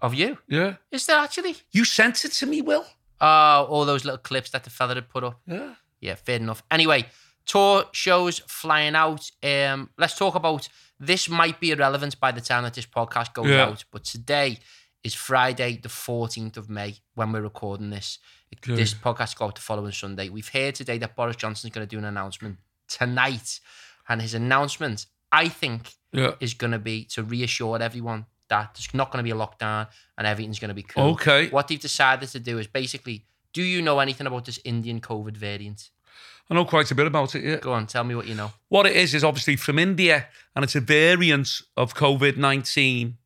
of 0.00 0.12
you. 0.14 0.36
Yeah. 0.48 0.74
Is 0.92 1.06
there 1.06 1.18
actually? 1.18 1.56
You 1.72 1.84
sent 1.84 2.24
it 2.26 2.32
to 2.32 2.46
me, 2.46 2.60
Will. 2.60 2.84
Oh, 3.20 3.64
all 3.70 3.84
those 3.86 4.04
little 4.04 4.18
clips 4.18 4.50
that 4.50 4.62
the 4.64 4.70
fella 4.70 4.94
had 4.94 5.08
put 5.08 5.24
up. 5.24 5.40
Yeah. 5.46 5.74
Yeah, 6.00 6.14
fair 6.16 6.36
enough. 6.36 6.62
Anyway, 6.70 7.06
tour 7.46 7.84
shows 7.92 8.40
flying 8.46 8.94
out. 8.96 9.30
Um, 9.42 9.88
let's 9.96 10.16
talk 10.18 10.34
about 10.34 10.68
this. 11.00 11.28
Might 11.30 11.58
be 11.58 11.70
irrelevant 11.70 12.20
by 12.20 12.32
the 12.32 12.42
time 12.42 12.64
that 12.64 12.74
this 12.74 12.84
podcast 12.86 13.32
goes 13.32 13.46
Yeah. 13.48 13.64
out, 13.66 13.84
but 13.90 14.04
today 14.04 14.58
is 15.04 15.14
Friday, 15.14 15.76
the 15.82 15.88
fourteenth 15.88 16.56
of 16.56 16.68
May, 16.68 16.96
when 17.14 17.30
we're 17.32 17.42
recording 17.42 17.90
this. 17.90 18.18
Okay. 18.56 18.74
This 18.74 18.94
podcast 18.94 19.36
goes 19.36 19.48
out 19.48 19.54
the 19.56 19.60
following 19.60 19.92
Sunday. 19.92 20.28
We've 20.30 20.48
heard 20.48 20.74
today 20.74 20.98
that 20.98 21.14
Boris 21.14 21.36
Johnson 21.36 21.68
is 21.68 21.74
going 21.74 21.86
to 21.86 21.90
do 21.90 21.98
an 21.98 22.04
announcement 22.04 22.58
tonight, 22.88 23.60
and 24.08 24.20
his 24.22 24.34
announcement, 24.34 25.06
I 25.30 25.48
think, 25.48 25.92
Yeah. 26.12 26.32
is 26.40 26.54
going 26.54 26.70
to 26.72 26.78
be 26.78 27.04
to 27.06 27.22
reassure 27.22 27.80
everyone 27.82 28.26
that 28.48 28.74
there's 28.74 28.92
not 28.94 29.10
going 29.10 29.24
to 29.24 29.24
be 29.24 29.30
a 29.30 29.40
lockdown 29.40 29.88
and 30.18 30.26
everything's 30.26 30.58
going 30.58 30.68
to 30.68 30.74
be 30.74 30.82
cool. 30.82 31.12
Okay. 31.12 31.48
What 31.48 31.66
they've 31.68 31.80
decided 31.80 32.28
to 32.28 32.38
do 32.40 32.58
is 32.58 32.66
basically, 32.66 33.24
do 33.52 33.62
you 33.62 33.80
know 33.82 33.98
anything 34.00 34.26
about 34.26 34.44
this 34.44 34.60
Indian 34.64 35.00
COVID 35.00 35.36
variant? 35.36 35.90
I 36.50 36.54
know 36.54 36.66
quite 36.66 36.90
a 36.90 36.94
bit 36.94 37.06
about 37.06 37.34
it, 37.34 37.42
yeah. 37.42 37.56
Go 37.56 37.72
on, 37.72 37.86
tell 37.86 38.04
me 38.04 38.14
what 38.14 38.26
you 38.26 38.34
know. 38.34 38.52
What 38.68 38.84
it 38.86 38.94
is 38.94 39.14
is 39.14 39.24
obviously 39.24 39.56
from 39.56 39.78
India, 39.78 40.28
and 40.54 40.62
it's 40.62 40.76
a 40.76 40.80
variant 40.80 41.62
of 41.76 41.94
COVID 41.94 42.36
nineteen. 42.36 43.16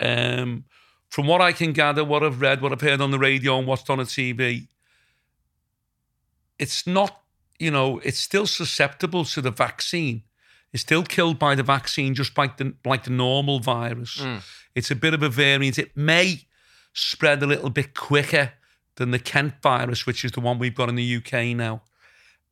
Um, 0.00 0.64
from 1.08 1.26
what 1.26 1.40
I 1.40 1.52
can 1.52 1.72
gather, 1.72 2.04
what 2.04 2.22
I've 2.22 2.40
read, 2.40 2.60
what 2.60 2.72
I've 2.72 2.80
heard 2.80 3.00
on 3.00 3.10
the 3.10 3.18
radio, 3.18 3.58
and 3.58 3.66
watched 3.66 3.88
on 3.90 3.98
the 3.98 4.04
TV, 4.04 4.68
it's 6.58 6.86
not. 6.86 7.22
You 7.58 7.72
know, 7.72 7.98
it's 8.04 8.20
still 8.20 8.46
susceptible 8.46 9.24
to 9.24 9.40
the 9.40 9.50
vaccine. 9.50 10.22
It's 10.72 10.82
still 10.82 11.02
killed 11.02 11.38
by 11.38 11.56
the 11.56 11.64
vaccine, 11.64 12.14
just 12.14 12.36
like 12.38 12.56
the 12.58 12.74
like 12.84 13.04
the 13.04 13.10
normal 13.10 13.58
virus. 13.58 14.20
It's 14.74 14.90
a 14.90 14.96
bit 14.96 15.14
of 15.14 15.22
a 15.22 15.28
variant. 15.28 15.78
It 15.78 15.96
may 15.96 16.42
spread 16.92 17.42
a 17.42 17.46
little 17.46 17.70
bit 17.70 17.94
quicker 17.94 18.52
than 18.96 19.10
the 19.10 19.18
Kent 19.18 19.54
virus, 19.62 20.06
which 20.06 20.24
is 20.24 20.32
the 20.32 20.40
one 20.40 20.58
we've 20.58 20.74
got 20.74 20.88
in 20.88 20.96
the 20.96 21.16
UK 21.16 21.56
now. 21.56 21.82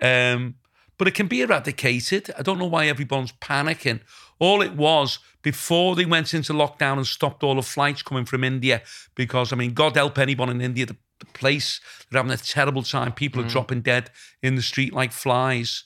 Um, 0.01 0.57
but 0.99 1.09
it 1.09 1.15
can 1.15 1.27
be 1.27 1.43
eradicated. 1.43 2.31
I 2.39 2.43
don't 2.43 2.59
know 2.59 2.67
why 2.67 2.87
everyone's 2.87 3.33
panicking. 3.33 4.01
All 4.39 4.63
it 4.63 4.75
was 4.75 5.19
before 5.43 5.97
they 5.97 6.05
went 6.05 6.35
into 6.35 6.53
lockdown 6.53 6.97
and 6.97 7.07
stopped 7.07 7.43
all 7.43 7.55
the 7.55 7.63
flights 7.63 8.03
coming 8.03 8.25
from 8.25 8.45
India, 8.45 8.83
because 9.15 9.53
I 9.53 9.57
mean, 9.57 9.73
God 9.73 9.97
help 9.97 10.19
anyone 10.19 10.51
in 10.51 10.61
India, 10.61 10.87
the, 10.87 10.97
the 11.21 11.27
place 11.27 11.81
they're 12.11 12.19
having 12.23 12.33
a 12.33 12.37
terrible 12.37 12.83
time. 12.83 13.13
People 13.13 13.43
are 13.43 13.49
dropping 13.49 13.83
dead 13.83 14.11
in 14.43 14.55
the 14.55 14.63
street 14.63 14.93
like 14.93 15.13
flies. 15.13 15.85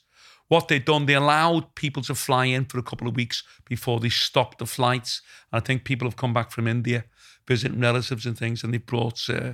What 0.49 0.67
they've 0.67 0.85
done, 0.85 1.07
they 1.07 1.15
allowed 1.15 1.77
people 1.77 2.03
to 2.03 2.15
fly 2.15 2.47
in 2.47 2.65
for 2.65 2.79
a 2.79 2.83
couple 2.83 3.07
of 3.07 3.15
weeks 3.15 3.45
before 3.69 4.01
they 4.01 4.09
stopped 4.09 4.59
the 4.59 4.67
flights. 4.67 5.23
And 5.53 5.63
I 5.63 5.65
think 5.65 5.85
people 5.85 6.09
have 6.09 6.17
come 6.17 6.35
back 6.35 6.51
from 6.51 6.67
India 6.67 7.05
visiting 7.47 7.81
relatives 7.81 8.27
and 8.27 8.37
things, 8.37 8.65
and 8.65 8.75
they 8.75 8.79
brought 8.79 9.29
uh, 9.29 9.53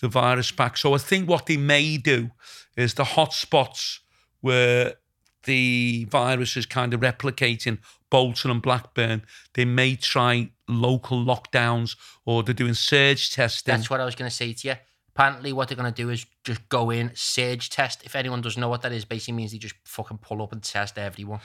the 0.00 0.08
virus 0.08 0.50
back. 0.52 0.76
So 0.76 0.94
I 0.94 0.98
think 0.98 1.28
what 1.28 1.46
they 1.46 1.56
may 1.56 1.96
do 1.96 2.30
is 2.76 2.94
the 2.94 3.04
hotspots 3.04 3.98
where 4.40 4.94
the 5.44 6.06
virus 6.10 6.56
is 6.56 6.66
kind 6.66 6.94
of 6.94 7.00
replicating 7.00 7.78
Bolton 8.10 8.50
and 8.50 8.62
Blackburn, 8.62 9.22
they 9.54 9.64
may 9.64 9.96
try 9.96 10.50
local 10.68 11.24
lockdowns 11.24 11.96
or 12.24 12.42
they're 12.42 12.54
doing 12.54 12.74
surge 12.74 13.32
testing. 13.32 13.72
That's 13.72 13.90
what 13.90 14.00
I 14.00 14.04
was 14.04 14.14
going 14.14 14.28
to 14.28 14.34
say 14.34 14.52
to 14.52 14.68
you. 14.68 14.74
Apparently, 15.14 15.52
what 15.52 15.68
they're 15.68 15.76
going 15.76 15.92
to 15.92 16.02
do 16.02 16.08
is 16.10 16.24
just 16.44 16.66
go 16.68 16.90
in, 16.90 17.10
surge 17.14 17.68
test. 17.70 18.02
If 18.04 18.16
anyone 18.16 18.40
doesn't 18.40 18.60
know 18.60 18.68
what 18.68 18.82
that 18.82 18.92
is, 18.92 19.04
basically 19.04 19.34
means 19.34 19.52
they 19.52 19.58
just 19.58 19.74
fucking 19.84 20.18
pull 20.18 20.42
up 20.42 20.52
and 20.52 20.62
test 20.62 20.98
everyone. 20.98 21.40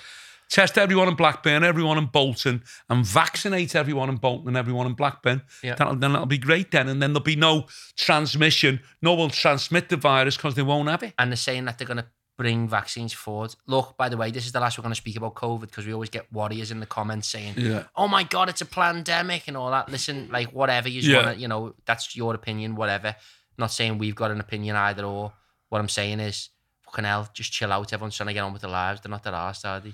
Test 0.49 0.77
everyone 0.77 1.09
in 1.09 1.15
Blackburn, 1.15 1.63
everyone 1.63 1.97
in 1.97 2.05
Bolton, 2.05 2.63
and 2.89 3.05
vaccinate 3.05 3.75
everyone 3.75 4.07
in 4.07 4.15
Bolton 4.15 4.47
and 4.47 4.55
everyone 4.55 4.87
in 4.87 4.93
Blackburn. 4.93 5.41
Yeah. 5.61 5.75
That'll, 5.75 5.95
then 5.95 6.13
that'll 6.13 6.25
be 6.25 6.37
great 6.37 6.71
then. 6.71 6.87
And 6.87 7.01
then 7.01 7.11
there'll 7.11 7.23
be 7.23 7.35
no 7.35 7.67
transmission. 7.97 8.79
No 9.01 9.11
one 9.11 9.19
will 9.19 9.29
transmit 9.29 9.89
the 9.89 9.97
virus 9.97 10.37
because 10.37 10.55
they 10.55 10.61
won't 10.61 10.87
have 10.87 11.03
it. 11.03 11.13
And 11.19 11.31
they're 11.31 11.37
saying 11.37 11.65
that 11.65 11.77
they're 11.77 11.87
going 11.87 11.97
to 11.97 12.07
bring 12.37 12.67
vaccines 12.69 13.13
forward. 13.13 13.55
Look, 13.65 13.97
by 13.97 14.09
the 14.09 14.17
way, 14.17 14.29
this 14.31 14.45
is 14.45 14.51
the 14.51 14.59
last 14.59 14.77
we're 14.77 14.83
going 14.83 14.93
to 14.93 14.95
speak 15.01 15.17
about 15.17 15.33
COVID 15.35 15.61
because 15.61 15.85
we 15.87 15.93
always 15.93 16.09
get 16.11 16.31
warriors 16.31 16.69
in 16.71 16.79
the 16.79 16.85
comments 16.85 17.27
saying, 17.27 17.55
Yeah. 17.57 17.85
oh 17.95 18.07
my 18.07 18.23
God, 18.23 18.47
it's 18.47 18.61
a 18.61 18.65
pandemic 18.65 19.47
and 19.47 19.57
all 19.57 19.71
that. 19.71 19.89
Listen, 19.89 20.29
like, 20.31 20.51
whatever 20.53 20.87
you 20.87 21.01
Yeah. 21.01 21.23
want 21.25 21.35
to, 21.35 21.41
you 21.41 21.47
know, 21.47 21.73
that's 21.85 22.15
your 22.15 22.35
opinion, 22.35 22.75
whatever. 22.75 23.15
Not 23.57 23.71
saying 23.71 23.97
we've 23.97 24.15
got 24.15 24.29
an 24.31 24.39
opinion 24.39 24.75
either 24.75 25.03
or. 25.03 25.33
What 25.69 25.79
I'm 25.81 25.89
saying 25.89 26.21
is, 26.21 26.49
fucking 26.85 27.03
hell, 27.03 27.27
just 27.33 27.51
chill 27.51 27.73
out. 27.73 27.91
Everyone's 27.91 28.15
trying 28.15 28.27
to 28.27 28.33
get 28.33 28.41
on 28.43 28.53
with 28.53 28.61
their 28.61 28.71
lives. 28.71 29.01
They're 29.01 29.09
not 29.09 29.23
that 29.23 29.33
arsed, 29.33 29.65
are 29.65 29.79
they? 29.81 29.93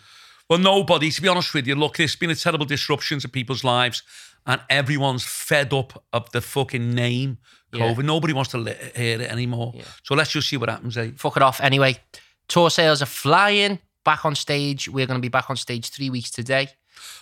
Well, 0.50 0.60
nobody, 0.60 1.10
to 1.10 1.22
be 1.22 1.28
honest 1.30 1.52
with 1.54 1.66
you, 1.66 1.74
look, 1.74 1.96
there's 1.98 2.16
been 2.16 2.30
a 2.30 2.36
terrible 2.36 2.66
disruption 2.66 3.20
to 3.22 3.28
people's 3.30 3.64
lives, 3.64 4.04
and 4.46 4.62
everyone's 4.70 5.24
fed 5.24 5.74
up 5.74 6.04
of 6.14 6.30
the 6.32 6.42
fucking 6.42 6.94
name 6.94 7.38
Yeah. 7.72 7.80
COVID. 7.96 8.04
Nobody 8.06 8.34
wants 8.34 8.52
to 8.52 8.58
hear 8.96 9.20
it 9.22 9.32
anymore. 9.32 9.72
Yeah. 9.76 9.84
So 10.04 10.14
let's 10.14 10.32
just 10.32 10.48
see 10.50 10.58
what 10.58 10.70
happens, 10.70 10.96
eh? 10.98 11.12
Fuck 11.16 11.38
it 11.38 11.42
off 11.42 11.60
anyway. 11.62 11.98
Tour 12.48 12.70
sales 12.70 13.02
are 13.02 13.08
flying. 13.08 13.80
Back 14.04 14.26
on 14.26 14.36
stage. 14.36 14.90
We're 14.90 15.06
going 15.06 15.18
to 15.20 15.22
be 15.22 15.30
back 15.30 15.50
on 15.50 15.56
stage 15.56 15.90
three 15.90 16.10
weeks 16.10 16.30
today. 16.30 16.68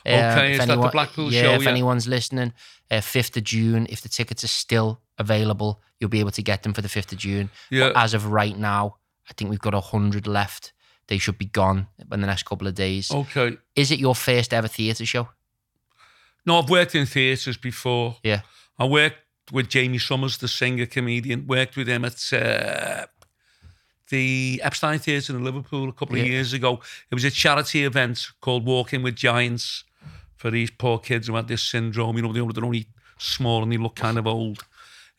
Um, 0.05 0.13
Okay, 0.13 0.51
is 0.53 0.57
that 0.65 0.67
the 0.67 0.89
Blackpool 0.91 1.31
yeah, 1.31 1.41
show, 1.43 1.53
If 1.53 1.63
yeah? 1.63 1.69
anyone's 1.69 2.07
listening, 2.07 2.53
uh, 2.89 2.95
5th 2.95 3.38
of 3.38 3.43
June, 3.43 3.86
if 3.89 4.01
the 4.01 4.10
tickets 4.10 4.43
are 4.43 4.47
still 4.47 4.99
available, 5.17 5.79
you'll 5.99 6.10
be 6.10 6.19
able 6.19 6.31
to 6.31 6.41
get 6.41 6.63
them 6.63 6.73
for 6.73 6.81
the 6.81 6.88
5th 6.88 7.12
of 7.12 7.19
June. 7.19 7.49
Yeah. 7.69 7.89
But 7.89 7.97
as 7.97 8.13
of 8.13 8.25
right 8.27 8.57
now, 8.57 8.97
I 9.29 9.34
think 9.34 9.49
we've 9.49 9.60
got 9.60 9.73
100 9.73 10.25
left. 10.27 10.73
They 11.07 11.17
should 11.17 11.38
be 11.38 11.45
gone 11.45 11.88
in 12.12 12.21
the 12.21 12.27
next 12.27 12.43
couple 12.43 12.67
of 12.67 12.73
days. 12.75 13.12
Okay. 13.12 13.57
Is 13.75 13.91
it 13.91 13.99
your 13.99 14.15
first 14.15 14.53
ever 14.53 14.67
theatre 14.67 15.05
show? 15.05 15.29
No, 16.45 16.57
I've 16.60 16.69
worked 16.69 16.95
in 16.95 17.05
theatres 17.05 17.57
before. 17.57 18.17
Yeah. 18.23 18.41
I 18.79 18.86
worked 18.86 19.17
with 19.51 19.69
Jamie 19.69 19.99
Summers, 19.99 20.38
the 20.38 20.47
singer 20.47 20.86
comedian. 20.86 21.45
Worked 21.47 21.75
with 21.75 21.88
him 21.88 22.05
at 22.05 22.34
uh, 22.34 23.05
the 24.12 24.62
Epstein 24.63 25.00
Theatre 25.00 25.36
in 25.36 25.43
Liverpool 25.43 25.89
a 25.89 25.93
couple 25.93 26.15
of 26.15 26.21
Yeah. 26.21 26.32
years 26.34 26.54
ago. 26.54 26.80
It 27.10 27.15
was 27.15 27.24
a 27.24 27.32
charity 27.32 27.84
event 27.84 28.28
called 28.41 28.63
Walking 28.65 29.02
with 29.02 29.15
Giants 29.15 29.84
for 30.36 30.52
these 30.52 30.69
poor 30.69 31.00
kids 31.00 31.28
who 31.28 31.36
had 31.36 31.47
this 31.47 31.63
syndrome. 31.63 32.15
You 32.17 32.21
know, 32.21 32.32
they- 32.34 32.54
they're 32.54 32.63
only 32.65 32.88
small 33.17 33.63
and 33.63 33.71
they 33.71 33.78
look 33.78 33.95
kind 33.95 34.17
of 34.19 34.28
old. 34.28 34.63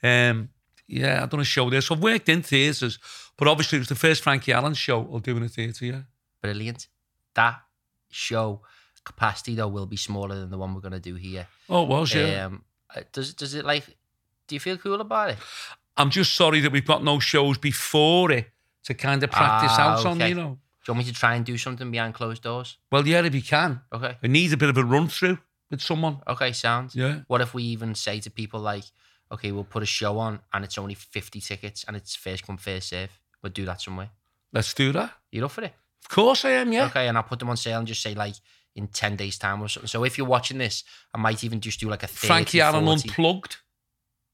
Um, 0.02 0.50
yeah, 0.87 1.22
I've 1.22 1.31
done 1.31 1.40
a 1.40 1.44
show 1.44 1.68
there. 1.70 1.81
So 1.81 1.94
I've 1.94 2.00
worked 2.02 2.28
in 2.28 2.42
theatres, 2.42 2.98
but 3.37 3.48
obviously 3.48 3.76
it 3.78 3.81
was 3.81 3.88
the 3.88 3.94
first 3.94 4.22
Frankie 4.22 4.52
Allen 4.52 4.74
show 4.74 5.00
I'll 5.12 5.18
do 5.20 5.37
in 5.37 5.42
a 5.42 5.48
theatre, 5.48 5.85
yeah. 5.87 6.02
Brilliant. 6.40 6.88
That 7.35 7.62
show 8.11 8.62
capacity, 9.05 9.55
though, 9.55 9.68
will 9.68 9.87
be 9.87 9.96
smaller 9.96 10.38
than 10.38 10.50
the 10.50 10.59
one 10.59 10.74
we're 10.74 10.81
going 10.81 10.92
to 10.92 11.00
do 11.00 11.14
here. 11.14 11.46
Oh, 11.68 11.83
it 11.85 11.88
was, 11.88 12.14
yeah. 12.14 12.46
Um, 12.46 12.64
uh, 12.94 13.02
does, 13.12 13.33
does 13.35 13.55
it 13.55 13.64
like, 13.64 13.87
do 14.48 14.55
you 14.55 14.61
feel 14.61 14.76
cool 14.76 15.00
about 15.00 15.31
it? 15.31 15.38
I'm 15.96 16.11
just 16.11 16.35
sorry 16.35 16.61
that 16.61 16.72
we've 16.72 16.87
got 16.87 17.02
no 17.05 17.18
shows 17.18 17.59
before 17.59 18.33
it 18.33 18.50
to 18.84 18.94
kind 18.94 19.22
of 19.22 19.30
practice 19.30 19.72
Ah, 19.74 19.94
out 19.98 20.06
on, 20.06 20.20
you 20.20 20.34
know. 20.34 20.58
Do 20.84 20.90
you 20.90 20.94
want 20.94 21.06
me 21.06 21.12
to 21.12 21.18
try 21.18 21.36
and 21.36 21.44
do 21.44 21.56
something 21.56 21.90
behind 21.90 22.14
closed 22.14 22.42
doors? 22.42 22.76
Well, 22.90 23.06
yeah, 23.06 23.22
if 23.22 23.34
you 23.34 23.42
can. 23.42 23.80
Okay. 23.92 24.16
It 24.20 24.30
needs 24.30 24.52
a 24.52 24.56
bit 24.56 24.68
of 24.68 24.76
a 24.76 24.84
run 24.84 25.08
through 25.08 25.38
with 25.70 25.80
someone. 25.80 26.18
Okay, 26.26 26.52
sounds. 26.52 26.96
Yeah. 26.96 27.20
What 27.28 27.40
if 27.40 27.54
we 27.54 27.62
even 27.64 27.94
say 27.94 28.18
to 28.20 28.30
people 28.30 28.58
like, 28.58 28.84
okay, 29.30 29.52
we'll 29.52 29.62
put 29.64 29.84
a 29.84 29.86
show 29.86 30.18
on 30.18 30.40
and 30.52 30.64
it's 30.64 30.76
only 30.78 30.94
50 30.94 31.40
tickets 31.40 31.84
and 31.86 31.96
it's 31.96 32.16
first 32.16 32.44
come, 32.44 32.56
first 32.56 32.88
serve. 32.88 33.10
We'll 33.42 33.52
do 33.52 33.64
that 33.66 33.80
somewhere. 33.80 34.10
Let's 34.52 34.74
do 34.74 34.90
that. 34.92 35.12
You're 35.30 35.44
up 35.44 35.52
for 35.52 35.62
it? 35.62 35.72
Of 36.04 36.08
course 36.08 36.44
I 36.44 36.50
am, 36.50 36.72
yeah. 36.72 36.86
Okay, 36.86 37.06
and 37.06 37.16
I'll 37.16 37.22
put 37.22 37.38
them 37.38 37.48
on 37.48 37.56
sale 37.56 37.78
and 37.78 37.86
just 37.86 38.02
say 38.02 38.14
like 38.14 38.34
in 38.74 38.88
10 38.88 39.16
days' 39.16 39.38
time 39.38 39.62
or 39.62 39.68
something. 39.68 39.86
So 39.88 40.04
if 40.04 40.18
you're 40.18 40.26
watching 40.26 40.58
this, 40.58 40.82
I 41.14 41.18
might 41.18 41.44
even 41.44 41.60
just 41.60 41.78
do 41.78 41.88
like 41.88 42.02
a 42.02 42.08
30, 42.08 42.26
Frankie 42.26 42.60
Allen 42.60 42.84
40. 42.84 43.08
unplugged 43.08 43.56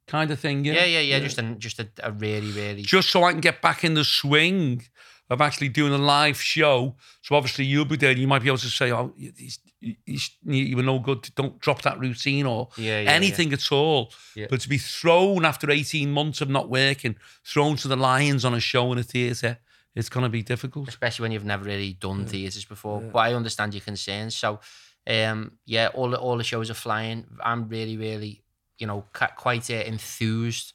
kind 0.08 0.30
of 0.30 0.40
thing, 0.40 0.64
yeah. 0.64 0.74
Yeah, 0.74 0.84
yeah, 0.84 1.00
yeah. 1.00 1.18
Just 1.20 1.38
a, 1.38 1.42
just 1.54 1.78
a, 1.78 1.88
a 2.02 2.12
really, 2.12 2.50
really. 2.50 2.82
Just 2.82 3.10
so 3.10 3.24
I 3.24 3.32
can 3.32 3.40
get 3.40 3.62
back 3.62 3.84
in 3.84 3.94
the 3.94 4.04
swing 4.04 4.82
of 5.30 5.40
actually 5.40 5.68
doing 5.68 5.92
a 5.92 5.98
live 5.98 6.40
show. 6.40 6.96
So 7.22 7.34
obviously 7.34 7.64
you'll 7.66 7.84
be 7.84 7.96
there 7.96 8.10
and 8.10 8.18
you 8.18 8.26
might 8.26 8.42
be 8.42 8.48
able 8.48 8.58
to 8.58 8.68
say, 8.68 8.90
oh, 8.92 9.12
he's, 9.16 9.58
he's, 10.04 10.30
you 10.44 10.76
were 10.76 10.82
no 10.82 10.98
good. 10.98 11.28
Don't 11.34 11.58
drop 11.60 11.82
that 11.82 11.98
routine 11.98 12.46
or 12.46 12.68
Yeah, 12.76 13.00
yeah, 13.00 13.10
anything 13.10 13.52
at 13.52 13.70
all. 13.70 14.10
Yeah. 14.34 14.46
But 14.48 14.60
to 14.60 14.68
be 14.68 14.78
thrown 14.78 15.44
after 15.44 15.70
18 15.70 16.10
months 16.10 16.40
of 16.40 16.48
not 16.48 16.70
working, 16.70 17.16
thrown 17.44 17.76
to 17.76 17.88
the 17.88 17.96
lions 17.96 18.44
on 18.44 18.54
a 18.54 18.60
show 18.60 18.90
in 18.92 18.98
a 18.98 19.02
theatre, 19.02 19.58
it's 19.94 20.08
going 20.08 20.24
to 20.24 20.30
be 20.30 20.42
difficult. 20.42 20.88
especially 20.88 21.24
when 21.24 21.32
you've 21.32 21.44
never 21.44 21.64
really 21.64 21.92
done 21.94 22.24
theatres 22.24 22.64
before. 22.64 23.00
But 23.00 23.18
I 23.18 23.34
understand 23.34 23.74
your 23.74 23.80
concerns. 23.80 24.34
So, 24.36 24.60
um, 25.06 25.52
yeah, 25.66 25.88
all 25.88 26.10
the 26.10 26.18
all 26.18 26.36
the 26.36 26.44
shows 26.44 26.70
are 26.70 26.74
flying. 26.74 27.24
I'm 27.42 27.68
really, 27.68 27.96
really, 27.96 28.42
you 28.78 28.86
know, 28.86 29.04
quite 29.12 29.70
uh, 29.70 29.74
enthused 29.74 30.72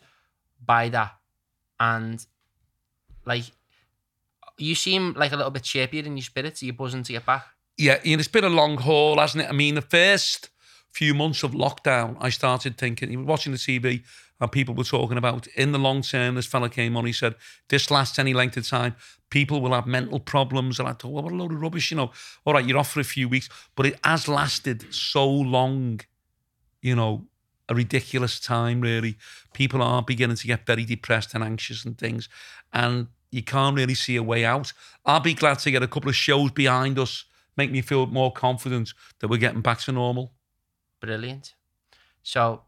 by 0.65 0.89
that, 0.89 1.13
and 1.79 2.25
like, 3.25 3.45
you 4.57 4.75
seem 4.75 5.13
like 5.13 5.31
a 5.31 5.37
little 5.37 5.51
bit 5.51 5.63
chirpier 5.63 6.05
in 6.05 6.17
your 6.17 6.23
spirits. 6.23 6.61
Are 6.61 6.65
you 6.65 6.73
buzzing 6.73 7.03
to 7.03 7.13
get 7.13 7.25
back? 7.25 7.45
yeah, 7.77 7.99
Ian, 8.05 8.19
it's 8.19 8.29
been 8.29 8.43
a 8.43 8.49
long 8.49 8.77
haul, 8.77 9.19
hasn't 9.19 9.43
it? 9.43 9.49
I 9.49 9.53
mean, 9.53 9.75
the 9.75 9.81
first 9.81 10.49
few 10.91 11.13
months 11.13 11.43
of 11.43 11.51
lockdown, 11.51 12.17
I 12.19 12.29
started 12.29 12.77
thinking, 12.77 13.11
you 13.11 13.19
were 13.19 13.25
watching 13.25 13.51
the 13.51 13.57
TV 13.57 14.03
and 14.39 14.51
people 14.51 14.75
were 14.75 14.83
talking 14.83 15.17
about 15.17 15.47
in 15.55 15.71
the 15.71 15.79
long 15.79 16.01
term, 16.01 16.35
this 16.35 16.45
fella 16.45 16.69
came 16.69 16.95
on, 16.95 17.05
he 17.05 17.13
said, 17.13 17.35
this 17.69 17.89
lasts 17.89 18.19
any 18.19 18.33
length 18.33 18.57
of 18.57 18.67
time, 18.67 18.95
people 19.29 19.61
will 19.61 19.73
have 19.73 19.87
mental 19.87 20.19
problems. 20.19 20.79
And 20.79 20.87
I 20.87 20.93
thought, 20.93 21.11
well, 21.11 21.23
what 21.23 21.33
a 21.33 21.35
load 21.35 21.51
of 21.51 21.61
rubbish, 21.61 21.89
you 21.89 21.97
know. 21.97 22.11
All 22.45 22.53
right, 22.53 22.65
you're 22.65 22.77
off 22.77 22.91
for 22.91 22.99
a 22.99 23.05
few 23.05 23.27
weeks, 23.27 23.49
but 23.75 23.85
it 23.85 23.99
has 24.03 24.27
lasted 24.27 24.93
so 24.93 25.27
long, 25.27 26.01
you 26.81 26.95
know, 26.95 27.25
a 27.69 27.75
ridiculous 27.75 28.39
time, 28.39 28.81
really. 28.81 29.17
People 29.53 29.81
are 29.81 30.01
beginning 30.01 30.35
to 30.37 30.47
get 30.47 30.65
very 30.65 30.85
depressed 30.85 31.33
and 31.33 31.43
anxious 31.43 31.85
and 31.85 31.97
things. 31.97 32.29
And 32.71 33.07
you 33.31 33.43
can't 33.43 33.75
really 33.75 33.95
see 33.95 34.15
a 34.15 34.23
way 34.23 34.45
out. 34.45 34.73
I'll 35.05 35.19
be 35.19 35.33
glad 35.33 35.59
to 35.59 35.71
get 35.71 35.83
a 35.83 35.87
couple 35.87 36.09
of 36.09 36.15
shows 36.15 36.51
behind 36.51 36.99
us, 36.99 37.25
make 37.57 37.71
me 37.71 37.81
feel 37.81 38.05
more 38.05 38.31
confident 38.31 38.93
that 39.19 39.27
we're 39.27 39.37
getting 39.37 39.61
back 39.61 39.79
to 39.81 39.91
normal. 39.91 40.33
Brilliant. 40.99 41.55
So, 42.21 42.61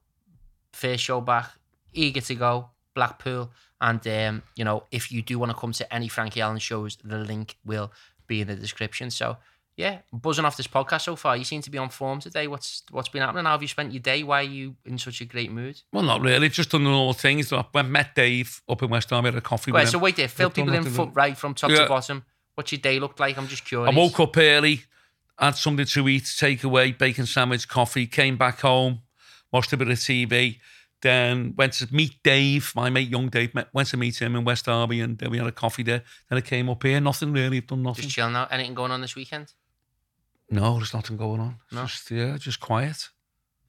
first 0.73 1.03
show 1.03 1.21
back, 1.21 1.51
eager 1.93 2.21
to 2.21 2.35
go, 2.35 2.69
Blackpool. 2.93 3.51
And, 3.79 4.05
um, 4.07 4.43
you 4.55 4.65
know, 4.65 4.83
if 4.91 5.11
you 5.11 5.21
do 5.21 5.37
want 5.37 5.51
to 5.51 5.57
come 5.57 5.71
to 5.73 5.93
any 5.93 6.07
Frankie 6.07 6.41
Allen 6.41 6.59
shows, 6.59 6.97
the 7.03 7.19
link 7.19 7.57
will 7.65 7.91
be 8.27 8.41
in 8.41 8.47
the 8.47 8.55
description. 8.55 9.11
So, 9.11 9.37
yeah, 9.77 9.99
buzzing 10.13 10.45
off 10.45 10.55
this 10.55 10.67
podcast 10.67 11.01
so 11.01 11.15
far. 11.15 11.35
You 11.35 11.43
seem 11.43 11.61
to 11.61 11.69
be 11.69 11.77
on 11.77 11.89
form 11.89 12.19
today. 12.21 12.47
What's 12.47 12.83
What's 12.91 13.09
been 13.09 13.21
happening? 13.21 13.45
How 13.45 13.51
have 13.51 13.61
you 13.61 13.67
spent 13.67 13.91
your 13.91 13.99
day? 14.01 14.23
Why 14.23 14.39
are 14.39 14.43
you 14.43 14.75
in 14.85 14.97
such 14.97 15.19
a 15.21 15.25
great 15.25 15.51
mood? 15.51 15.81
Well, 15.91 16.03
not 16.03 16.21
really. 16.21 16.47
Just 16.49 16.71
done 16.71 16.83
the 16.83 16.89
normal 16.89 17.13
things. 17.13 17.51
I 17.51 17.65
went 17.73 17.89
met 17.89 18.15
Dave 18.15 18.61
up 18.69 18.81
in 18.83 18.89
West 18.89 19.09
Ham, 19.09 19.25
had 19.25 19.35
a 19.35 19.41
coffee 19.41 19.71
with 19.71 19.89
so 19.89 19.97
wait 19.97 20.15
there. 20.15 20.27
Fill 20.29 20.49
people 20.49 20.73
in 20.73 20.83
foot 20.83 21.09
right 21.13 21.37
from 21.37 21.53
top 21.53 21.71
Yeah. 21.71 21.79
to 21.83 21.87
bottom. 21.87 22.23
What's 22.55 22.71
your 22.71 22.79
day 22.79 22.99
looked 22.99 23.19
like? 23.19 23.37
I'm 23.37 23.47
just 23.47 23.65
curious. 23.65 23.93
I 23.93 23.97
woke 23.97 24.17
up 24.21 24.37
early, 24.37 24.83
had 25.37 25.57
something 25.57 25.85
to 25.85 26.07
eat, 26.07 26.33
take 26.39 26.63
away, 26.63 26.93
bacon 26.93 27.25
sandwich, 27.25 27.67
coffee, 27.67 28.07
came 28.07 28.37
back 28.37 28.61
home, 28.61 29.01
watched 29.51 29.73
a 29.73 29.77
bit 29.77 29.89
of 29.89 29.97
TV, 29.97 30.59
then 31.01 31.53
went 31.57 31.73
to 31.73 31.93
meet 31.93 32.23
Dave, 32.23 32.71
my 32.73 32.89
mate, 32.89 33.09
young 33.09 33.27
Dave, 33.27 33.53
met, 33.53 33.67
went 33.73 33.89
to 33.89 33.97
meet 33.97 34.21
him 34.21 34.37
in 34.37 34.45
West 34.45 34.65
Derby 34.65 35.01
and 35.01 35.17
then 35.17 35.31
we 35.31 35.37
had 35.37 35.47
a 35.47 35.51
coffee 35.51 35.83
there. 35.83 36.03
Then 36.29 36.37
I 36.37 36.41
came 36.41 36.69
up 36.69 36.81
here, 36.81 37.01
nothing 37.01 37.33
really, 37.33 37.57
I've 37.57 37.67
done 37.67 37.83
nothing. 37.83 38.03
Just 38.03 38.15
chilling 38.15 38.35
out. 38.37 38.47
Anything 38.53 38.73
going 38.73 38.91
on 38.91 39.01
this 39.01 39.15
weekend? 39.15 39.51
No, 40.49 40.77
there's 40.77 40.93
nothing 40.93 41.17
going 41.17 41.39
on. 41.39 41.57
No? 41.71 41.85
Just, 41.85 42.11
yeah, 42.11 42.37
just 42.37 42.59
quiet. 42.59 43.09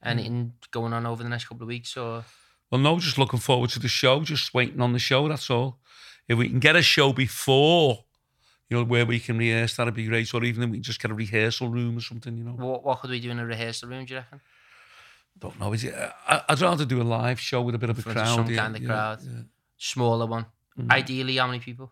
Anything 0.03 0.53
going 0.71 0.93
on 0.93 1.05
over 1.05 1.23
the 1.23 1.29
next 1.29 1.45
couple 1.45 1.63
of 1.63 1.67
weeks? 1.67 1.97
Or 1.97 2.23
Well, 2.71 2.79
no, 2.81 2.99
just 2.99 3.17
looking 3.17 3.39
forward 3.39 3.71
to 3.71 3.79
the 3.79 3.87
show, 3.87 4.21
just 4.21 4.53
waiting 4.53 4.81
on 4.81 4.93
the 4.93 4.99
show, 4.99 5.27
that's 5.27 5.49
all. 5.49 5.79
If 6.27 6.37
we 6.37 6.49
can 6.49 6.59
get 6.59 6.75
a 6.75 6.81
show 6.81 7.13
before, 7.13 8.05
you 8.69 8.77
know, 8.77 8.83
where 8.83 9.05
we 9.05 9.19
can 9.19 9.37
rehearse, 9.37 9.75
that'd 9.75 9.93
be 9.93 10.05
great. 10.05 10.33
Or 10.33 10.43
even 10.43 10.63
if 10.63 10.69
we 10.69 10.77
can 10.77 10.83
just 10.83 11.01
get 11.01 11.09
a 11.09 11.13
rehearsal 11.13 11.69
room 11.69 11.97
or 11.97 12.01
something, 12.01 12.37
you 12.37 12.43
know. 12.43 12.51
what, 12.51 12.83
what 12.83 12.99
could 12.99 13.09
we 13.09 13.19
do 13.19 13.31
in 13.31 13.39
a 13.39 13.45
rehearsal 13.45 13.89
room? 13.89 14.05
Do 14.05 14.13
you 14.13 14.19
reckon? 14.19 14.41
Don't 15.39 15.59
know. 15.59 15.71
Is 15.73 15.83
it, 15.83 15.95
I, 16.27 16.41
I'd 16.49 16.61
rather 16.61 16.85
do 16.85 17.01
a 17.01 17.03
live 17.03 17.39
show 17.39 17.61
with 17.61 17.75
a 17.75 17.77
bit 17.77 17.89
of 17.89 17.99
a 17.99 18.01
crowd. 18.01 18.35
some 18.35 18.49
yeah, 18.49 18.57
kind 18.57 18.75
of 18.75 18.81
yeah, 18.81 18.87
crowd. 18.87 19.19
yeah. 19.23 19.41
Smaller 19.77 20.25
one. 20.25 20.45
Mm. 20.77 20.91
Ideally, 20.91 21.37
how 21.37 21.47
many 21.47 21.59
people? 21.59 21.91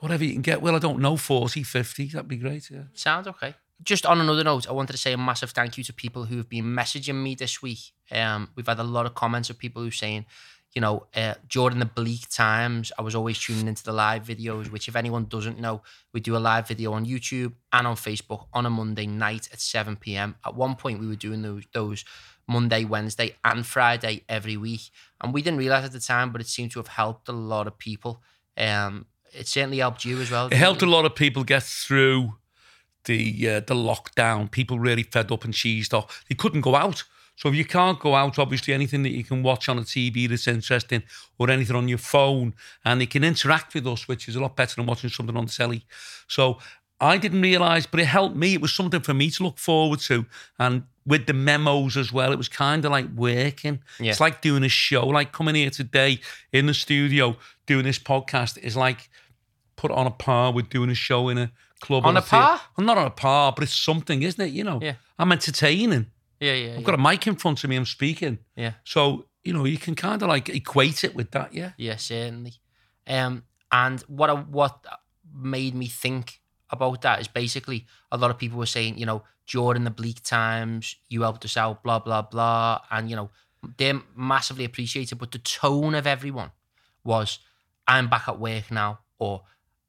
Whatever 0.00 0.24
you 0.24 0.32
can 0.32 0.42
get. 0.42 0.60
Well, 0.60 0.76
I 0.76 0.78
don't 0.78 1.00
know, 1.00 1.16
40, 1.16 1.62
50, 1.62 2.08
that'd 2.08 2.28
be 2.28 2.36
great, 2.36 2.70
yeah. 2.70 2.82
Sounds 2.92 3.26
okay. 3.26 3.54
Just 3.82 4.06
on 4.06 4.20
another 4.20 4.44
note, 4.44 4.68
I 4.68 4.72
wanted 4.72 4.92
to 4.92 4.98
say 4.98 5.12
a 5.12 5.18
massive 5.18 5.50
thank 5.50 5.76
you 5.76 5.84
to 5.84 5.92
people 5.92 6.24
who 6.24 6.36
have 6.36 6.48
been 6.48 6.64
messaging 6.64 7.22
me 7.22 7.34
this 7.34 7.60
week. 7.60 7.92
Um, 8.10 8.50
we've 8.54 8.66
had 8.66 8.78
a 8.78 8.84
lot 8.84 9.06
of 9.06 9.14
comments 9.14 9.50
of 9.50 9.58
people 9.58 9.82
who 9.82 9.88
are 9.88 9.92
saying, 9.92 10.26
you 10.74 10.80
know, 10.80 11.06
uh, 11.14 11.34
during 11.48 11.78
the 11.78 11.86
bleak 11.86 12.28
times, 12.28 12.90
I 12.98 13.02
was 13.02 13.14
always 13.14 13.38
tuning 13.38 13.68
into 13.68 13.84
the 13.84 13.92
live 13.92 14.24
videos, 14.24 14.70
which, 14.70 14.88
if 14.88 14.96
anyone 14.96 15.26
doesn't 15.26 15.60
know, 15.60 15.82
we 16.12 16.20
do 16.20 16.36
a 16.36 16.38
live 16.38 16.66
video 16.66 16.92
on 16.92 17.06
YouTube 17.06 17.52
and 17.72 17.86
on 17.86 17.94
Facebook 17.94 18.46
on 18.52 18.66
a 18.66 18.70
Monday 18.70 19.06
night 19.06 19.48
at 19.52 19.60
7 19.60 19.96
p.m. 19.96 20.34
At 20.44 20.56
one 20.56 20.74
point, 20.74 20.98
we 20.98 21.06
were 21.06 21.14
doing 21.14 21.42
those, 21.42 21.64
those 21.72 22.04
Monday, 22.48 22.84
Wednesday, 22.84 23.36
and 23.44 23.64
Friday 23.64 24.24
every 24.28 24.56
week. 24.56 24.90
And 25.20 25.32
we 25.32 25.42
didn't 25.42 25.60
realize 25.60 25.84
at 25.84 25.92
the 25.92 26.00
time, 26.00 26.32
but 26.32 26.40
it 26.40 26.48
seemed 26.48 26.72
to 26.72 26.80
have 26.80 26.88
helped 26.88 27.28
a 27.28 27.32
lot 27.32 27.68
of 27.68 27.78
people. 27.78 28.20
Um, 28.56 29.06
it 29.32 29.46
certainly 29.46 29.78
helped 29.78 30.04
you 30.04 30.20
as 30.20 30.30
well. 30.30 30.46
It 30.46 30.54
helped 30.54 30.82
a 30.82 30.86
lot 30.86 31.04
of 31.04 31.14
people 31.14 31.44
get 31.44 31.62
through 31.62 32.34
the 33.04 33.48
uh, 33.48 33.60
the 33.60 33.74
lockdown. 33.74 34.50
People 34.50 34.78
really 34.78 35.02
fed 35.02 35.30
up 35.32 35.44
and 35.44 35.54
cheesed 35.54 35.94
off. 35.94 36.24
They 36.28 36.34
couldn't 36.34 36.62
go 36.62 36.74
out. 36.74 37.04
So 37.36 37.48
if 37.48 37.56
you 37.56 37.64
can't 37.64 37.98
go 37.98 38.14
out, 38.14 38.38
obviously 38.38 38.74
anything 38.74 39.02
that 39.02 39.10
you 39.10 39.24
can 39.24 39.42
watch 39.42 39.68
on 39.68 39.78
a 39.78 39.82
TV 39.82 40.28
that's 40.28 40.46
interesting 40.46 41.02
or 41.36 41.50
anything 41.50 41.74
on 41.74 41.88
your 41.88 41.98
phone, 41.98 42.54
and 42.84 43.00
they 43.00 43.06
can 43.06 43.24
interact 43.24 43.74
with 43.74 43.86
us, 43.86 44.06
which 44.06 44.28
is 44.28 44.36
a 44.36 44.40
lot 44.40 44.54
better 44.54 44.76
than 44.76 44.86
watching 44.86 45.10
something 45.10 45.36
on 45.36 45.46
telly. 45.46 45.84
So 46.28 46.58
I 47.00 47.18
didn't 47.18 47.42
realise, 47.42 47.86
but 47.86 48.00
it 48.00 48.06
helped 48.06 48.36
me. 48.36 48.54
It 48.54 48.60
was 48.60 48.72
something 48.72 49.00
for 49.00 49.14
me 49.14 49.30
to 49.30 49.42
look 49.42 49.58
forward 49.58 50.00
to. 50.00 50.26
And 50.58 50.84
with 51.04 51.26
the 51.26 51.32
memos 51.32 51.96
as 51.96 52.12
well, 52.12 52.32
it 52.32 52.38
was 52.38 52.48
kind 52.48 52.84
of 52.84 52.92
like 52.92 53.08
working. 53.14 53.80
Yeah. 53.98 54.12
It's 54.12 54.20
like 54.20 54.40
doing 54.40 54.62
a 54.62 54.68
show, 54.68 55.06
like 55.06 55.32
coming 55.32 55.56
here 55.56 55.70
today 55.70 56.20
in 56.52 56.66
the 56.66 56.74
studio, 56.74 57.36
doing 57.66 57.84
this 57.84 57.98
podcast 57.98 58.58
is 58.58 58.76
like 58.76 59.10
put 59.76 59.90
on 59.90 60.06
a 60.06 60.10
par 60.10 60.52
with 60.52 60.68
doing 60.68 60.88
a 60.88 60.94
show 60.94 61.28
in 61.28 61.38
a 61.38 61.50
club. 61.86 62.06
On 62.06 62.16
a 62.16 62.22
par? 62.22 62.60
Well, 62.76 62.86
not 62.86 62.98
on 62.98 63.06
a 63.06 63.10
par, 63.10 63.52
but 63.54 63.62
it's 63.64 63.78
something, 63.90 64.22
isn't 64.22 64.44
it? 64.46 64.52
You 64.58 64.64
know, 64.64 64.78
Yeah. 64.82 64.94
I'm 65.18 65.30
entertaining. 65.32 66.06
Yeah, 66.40 66.54
yeah, 66.54 66.74
I've 66.76 66.84
got 66.84 66.94
a 66.94 66.98
mic 67.08 67.26
in 67.26 67.36
front 67.36 67.62
of 67.64 67.70
me. 67.70 67.76
I'm 67.76 67.86
speaking. 67.86 68.38
yeah. 68.56 68.72
So 68.84 69.26
you 69.44 69.52
know, 69.52 69.64
you 69.66 69.76
can 69.78 69.94
kind 69.94 70.22
of 70.22 70.28
like 70.28 70.48
equate 70.48 71.04
it 71.04 71.14
with 71.14 71.30
that. 71.32 71.52
Yeah. 71.52 71.72
Yeah, 71.76 71.96
certainly. 71.96 72.54
Um, 73.06 73.42
and 73.70 74.00
what 74.08 74.30
I, 74.30 74.34
what 74.34 74.84
made 75.34 75.74
me 75.74 75.86
think 75.86 76.40
about 76.70 77.02
that 77.02 77.20
is 77.20 77.28
basically 77.28 77.86
a 78.10 78.16
lot 78.16 78.30
of 78.30 78.38
people 78.38 78.58
were 78.58 78.66
saying, 78.78 78.96
you 78.98 79.04
know, 79.06 79.22
during 79.46 79.84
the 79.84 79.90
bleak 79.90 80.22
times, 80.22 80.96
you 81.08 81.22
helped 81.22 81.44
us 81.44 81.56
out, 81.56 81.82
blah 81.82 81.98
blah 81.98 82.22
blah, 82.22 82.80
and 82.90 83.10
you 83.10 83.16
know, 83.16 83.30
they're 83.76 84.00
massively 84.16 84.64
appreciated. 84.64 85.18
But 85.18 85.30
the 85.32 85.38
tone 85.38 85.94
of 85.94 86.06
everyone 86.06 86.50
was, 87.04 87.38
"I'm 87.86 88.08
back 88.08 88.26
at 88.28 88.38
work 88.38 88.70
now," 88.70 89.00
or 89.18 89.42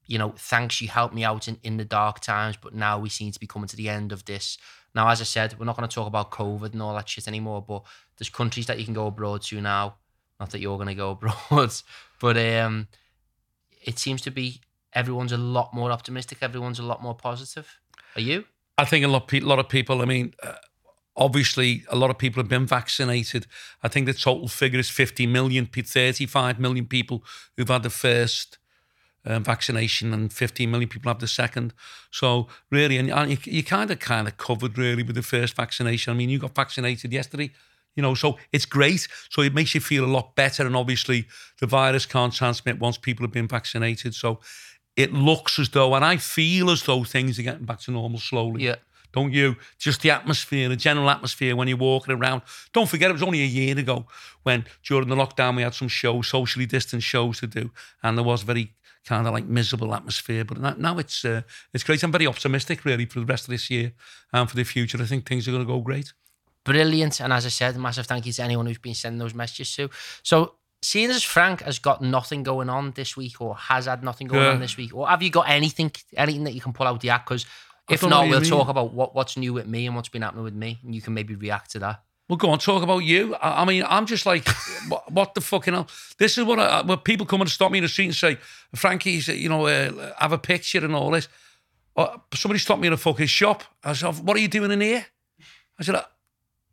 you 0.07 0.17
know, 0.17 0.33
thanks, 0.37 0.81
you 0.81 0.87
helped 0.87 1.13
me 1.13 1.23
out 1.23 1.47
in, 1.47 1.57
in 1.63 1.77
the 1.77 1.85
dark 1.85 2.19
times, 2.19 2.57
but 2.57 2.73
now 2.73 2.99
we 2.99 3.09
seem 3.09 3.31
to 3.31 3.39
be 3.39 3.47
coming 3.47 3.67
to 3.67 3.75
the 3.75 3.89
end 3.89 4.11
of 4.11 4.25
this. 4.25 4.57
Now, 4.93 5.09
as 5.09 5.19
I 5.19 5.25
said, 5.25 5.59
we're 5.59 5.65
not 5.65 5.75
going 5.75 5.87
to 5.87 5.93
talk 5.93 6.07
about 6.07 6.31
COVID 6.31 6.73
and 6.73 6.81
all 6.81 6.95
that 6.95 7.09
shit 7.09 7.27
anymore, 7.27 7.63
but 7.67 7.83
there's 8.17 8.29
countries 8.29 8.67
that 8.67 8.79
you 8.79 8.85
can 8.85 8.93
go 8.93 9.07
abroad 9.07 9.41
to 9.43 9.59
now. 9.59 9.95
Not 10.39 10.51
that 10.51 10.59
you're 10.59 10.77
going 10.77 10.87
to 10.87 10.95
go 10.95 11.11
abroad, 11.49 11.73
but 12.19 12.37
um, 12.37 12.87
it 13.83 13.99
seems 13.99 14.21
to 14.21 14.31
be 14.31 14.61
everyone's 14.93 15.31
a 15.31 15.37
lot 15.37 15.73
more 15.73 15.91
optimistic. 15.91 16.39
Everyone's 16.41 16.79
a 16.79 16.83
lot 16.83 17.01
more 17.01 17.15
positive. 17.15 17.79
Are 18.15 18.21
you? 18.21 18.45
I 18.77 18.85
think 18.85 19.05
a 19.05 19.07
lot, 19.07 19.31
lot 19.33 19.59
of 19.59 19.69
people. 19.69 20.01
I 20.01 20.05
mean, 20.05 20.33
uh, 20.43 20.53
obviously, 21.15 21.83
a 21.89 21.95
lot 21.95 22.09
of 22.09 22.17
people 22.17 22.41
have 22.41 22.49
been 22.49 22.65
vaccinated. 22.65 23.47
I 23.83 23.87
think 23.87 24.05
the 24.05 24.13
total 24.13 24.47
figure 24.47 24.79
is 24.79 24.89
50 24.89 25.27
million, 25.27 25.67
pe- 25.67 25.81
35 25.81 26.59
million 26.59 26.85
people 26.85 27.23
who've 27.55 27.67
had 27.67 27.83
the 27.83 27.89
first 27.89 28.57
um, 29.25 29.43
vaccination, 29.43 30.13
and 30.13 30.31
15 30.31 30.69
million 30.69 30.89
people 30.89 31.09
have 31.09 31.19
the 31.19 31.27
second. 31.27 31.73
So 32.11 32.47
really, 32.71 32.97
and, 32.97 33.11
and 33.11 33.31
you, 33.31 33.37
you 33.43 33.63
kind 33.63 33.91
of 33.91 33.99
kind 33.99 34.27
of 34.27 34.37
covered 34.37 34.77
really 34.77 35.03
with 35.03 35.15
the 35.15 35.21
first 35.23 35.55
vaccination. 35.55 36.11
I 36.11 36.15
mean, 36.15 36.29
you 36.29 36.39
got 36.39 36.55
vaccinated 36.55 37.11
yesterday. 37.11 37.51
You 37.95 38.01
know, 38.01 38.13
so 38.13 38.37
it's 38.51 38.65
great. 38.65 39.07
So 39.29 39.41
it 39.41 39.53
makes 39.53 39.73
you 39.73 39.79
feel 39.79 40.03
a 40.03 40.07
lot 40.07 40.35
better. 40.35 40.65
And 40.67 40.75
obviously, 40.75 41.27
the 41.61 41.67
virus 41.67 42.05
can't 42.05 42.33
transmit 42.33 42.77
once 42.77 42.97
people 42.97 43.23
have 43.23 43.31
been 43.31 43.47
vaccinated. 43.47 44.13
So 44.13 44.41
it 44.97 45.13
looks 45.13 45.59
as 45.59 45.69
though, 45.69 45.95
and 45.95 46.03
I 46.03 46.17
feel 46.17 46.69
as 46.69 46.83
though 46.83 47.03
things 47.05 47.39
are 47.39 47.43
getting 47.43 47.65
back 47.65 47.79
to 47.81 47.91
normal 47.91 48.19
slowly 48.19 48.63
Yeah. 48.65 48.75
don't 49.13 49.31
you? 49.31 49.55
Just 49.77 50.01
the 50.01 50.11
atmosphere, 50.11 50.67
the 50.67 50.75
general 50.75 51.09
atmosphere 51.09 51.55
when 51.55 51.69
you're 51.69 51.77
walking 51.77 52.13
around. 52.13 52.41
Don't 52.73 52.89
forget, 52.89 53.09
it 53.09 53.13
was 53.13 53.23
only 53.23 53.41
a 53.41 53.45
year 53.45 53.77
ago 53.77 54.07
when 54.43 54.65
during 54.83 55.07
the 55.07 55.15
lockdown 55.15 55.55
we 55.55 55.61
had 55.63 55.73
some 55.73 55.87
shows, 55.87 56.27
socially 56.27 56.65
distanced 56.65 57.07
shows 57.07 57.39
to 57.39 57.47
do, 57.47 57.71
and 58.03 58.17
there 58.17 58.25
was 58.25 58.43
very 58.43 58.73
kind 59.05 59.27
of 59.27 59.33
like 59.33 59.45
miserable 59.45 59.93
atmosphere. 59.93 60.43
But 60.43 60.59
now, 60.59 60.75
now 60.77 60.97
it's 60.97 61.23
uh, 61.23 61.41
it's 61.73 61.83
great. 61.83 62.03
I'm 62.03 62.11
very 62.11 62.27
optimistic 62.27 62.85
really 62.85 63.05
for 63.05 63.19
the 63.19 63.25
rest 63.25 63.45
of 63.45 63.51
this 63.51 63.69
year 63.69 63.93
and 64.33 64.49
for 64.49 64.55
the 64.55 64.63
future. 64.63 65.01
I 65.01 65.05
think 65.05 65.27
things 65.27 65.47
are 65.47 65.51
going 65.51 65.63
to 65.63 65.67
go 65.67 65.79
great. 65.79 66.13
Brilliant. 66.63 67.19
And 67.19 67.31
as 67.31 67.45
I 67.45 67.49
said, 67.49 67.77
massive 67.77 68.07
thank 68.07 68.25
you 68.25 68.33
to 68.33 68.43
anyone 68.43 68.65
who's 68.65 68.79
been 68.79 68.95
sending 68.95 69.19
those 69.19 69.35
messages 69.35 69.73
to. 69.75 69.89
So, 70.23 70.55
seeing 70.81 71.11
as 71.11 71.23
Frank 71.23 71.61
has 71.61 71.77
got 71.79 72.01
nothing 72.01 72.41
going 72.43 72.69
on 72.69 72.91
this 72.91 73.15
week 73.15 73.39
or 73.39 73.55
has 73.55 73.85
had 73.85 74.03
nothing 74.03 74.27
going 74.27 74.43
Yeah. 74.43 74.51
on 74.53 74.59
this 74.59 74.75
week, 74.75 74.93
or 74.95 75.07
have 75.07 75.21
you 75.21 75.29
got 75.29 75.47
anything 75.47 75.91
anything 76.17 76.43
that 76.45 76.53
you 76.53 76.61
can 76.61 76.73
pull 76.73 76.87
out 76.87 77.01
the 77.01 77.11
act? 77.11 77.27
Because 77.27 77.45
if 77.87 78.01
not, 78.01 78.27
we'll 78.27 78.41
mean. 78.41 78.49
talk 78.49 78.67
about 78.67 78.93
what, 78.93 79.13
what's 79.13 79.37
new 79.37 79.53
with 79.53 79.67
me 79.67 79.85
and 79.85 79.95
what's 79.95 80.09
been 80.09 80.23
happening 80.23 80.43
with 80.43 80.55
me, 80.55 80.79
and 80.83 80.95
you 80.95 81.01
can 81.01 81.13
maybe 81.13 81.35
react 81.35 81.69
to 81.71 81.79
that. 81.79 82.01
Well, 82.27 82.37
go 82.37 82.49
on, 82.49 82.59
talk 82.59 82.81
about 82.81 82.99
you. 82.99 83.35
I, 83.35 83.61
I 83.61 83.65
mean, 83.65 83.83
I'm 83.87 84.05
just 84.05 84.25
like, 84.25 84.47
what, 84.89 85.11
what 85.11 85.33
the 85.35 85.41
fucking 85.41 85.73
hell? 85.73 85.87
This 86.17 86.37
is 86.37 86.43
what 86.43 86.59
I, 86.59 86.81
when 86.81 86.97
people 86.99 87.25
come 87.25 87.41
and 87.41 87.49
stop 87.49 87.71
me 87.71 87.77
in 87.77 87.83
the 87.83 87.89
street 87.89 88.05
and 88.05 88.15
say, 88.15 88.37
Frankie's, 88.73 89.27
you 89.27 89.49
know, 89.49 89.67
uh, 89.67 90.13
have 90.17 90.31
a 90.31 90.37
picture 90.37 90.83
and 90.83 90.95
all 90.95 91.11
this. 91.11 91.27
Uh, 91.95 92.17
somebody 92.33 92.59
stopped 92.59 92.81
me 92.81 92.87
in 92.87 92.93
a 92.93 92.97
fucking 92.97 93.27
shop. 93.27 93.63
I 93.83 93.93
said, 93.93 94.15
what 94.19 94.35
are 94.35 94.39
you 94.39 94.47
doing 94.47 94.71
in 94.71 94.81
here? 94.81 95.05
I 95.79 95.83
said, 95.83 96.03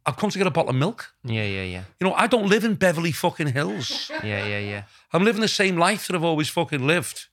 I've 0.05 0.17
come 0.17 0.31
to 0.31 0.39
get 0.39 0.47
a 0.47 0.51
bottle 0.51 0.71
of 0.71 0.77
milk. 0.77 1.13
Yeah, 1.23 1.45
yeah, 1.45 1.63
yeah. 1.63 1.85
You 2.01 2.09
know, 2.09 2.15
I 2.15 2.27
don't 2.27 2.49
live 2.49 2.65
in 2.65 2.75
Beverly 2.75 3.13
fucking 3.13 3.49
Hills. 3.49 4.11
Yeah, 4.25 4.47
yeah, 4.47 4.59
yeah. 4.59 4.83
I'm 5.13 5.25
living 5.25 5.41
the 5.41 5.49
same 5.49 5.77
life 5.77 6.07
that 6.07 6.17
I've 6.17 6.25
always 6.25 6.49
fucking 6.49 6.87
lived. 6.87 7.27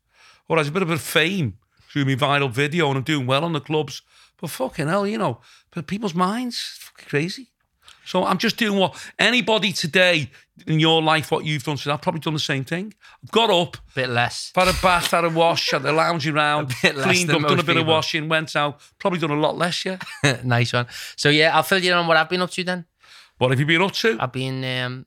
Or 0.48 0.60
as 0.60 0.68
a 0.68 0.72
bit 0.72 0.82
of 0.82 0.90
a 0.90 0.98
fame 0.98 1.58
through 1.92 2.06
my 2.06 2.16
viral 2.16 2.52
video 2.52 2.90
and 2.90 2.98
I'm 2.98 3.04
doing 3.04 3.26
well 3.26 3.44
on 3.44 3.54
the 3.54 3.60
clubs. 3.60 4.02
But 4.40 4.50
fucking 4.50 4.88
hell, 4.88 5.06
you 5.08 5.18
know, 5.18 5.42
but 5.72 5.88
people's 5.88 6.16
minds, 6.16 6.56
it's 6.56 6.84
fucking 6.84 7.08
crazy. 7.08 7.48
So 8.10 8.26
I'm 8.26 8.40
just 8.40 8.58
doing 8.58 8.80
what 8.80 8.96
anybody 9.20 9.72
today 9.72 10.32
in 10.66 10.80
your 10.80 11.00
life, 11.00 11.30
what 11.30 11.46
you've 11.46 11.64
done, 11.64 11.78
so 11.78 11.94
I've 11.94 12.02
probably 12.02 12.22
done 12.22 12.34
the 12.34 12.40
same 12.40 12.64
thing. 12.64 12.92
I've 13.24 13.30
got 13.30 13.52
up, 13.52 13.78
Bit 13.94 14.10
less. 14.10 14.52
had 14.56 14.68
a 14.68 14.74
bath, 14.82 15.12
had 15.12 15.26
a 15.26 15.30
wash, 15.30 15.70
had 15.70 15.86
a 15.86 15.92
lounge 15.92 16.28
around, 16.28 16.74
bit 16.82 16.96
less 16.96 17.06
cleaned 17.06 17.30
up, 17.30 17.44
done 17.44 17.60
a 17.60 17.64
bit 17.64 17.78
of 17.78 17.86
washing, 17.86 18.28
went 18.28 18.56
out. 18.56 18.82
Probably 18.98 19.20
done 19.20 19.30
a 19.30 19.40
lot 19.40 19.60
less, 19.60 19.86
yeah. 19.86 20.00
nice 20.44 20.74
one. 20.74 20.88
So 21.18 21.30
yeah, 21.30 21.56
I'll 21.56 21.62
fill 21.62 21.84
you 21.84 21.92
in 21.92 21.98
on 22.00 22.08
what 22.08 22.18
I've 22.18 22.30
been 22.30 22.42
up 22.42 22.50
to 22.50 22.64
then. 22.64 22.86
What 23.38 23.52
have 23.52 23.60
you 23.60 23.68
been 23.68 23.84
up 23.84 23.92
to? 23.92 24.18
I've 24.20 24.32
been 24.32 24.66
um 24.66 25.06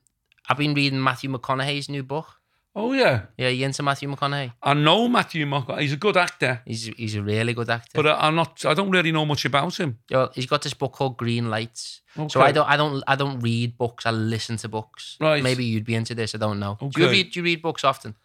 I've 0.49 0.57
been 0.57 0.73
reading 0.73 1.03
Matthew 1.03 1.29
McConaughey's 1.29 1.89
new 1.89 2.03
book. 2.03 2.27
Oh, 2.75 2.91
yeah. 2.93 3.25
Yeah, 3.37 3.49
you 3.49 3.65
into 3.65 3.83
Matthew 3.83 4.09
McConaughey? 4.09 4.51
I 4.63 4.73
know 4.73 5.07
Matthew 5.07 5.45
McConaughey. 5.45 5.81
He's 5.81 5.93
a 5.93 5.97
good 5.97 6.17
actor, 6.17 6.61
He's 6.65 6.85
he's 6.97 7.15
a 7.15 7.21
really 7.21 7.53
good 7.53 7.69
actor. 7.69 7.91
but 8.01 8.07
I- 8.07 8.27
I'm 8.27 8.35
not, 8.35 8.65
I 8.65 8.73
don't 8.73 8.89
really 8.89 9.11
know 9.11 9.25
much 9.25 9.45
about 9.45 9.79
him. 9.79 9.99
Well, 10.09 10.31
he's 10.33 10.47
got 10.47 10.63
this 10.63 10.73
book 10.73 10.93
called 10.93 11.17
Green 11.17 11.49
Lights. 11.51 12.01
So 12.29 12.41
I 12.41 12.51
don't, 12.51 12.67
I 12.67 12.75
don't, 12.77 13.03
I 13.07 13.15
don't 13.15 13.39
read 13.41 13.77
books. 13.77 14.05
I 14.05 14.11
listen 14.11 14.57
to 14.57 14.67
books. 14.69 15.17
Right. 15.19 15.41
Maybe 15.43 15.65
you'd 15.65 15.85
be 15.85 15.95
into 15.95 16.15
this. 16.15 16.33
I 16.35 16.37
don't 16.39 16.59
know. 16.59 16.77
Do 16.79 17.01
you 17.01 17.09
read? 17.09 17.31
Do 17.31 17.39
you 17.39 17.43
read 17.43 17.61
books 17.61 17.83
often? 17.83 18.15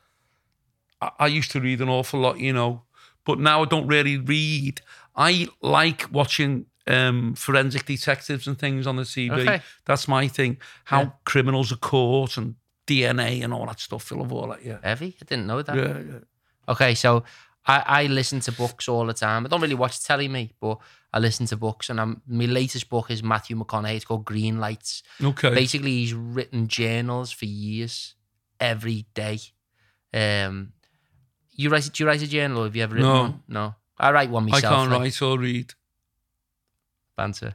I, 1.01 1.11
I 1.21 1.27
used 1.27 1.51
to 1.53 1.61
read 1.61 1.81
an 1.81 1.89
awful 1.89 2.21
lot, 2.21 2.39
you 2.39 2.53
know, 2.53 2.83
but 3.25 3.39
now 3.39 3.63
I 3.63 3.65
don't 3.67 3.87
really 3.87 4.17
read. 4.19 4.81
I 5.17 5.49
like 5.63 6.07
watching 6.13 6.67
um, 6.87 7.35
forensic 7.35 7.85
detectives 7.87 8.47
and 8.47 8.59
things 8.59 8.87
on 8.87 8.97
the 8.97 9.03
TV. 9.05 9.31
Okay. 9.41 9.61
That's 9.85 10.07
my 10.09 10.29
thing. 10.29 10.59
How 10.85 11.01
Yeah. 11.03 11.11
criminals 11.25 11.71
are 11.73 11.77
caught 11.77 12.37
and 12.37 12.55
DNA 12.89 13.43
and 13.45 13.53
all 13.53 13.67
that 13.67 13.79
stuff. 13.81 14.11
I 14.13 14.17
love 14.17 14.33
all 14.33 14.49
that. 14.49 14.65
Yeah. 14.65 14.79
Heavy. 14.83 15.17
I 15.21 15.25
didn't 15.25 15.47
know 15.47 15.61
that. 15.63 15.77
Yeah, 15.77 15.99
yeah. 15.99 16.19
Okay, 16.69 16.95
so 16.95 17.25
I, 17.67 17.83
I 17.87 18.07
listen 18.07 18.41
to 18.41 18.53
books 18.53 18.89
all 18.89 19.07
the 19.07 19.13
time. 19.15 19.45
I 19.45 19.49
don't 19.49 19.61
really 19.61 19.75
watch 19.75 20.03
telly, 20.03 20.29
me, 20.29 20.53
but 20.61 20.79
I 21.13 21.19
listen 21.19 21.47
to 21.47 21.57
books. 21.57 21.91
And 21.91 22.01
I'm, 22.01 22.23
my 22.27 22.47
latest 22.47 22.89
book 22.89 23.11
is 23.11 23.23
Matthew 23.23 23.57
McConaughey. 23.57 23.97
It's 23.97 24.05
called 24.05 24.25
Green 24.25 24.59
Lights. 24.59 25.03
Okay. 25.23 25.55
Basically, 25.55 25.91
he's 25.93 26.15
written 26.15 26.69
journals 26.69 27.31
for 27.33 27.45
years, 27.47 28.15
every 28.61 29.07
day. 29.15 29.39
Um, 30.15 30.73
you 31.53 31.69
write? 31.71 31.91
Do 31.93 32.03
you 32.03 32.07
write 32.09 32.23
a 32.23 32.27
journal? 32.27 32.65
Have 32.65 32.75
you 32.77 32.83
ever 32.83 32.95
written 32.95 33.09
No. 33.11 33.21
one? 33.23 33.43
No. 33.49 33.75
I 33.99 34.11
write 34.13 34.31
one 34.31 34.45
myself. 34.49 34.73
I 34.73 34.77
can't 34.77 34.91
like- 34.91 35.01
write 35.01 35.23
or 35.23 35.39
read. 35.39 35.75
banter. 37.17 37.55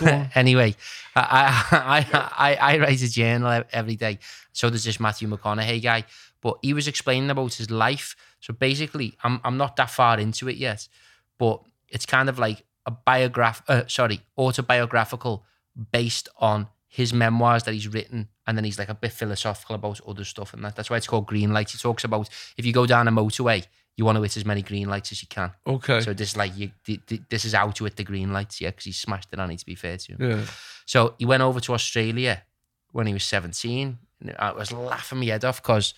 Anyway, 0.34 0.74
I, 1.16 1.66
I, 1.70 2.06
I, 2.38 2.56
I, 2.56 2.74
I 2.74 2.78
write 2.78 3.02
a 3.02 3.10
journal 3.10 3.64
every 3.72 3.96
day. 3.96 4.18
So 4.52 4.70
there's 4.70 4.84
this 4.84 5.00
Matthew 5.00 5.28
McConaughey 5.28 5.82
guy, 5.82 6.04
but 6.40 6.58
he 6.62 6.72
was 6.72 6.88
explaining 6.88 7.30
about 7.30 7.54
his 7.54 7.70
life. 7.70 8.16
So 8.40 8.52
basically, 8.52 9.16
I'm, 9.22 9.40
I'm 9.44 9.56
not 9.56 9.76
that 9.76 9.90
far 9.90 10.18
into 10.18 10.48
it 10.48 10.56
yet, 10.56 10.88
but 11.38 11.62
it's 11.88 12.06
kind 12.06 12.28
of 12.28 12.38
like 12.38 12.64
a 12.86 12.90
biograph, 12.90 13.62
uh, 13.68 13.82
sorry, 13.86 14.20
autobiographical 14.36 15.44
based 15.92 16.28
on 16.38 16.68
his 16.88 17.12
memoirs 17.12 17.64
that 17.64 17.74
he's 17.74 17.88
written. 17.88 18.28
And 18.46 18.56
then 18.56 18.64
he's 18.64 18.78
like 18.78 18.88
a 18.88 18.94
bit 18.94 19.12
philosophical 19.12 19.74
about 19.74 20.00
other 20.06 20.24
stuff. 20.24 20.54
And 20.54 20.64
that, 20.64 20.76
that's 20.76 20.90
why 20.90 20.96
it's 20.96 21.06
called 21.06 21.26
Green 21.26 21.52
Light. 21.52 21.70
He 21.70 21.78
talks 21.78 22.04
about 22.04 22.28
if 22.56 22.64
you 22.64 22.72
go 22.72 22.86
down 22.86 23.08
a 23.08 23.12
motorway, 23.12 23.66
you 23.98 24.04
want 24.04 24.16
to 24.16 24.22
hit 24.22 24.36
as 24.36 24.44
many 24.44 24.62
green 24.62 24.88
lights 24.88 25.10
as 25.10 25.20
you 25.20 25.28
can. 25.28 25.50
Okay. 25.66 26.00
So 26.00 26.14
this 26.14 26.30
is 26.30 26.36
like 26.36 26.56
you, 26.56 26.70
th- 26.86 27.04
th- 27.04 27.22
this 27.28 27.44
is 27.44 27.52
how 27.52 27.68
to 27.72 27.84
hit 27.84 27.96
the 27.96 28.04
green 28.04 28.32
lights, 28.32 28.60
yeah, 28.60 28.70
because 28.70 28.84
he 28.84 28.92
smashed 28.92 29.28
it 29.32 29.40
on 29.40 29.50
it. 29.50 29.58
To 29.58 29.66
be 29.66 29.74
fair 29.74 29.96
to 29.96 30.12
him, 30.12 30.30
yeah. 30.30 30.44
so 30.86 31.14
he 31.18 31.26
went 31.26 31.42
over 31.42 31.58
to 31.58 31.74
Australia 31.74 32.44
when 32.92 33.08
he 33.08 33.12
was 33.12 33.24
seventeen. 33.24 33.98
And 34.20 34.34
I 34.38 34.52
was 34.52 34.72
laughing 34.72 35.18
my 35.18 35.26
head 35.26 35.44
off 35.44 35.60
because 35.60 35.94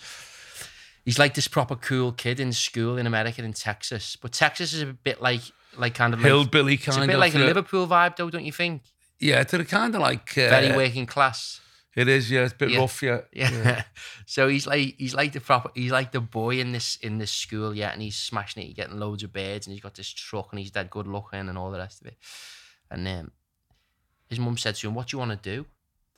he's 1.04 1.18
like 1.18 1.34
this 1.34 1.46
proper 1.46 1.76
cool 1.76 2.12
kid 2.12 2.40
in 2.40 2.52
school 2.52 2.96
in 2.96 3.06
America 3.06 3.44
in 3.44 3.52
Texas, 3.52 4.16
but 4.16 4.32
Texas 4.32 4.72
is 4.72 4.82
a 4.82 4.86
bit 4.86 5.20
like 5.20 5.42
like 5.76 5.94
kind 5.94 6.14
of 6.14 6.20
like, 6.20 6.26
Hillbilly 6.26 6.74
it's 6.74 6.86
kind 6.86 7.04
a 7.04 7.06
bit 7.06 7.14
of. 7.14 7.20
like 7.20 7.34
a. 7.34 7.38
Liverpool 7.38 7.86
vibe, 7.86 8.16
though, 8.16 8.30
don't 8.30 8.44
you 8.44 8.52
think? 8.52 8.82
Yeah, 9.18 9.44
to 9.44 9.58
the 9.58 9.64
kind 9.64 9.94
of 9.94 10.00
like. 10.00 10.30
Uh, 10.38 10.48
Very 10.48 10.74
working 10.74 11.06
class. 11.06 11.60
It 11.96 12.06
is, 12.08 12.30
yeah. 12.30 12.42
It's 12.44 12.52
a 12.52 12.56
bit 12.56 12.70
Yeah. 12.70 12.78
rough, 12.78 13.02
yeah. 13.02 13.20
Yeah. 13.32 13.82
so 14.26 14.48
he's 14.48 14.66
like 14.66 14.94
he's 14.96 15.14
like 15.14 15.32
the 15.32 15.40
proper 15.40 15.70
he's 15.74 15.90
like 15.90 16.12
the 16.12 16.20
boy 16.20 16.60
in 16.60 16.72
this 16.72 16.96
in 16.96 17.18
this 17.18 17.32
school, 17.32 17.74
yeah, 17.74 17.90
and 17.92 18.00
he's 18.00 18.16
smashing 18.16 18.62
it, 18.62 18.66
he's 18.66 18.76
getting 18.76 18.98
loads 18.98 19.22
of 19.24 19.32
birds, 19.32 19.66
and 19.66 19.72
he's 19.74 19.82
got 19.82 19.94
this 19.94 20.08
truck 20.08 20.48
and 20.52 20.60
he's 20.60 20.70
dead 20.70 20.88
good 20.90 21.06
looking 21.08 21.48
and 21.48 21.58
all 21.58 21.70
the 21.72 21.78
rest 21.78 22.00
of 22.00 22.06
it. 22.06 22.16
And 22.90 23.06
um, 23.08 23.32
his 24.28 24.38
mum 24.38 24.56
said 24.56 24.76
to 24.76 24.88
him, 24.88 24.94
What 24.94 25.08
do 25.08 25.16
you 25.16 25.18
want 25.18 25.42
to 25.42 25.56
do? 25.56 25.66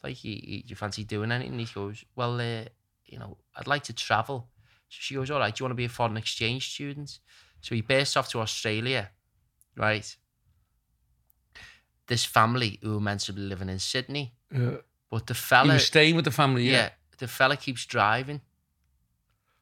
Like 0.03 0.16
he, 0.16 0.35
he, 0.35 0.64
you 0.66 0.77
fancy 0.77 1.05
doing 1.05 1.33
anything? 1.33 1.53
And 1.53 1.61
he 1.61 1.66
goes, 1.73 2.05
Well, 2.16 2.39
uh, 2.41 2.64
you 3.07 3.18
know, 3.18 3.39
I'd 3.57 3.66
like 3.66 3.85
to 3.85 3.93
travel. 3.95 4.49
So 4.89 4.99
she 5.01 5.14
goes, 5.14 5.31
All 5.31 5.39
right, 5.39 5.55
do 5.55 5.62
you 5.62 5.64
want 5.64 5.73
to 5.73 5.77
be 5.77 5.87
a 5.87 5.89
foreign 5.89 6.16
exchange 6.18 6.73
student? 6.75 7.18
So 7.62 7.75
he 7.75 7.81
bursts 7.81 8.16
off 8.16 8.29
to 8.31 8.41
Australia, 8.41 9.11
right? 9.77 10.14
This 12.09 12.25
family 12.25 12.79
who 12.83 12.95
were 12.95 13.01
meant 13.01 13.20
to 13.20 13.33
be 13.33 13.41
living 13.41 13.68
in 13.68 13.79
Sydney, 13.79 14.35
yeah. 14.53 14.79
But 15.13 15.27
the 15.27 15.35
He 15.35 15.41
fella 15.41 15.75
was 15.75 15.87
staying 15.87 16.17
with 16.17 16.25
the 16.25 16.31
family, 16.33 16.65
yeah. 16.65 16.73
yeah. 16.73 16.91
the 17.19 17.29
fella 17.29 17.57
keeps 17.57 17.85
driving. 17.87 18.41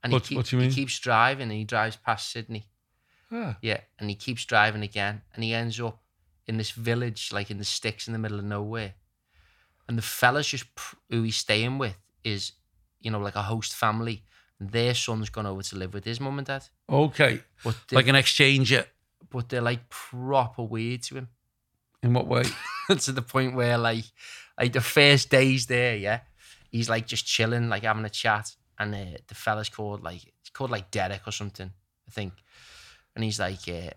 And 0.03 0.13
What- 0.13 0.23
he, 0.23 0.29
keep, 0.29 0.37
what 0.37 0.47
do 0.47 0.57
you 0.57 0.61
mean? 0.63 0.71
he 0.71 0.75
keeps 0.77 0.99
driving 0.99 1.49
and 1.51 1.59
he 1.59 1.65
drives 1.65 1.97
past 1.97 2.31
Sydney. 2.31 2.69
Ah. 3.33 3.57
Yeah, 3.61 3.81
and 3.99 4.09
he 4.09 4.17
keeps 4.17 4.45
driving 4.45 4.83
again, 4.83 5.23
and 5.35 5.45
he 5.45 5.53
ends 5.55 5.79
up 5.81 6.03
in 6.47 6.57
this 6.57 6.71
village, 6.73 7.31
like 7.33 7.51
in 7.51 7.59
the 7.59 7.65
sticks 7.65 8.07
in 8.09 8.13
the 8.13 8.19
middle 8.19 8.39
of 8.39 8.45
nowhere. 8.45 8.95
And 9.87 9.99
the 9.99 10.03
fellas 10.03 10.49
just 10.49 10.65
who 11.11 11.23
he's 11.23 11.37
staying 11.37 11.79
with 11.79 11.97
is, 12.25 12.53
you 13.01 13.11
know, 13.11 13.21
like 13.21 13.37
a 13.37 13.43
host 13.43 13.73
family. 13.75 14.25
And 14.59 14.71
their 14.71 14.95
son's 14.95 15.31
gone 15.31 15.47
over 15.47 15.63
to 15.63 15.77
live 15.77 15.95
with 15.95 16.05
his 16.05 16.21
mum 16.21 16.39
and 16.39 16.47
dad, 16.47 16.65
Okay. 16.89 17.41
but 17.65 17.77
Like 17.93 18.09
an 18.09 18.15
exchanger. 18.17 18.87
but 19.31 19.49
they're 19.49 19.61
like 19.71 19.89
proper 19.91 20.63
weird 20.63 21.03
to 21.05 21.17
him. 21.19 21.29
In 22.03 22.13
what 22.15 22.27
way? 22.27 22.45
to 23.01 23.13
the 23.13 23.23
point 23.23 23.55
where 23.55 23.79
like 23.79 24.05
like 24.59 24.73
the 24.73 24.81
first 24.81 25.31
days 25.31 25.67
there, 25.67 25.97
yeah, 25.97 26.21
he's 26.71 26.89
like 26.91 27.07
just 27.07 27.27
chilling, 27.27 27.69
like 27.69 27.85
having 27.85 28.05
a 28.05 28.11
chat, 28.11 28.55
and 28.79 28.95
uh, 28.95 29.19
the 29.29 29.35
fella's 29.35 29.69
called 29.69 30.03
like 30.03 30.23
it's 30.41 30.51
called 30.51 30.71
like 30.71 30.91
Derek 30.91 31.27
or 31.27 31.33
something, 31.33 31.71
I 32.09 32.11
think, 32.11 32.33
and 33.15 33.25
he's 33.25 33.39
like, 33.41 33.69
uh, 33.69 33.91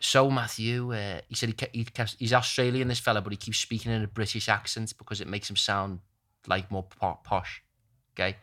so 0.00 0.30
Matthew, 0.30 0.92
uh, 0.94 1.20
he 1.28 1.34
said 1.34 1.50
he, 1.50 1.52
ke- 1.54 1.70
he 1.72 1.84
kept, 1.84 2.16
he's 2.18 2.32
Australian, 2.32 2.88
this 2.88 3.00
fella, 3.00 3.20
but 3.20 3.32
he 3.32 3.36
keeps 3.36 3.58
speaking 3.58 3.92
in 3.92 4.02
a 4.02 4.08
British 4.08 4.48
accent 4.48 4.94
because 4.96 5.20
it 5.20 5.28
makes 5.28 5.50
him 5.50 5.56
sound 5.56 6.00
like 6.46 6.70
more 6.70 6.86
posh. 7.24 7.62
Okay, 8.14 8.36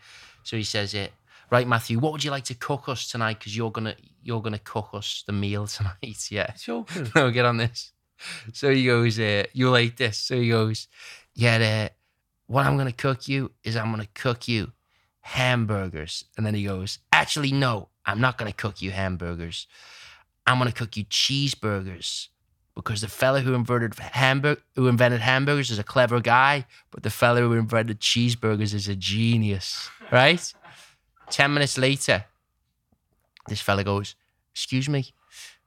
so 0.43 0.57
he 0.57 0.63
says 0.63 0.93
it. 0.93 1.11
Right, 1.49 1.67
Matthew. 1.67 1.99
What 1.99 2.11
would 2.11 2.23
you 2.23 2.31
like 2.31 2.43
to 2.45 2.55
cook 2.55 2.89
us 2.89 3.09
tonight? 3.09 3.39
Because 3.39 3.55
you're 3.55 3.71
gonna 3.71 3.95
you're 4.21 4.41
gonna 4.41 4.59
cook 4.59 4.89
us 4.93 5.23
the 5.25 5.33
meal 5.33 5.65
tonight. 5.67 6.27
Yeah. 6.29 6.53
Joking. 6.59 7.09
no, 7.15 7.31
get 7.31 7.45
on 7.45 7.57
this. 7.57 7.93
So 8.53 8.71
he 8.71 8.85
goes, 8.85 9.19
uh, 9.19 9.43
you 9.53 9.69
like 9.69 9.97
this. 9.97 10.17
So 10.17 10.39
he 10.39 10.49
goes, 10.49 10.87
yeah, 11.33 11.89
uh, 11.89 11.93
what 12.47 12.65
I'm 12.65 12.75
going 12.75 12.87
to 12.87 12.93
cook 12.93 13.27
you 13.27 13.51
is 13.63 13.75
I'm 13.75 13.91
going 13.91 14.01
to 14.01 14.21
cook 14.21 14.47
you 14.47 14.71
hamburgers. 15.21 16.25
And 16.35 16.45
then 16.45 16.55
he 16.55 16.63
goes, 16.63 16.99
actually, 17.11 17.51
no, 17.51 17.89
I'm 18.05 18.21
not 18.21 18.37
going 18.37 18.51
to 18.51 18.55
cook 18.55 18.81
you 18.81 18.91
hamburgers. 18.91 19.67
I'm 20.45 20.57
going 20.57 20.71
to 20.71 20.75
cook 20.75 20.95
you 20.95 21.03
cheeseburgers 21.05 22.29
because 22.73 23.01
the 23.01 23.07
fella 23.07 23.41
who 23.41 23.53
invented 23.53 23.95
hamburg 23.99 24.61
who 24.75 24.87
invented 24.87 25.19
hamburgers 25.19 25.71
is 25.71 25.79
a 25.79 25.83
clever 25.83 26.21
guy, 26.21 26.65
but 26.91 27.03
the 27.03 27.09
fella 27.09 27.41
who 27.41 27.53
invented 27.53 27.99
cheeseburgers 27.99 28.73
is 28.73 28.87
a 28.87 28.95
genius, 28.95 29.89
right? 30.11 30.53
10 31.29 31.53
minutes 31.53 31.77
later, 31.77 32.23
this 33.47 33.59
fella 33.59 33.83
goes, 33.83 34.15
excuse 34.53 34.87
me, 34.87 35.11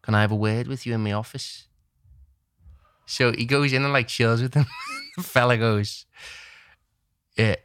can 0.02 0.14
I 0.14 0.22
have 0.22 0.32
a 0.32 0.36
word 0.36 0.66
with 0.66 0.86
you 0.86 0.94
in 0.94 1.02
my 1.02 1.12
office? 1.12 1.66
So 3.10 3.32
he 3.32 3.44
goes 3.44 3.72
in 3.72 3.82
and 3.84 3.92
like 3.92 4.06
chills 4.08 4.40
with 4.40 4.54
him. 4.54 4.66
the 5.16 5.22
fella 5.34 5.56
goes, 5.58 6.06
uh, 7.38 7.56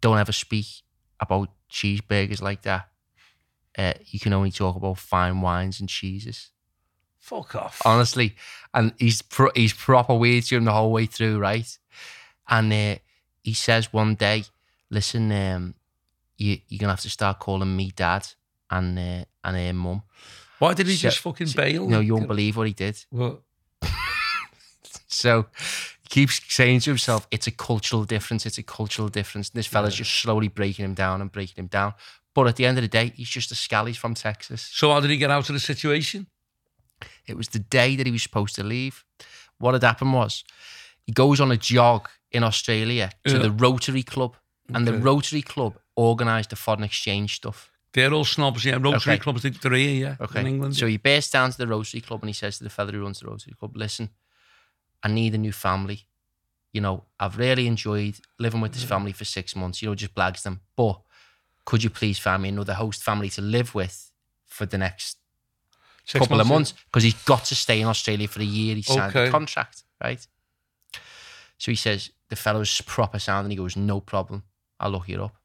don't 0.00 0.18
ever 0.18 0.32
speak 0.32 0.66
about 1.20 1.50
cheeseburgers 1.70 2.40
like 2.40 2.62
that. 2.62 2.88
Uh, 3.76 3.92
you 4.06 4.18
can 4.18 4.32
only 4.32 4.50
talk 4.50 4.76
about 4.76 4.98
fine 4.98 5.40
wines 5.40 5.80
and 5.80 5.88
cheeses. 5.88 6.50
Fuck 7.18 7.54
off. 7.54 7.82
Honestly, 7.84 8.34
and 8.72 8.92
he's 8.98 9.20
pro- 9.22 9.50
he's 9.54 9.72
proper 9.72 10.14
weird 10.14 10.44
to 10.44 10.56
him 10.56 10.64
the 10.64 10.72
whole 10.72 10.92
way 10.92 11.06
through, 11.06 11.38
right? 11.38 11.78
And 12.48 12.72
uh, 12.72 12.96
he 13.42 13.52
says 13.54 13.92
one 13.92 14.14
day, 14.14 14.44
"Listen, 14.90 15.32
um, 15.32 15.74
you 16.36 16.58
you're 16.68 16.78
gonna 16.78 16.92
have 16.92 17.00
to 17.00 17.10
start 17.10 17.40
calling 17.40 17.74
me 17.76 17.90
dad 17.96 18.26
and 18.70 18.98
uh, 18.98 19.24
and 19.42 19.56
uh, 19.56 19.72
mum." 19.72 20.02
Why 20.58 20.74
did 20.74 20.86
he 20.86 20.96
So- 20.96 21.08
just 21.08 21.18
fucking 21.18 21.48
bail? 21.56 21.88
No, 21.88 22.00
you 22.00 22.14
won't 22.14 22.28
believe 22.28 22.56
what 22.56 22.66
he 22.68 22.72
did. 22.74 22.96
What? 23.10 23.40
So 25.14 25.46
he 26.02 26.08
keeps 26.08 26.40
saying 26.48 26.80
to 26.80 26.90
himself, 26.90 27.26
it's 27.30 27.46
a 27.46 27.50
cultural 27.50 28.04
difference, 28.04 28.46
it's 28.46 28.58
a 28.58 28.62
cultural 28.62 29.08
difference. 29.08 29.50
And 29.50 29.58
this 29.58 29.66
fella's 29.66 29.94
just 29.94 30.12
slowly 30.12 30.48
breaking 30.48 30.84
him 30.84 30.94
down 30.94 31.20
and 31.20 31.30
breaking 31.30 31.62
him 31.64 31.66
down. 31.68 31.94
But 32.34 32.48
at 32.48 32.56
the 32.56 32.66
end 32.66 32.78
of 32.78 32.82
the 32.82 32.88
day, 32.88 33.12
he's 33.14 33.28
just 33.28 33.52
a 33.52 33.54
scally 33.54 33.92
from 33.92 34.14
Texas. 34.14 34.68
So 34.72 34.90
how 34.92 35.00
did 35.00 35.10
he 35.10 35.16
get 35.16 35.30
out 35.30 35.48
of 35.48 35.54
the 35.54 35.60
situation? 35.60 36.26
It 37.26 37.36
was 37.36 37.48
the 37.48 37.58
day 37.60 37.96
that 37.96 38.06
he 38.06 38.12
was 38.12 38.22
supposed 38.22 38.54
to 38.56 38.64
leave. 38.64 39.04
What 39.58 39.74
had 39.74 39.82
happened 39.84 40.12
was 40.12 40.44
he 41.06 41.12
goes 41.12 41.40
on 41.40 41.52
a 41.52 41.56
jog 41.56 42.08
in 42.32 42.42
Australia 42.42 43.10
to 43.26 43.34
Yeah. 43.34 43.38
the 43.38 43.50
Rotary 43.52 44.02
Club. 44.02 44.36
And 44.72 44.86
the 44.86 44.98
Rotary 44.98 45.42
Club 45.42 45.78
organised 45.96 46.50
the 46.50 46.56
foreign 46.56 46.82
exchange 46.84 47.36
stuff. 47.36 47.70
They're 47.92 48.12
all 48.12 48.24
snobs, 48.24 48.64
yeah. 48.64 48.74
Rotary 48.80 49.14
Okay. 49.14 49.18
clubs, 49.18 49.42
they- 49.42 49.50
they're 49.50 49.72
here, 49.74 49.94
yeah, 49.94 50.16
Okay. 50.24 50.40
in 50.40 50.46
England. 50.48 50.76
So 50.76 50.86
he 50.88 50.96
bursts 50.96 51.30
down 51.30 51.52
to 51.52 51.58
the 51.58 51.66
Rotary 51.68 52.00
Club 52.00 52.22
and 52.22 52.28
he 52.30 52.32
says 52.34 52.58
to 52.58 52.64
the 52.64 52.70
fella 52.70 52.90
who 52.90 53.02
runs 53.02 53.20
the 53.20 53.26
Rotary 53.26 53.54
Club, 53.54 53.76
listen, 53.76 54.08
I 55.04 55.08
need 55.08 55.34
a 55.34 55.38
new 55.38 55.52
family. 55.52 56.06
You 56.72 56.80
know, 56.80 57.04
I've 57.20 57.38
really 57.38 57.68
enjoyed 57.68 58.18
living 58.38 58.60
with 58.60 58.72
this 58.72 58.84
mm. 58.84 58.88
family 58.88 59.12
for 59.12 59.24
six 59.24 59.54
months, 59.54 59.80
you 59.80 59.88
know, 59.88 59.94
just 59.94 60.14
blags 60.14 60.42
them. 60.42 60.62
But 60.74 61.00
could 61.64 61.84
you 61.84 61.90
please 61.90 62.18
find 62.18 62.42
me 62.42 62.48
another 62.48 62.74
host 62.74 63.02
family 63.02 63.28
to 63.30 63.42
live 63.42 63.74
with 63.74 64.10
for 64.46 64.66
the 64.66 64.78
next 64.78 65.18
Six 66.04 66.20
couple 66.20 66.40
of 66.40 66.48
months? 66.48 66.72
Because 66.86 67.04
he's 67.04 67.22
got 67.24 67.44
to 67.44 67.54
stay 67.54 67.80
in 67.80 67.86
Australia 67.86 68.26
for 68.26 68.40
a 68.40 68.44
year. 68.44 68.74
He 68.74 68.82
signed 68.82 69.14
Okay. 69.14 69.28
a 69.28 69.30
contract, 69.30 69.84
right? 70.02 70.26
So 71.58 71.70
he 71.70 71.76
says, 71.76 72.10
the 72.28 72.36
fellow's 72.36 72.80
proper 72.80 73.18
sound 73.18 73.44
and 73.44 73.52
he 73.52 73.56
goes, 73.56 73.76
no 73.76 74.00
problem. 74.00 74.42
I'll 74.80 74.90
look 74.90 75.08
you 75.08 75.22
up. 75.22 75.36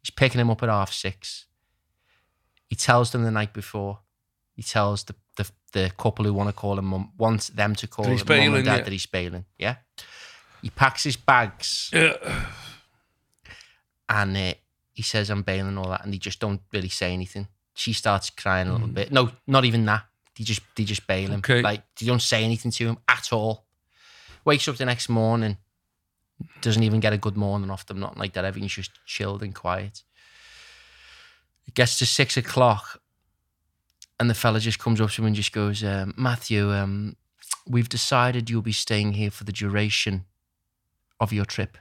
He's 0.00 0.10
picking 0.10 0.40
him 0.40 0.50
up 0.50 0.62
at 0.62 0.68
half 0.68 0.92
six. 0.92 1.46
He 2.68 2.76
tells 2.76 3.10
them 3.10 3.24
the 3.24 3.30
night 3.30 3.52
before. 3.52 4.00
He 4.54 4.62
tells 4.62 5.04
the 5.04 5.16
the, 5.74 5.92
couple 5.98 6.24
who 6.24 6.32
want 6.32 6.48
to 6.48 6.52
call 6.54 6.78
him 6.78 6.86
mum, 6.86 7.12
wants 7.18 7.48
them 7.48 7.74
to 7.74 7.86
call 7.86 8.06
him 8.06 8.16
mum 8.16 8.26
bailing, 8.26 8.54
and 8.56 8.64
dad 8.64 8.76
yeah. 8.78 8.82
that 8.84 8.92
he's 8.92 9.06
bailing. 9.06 9.44
Yeah. 9.58 9.76
He 10.62 10.70
packs 10.70 11.02
his 11.04 11.16
bags 11.16 11.90
Yeah. 11.92 12.16
and 14.08 14.36
uh, 14.36 14.54
he 14.92 15.02
says 15.02 15.30
I'm 15.30 15.42
bailing 15.42 15.76
all 15.78 15.90
that, 15.90 16.04
and 16.04 16.12
they 16.12 16.18
just 16.18 16.40
don't 16.40 16.60
really 16.72 16.88
say 16.88 17.12
anything. 17.12 17.48
She 17.74 17.92
starts 17.92 18.30
crying 18.30 18.68
a 18.68 18.72
little 18.72 18.88
Mm. 18.88 18.94
bit. 18.94 19.12
No, 19.12 19.30
not 19.46 19.64
even 19.64 19.84
that. 19.86 20.04
They 20.38 20.44
just 20.44 20.62
they 20.76 20.84
just 20.84 21.06
bail 21.06 21.30
him. 21.30 21.38
Okay. 21.40 21.60
Like 21.62 21.82
they 21.96 22.06
don't 22.06 22.22
say 22.22 22.44
anything 22.44 22.70
to 22.72 22.86
him 22.88 22.98
at 23.08 23.32
all. 23.32 23.66
Wakes 24.44 24.68
up 24.68 24.76
the 24.76 24.84
next 24.84 25.08
morning, 25.08 25.56
doesn't 26.60 26.82
even 26.82 27.00
get 27.00 27.12
a 27.12 27.18
good 27.18 27.36
morning 27.36 27.70
off 27.70 27.86
them, 27.86 28.00
nothing 28.00 28.18
like 28.18 28.32
that. 28.34 28.44
Everything's 28.44 28.74
just 28.74 28.92
chilled 29.06 29.42
and 29.42 29.54
quiet. 29.54 30.02
It 31.66 31.74
gets 31.74 31.98
to 31.98 32.06
six 32.06 32.36
o'clock, 32.36 33.00
and 34.24 34.30
the 34.30 34.34
fella 34.34 34.58
just 34.58 34.78
comes 34.78 35.02
up 35.02 35.10
to 35.10 35.20
him 35.20 35.26
and 35.26 35.36
just 35.36 35.52
goes, 35.52 35.84
um, 35.84 36.14
"Matthew, 36.16 36.72
um, 36.72 37.16
we've 37.68 37.90
decided 37.90 38.48
you'll 38.48 38.62
be 38.62 38.72
staying 38.72 39.12
here 39.12 39.30
for 39.30 39.44
the 39.44 39.52
duration 39.52 40.24
of 41.20 41.30
your 41.30 41.44
trip." 41.44 41.76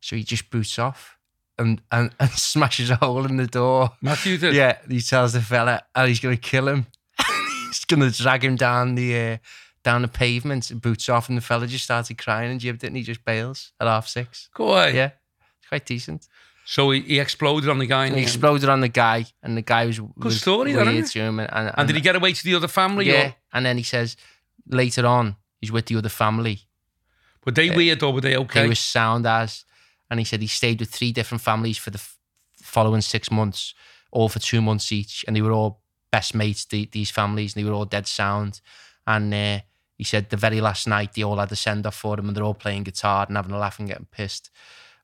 So 0.00 0.16
he 0.16 0.24
just 0.24 0.48
boots 0.48 0.78
off 0.78 1.18
and, 1.58 1.82
and, 1.92 2.10
and 2.20 2.30
smashes 2.30 2.88
a 2.88 2.96
hole 2.96 3.26
in 3.26 3.36
the 3.36 3.46
door. 3.46 3.90
Matthew 4.00 4.38
did. 4.38 4.54
Yeah, 4.54 4.78
he 4.88 5.02
tells 5.02 5.34
the 5.34 5.42
fella, 5.42 5.82
and 5.94 6.08
he's 6.08 6.20
going 6.20 6.36
to 6.36 6.40
kill 6.40 6.68
him. 6.68 6.86
he's 7.68 7.84
going 7.84 8.00
to 8.00 8.10
drag 8.10 8.42
him 8.42 8.56
down 8.56 8.94
the 8.94 9.14
uh, 9.14 9.36
down 9.82 10.00
the 10.00 10.08
pavement 10.08 10.72
boots 10.80 11.10
off, 11.10 11.28
and 11.28 11.36
the 11.36 11.42
fella 11.42 11.66
just 11.66 11.84
started 11.84 12.16
crying 12.16 12.50
and 12.50 12.60
jibbed 12.60 12.82
it, 12.82 12.86
and 12.86 12.96
he 12.96 13.02
just 13.02 13.26
bails 13.26 13.72
at 13.78 13.86
half 13.86 14.08
six. 14.08 14.48
Away. 14.58 14.94
Yeah, 14.94 15.10
it's 15.58 15.68
quite 15.68 15.84
decent. 15.84 16.28
So 16.66 16.90
he, 16.90 17.00
he 17.00 17.20
exploded 17.20 17.68
on 17.68 17.78
the 17.78 17.86
guy. 17.86 18.06
And 18.06 18.16
he 18.16 18.22
exploded 18.22 18.68
on 18.68 18.80
the 18.80 18.88
guy, 18.88 19.26
and 19.42 19.56
the 19.56 19.62
guy 19.62 19.86
was, 19.86 20.00
was 20.00 20.40
story, 20.40 20.74
weird 20.74 21.06
to 21.06 21.18
him. 21.20 21.38
And, 21.40 21.50
and, 21.52 21.72
And 21.76 21.86
did 21.86 21.96
he 21.96 22.02
get 22.02 22.16
away 22.16 22.32
to 22.32 22.44
the 22.44 22.54
other 22.54 22.68
family? 22.68 23.06
Yeah, 23.06 23.26
Or, 23.28 23.34
and 23.52 23.66
then 23.66 23.76
he 23.76 23.82
says 23.82 24.16
later 24.66 25.06
on 25.06 25.36
he's 25.60 25.70
with 25.72 25.86
the 25.86 25.96
other 25.96 26.08
family. 26.08 26.60
were 27.44 27.52
they 27.52 27.68
weird 27.70 28.02
or 28.02 28.12
were 28.12 28.20
they 28.22 28.36
okay? 28.36 28.62
They 28.62 28.68
were 28.68 28.74
sound 28.74 29.26
as, 29.26 29.64
and 30.10 30.18
he 30.18 30.24
said 30.24 30.40
he 30.40 30.46
stayed 30.46 30.80
with 30.80 30.90
three 30.90 31.12
different 31.12 31.42
families 31.42 31.76
for 31.78 31.90
the 31.90 31.98
f- 31.98 32.18
following 32.62 33.02
six 33.02 33.30
months, 33.30 33.74
all 34.10 34.28
for 34.30 34.38
two 34.38 34.62
months 34.62 34.90
each, 34.90 35.24
and 35.26 35.36
they 35.36 35.42
were 35.42 35.52
all 35.52 35.82
best 36.10 36.34
mates. 36.34 36.64
The, 36.64 36.88
these 36.92 37.10
families, 37.10 37.54
and 37.54 37.62
they 37.64 37.68
were 37.68 37.74
all 37.76 37.84
dead 37.84 38.06
sound. 38.06 38.60
And 39.06 39.34
uh, 39.34 39.60
he 39.98 40.04
said 40.04 40.30
the 40.30 40.38
very 40.38 40.62
last 40.62 40.86
night 40.86 41.12
they 41.12 41.22
all 41.24 41.36
had 41.36 41.52
a 41.52 41.56
send 41.56 41.86
off 41.86 41.96
for 41.96 42.18
him, 42.18 42.28
and 42.28 42.36
they're 42.36 42.44
all 42.44 42.54
playing 42.54 42.84
guitar 42.84 43.26
and 43.28 43.36
having 43.36 43.52
a 43.52 43.58
laugh 43.58 43.78
and 43.78 43.88
getting 43.88 44.06
pissed. 44.10 44.50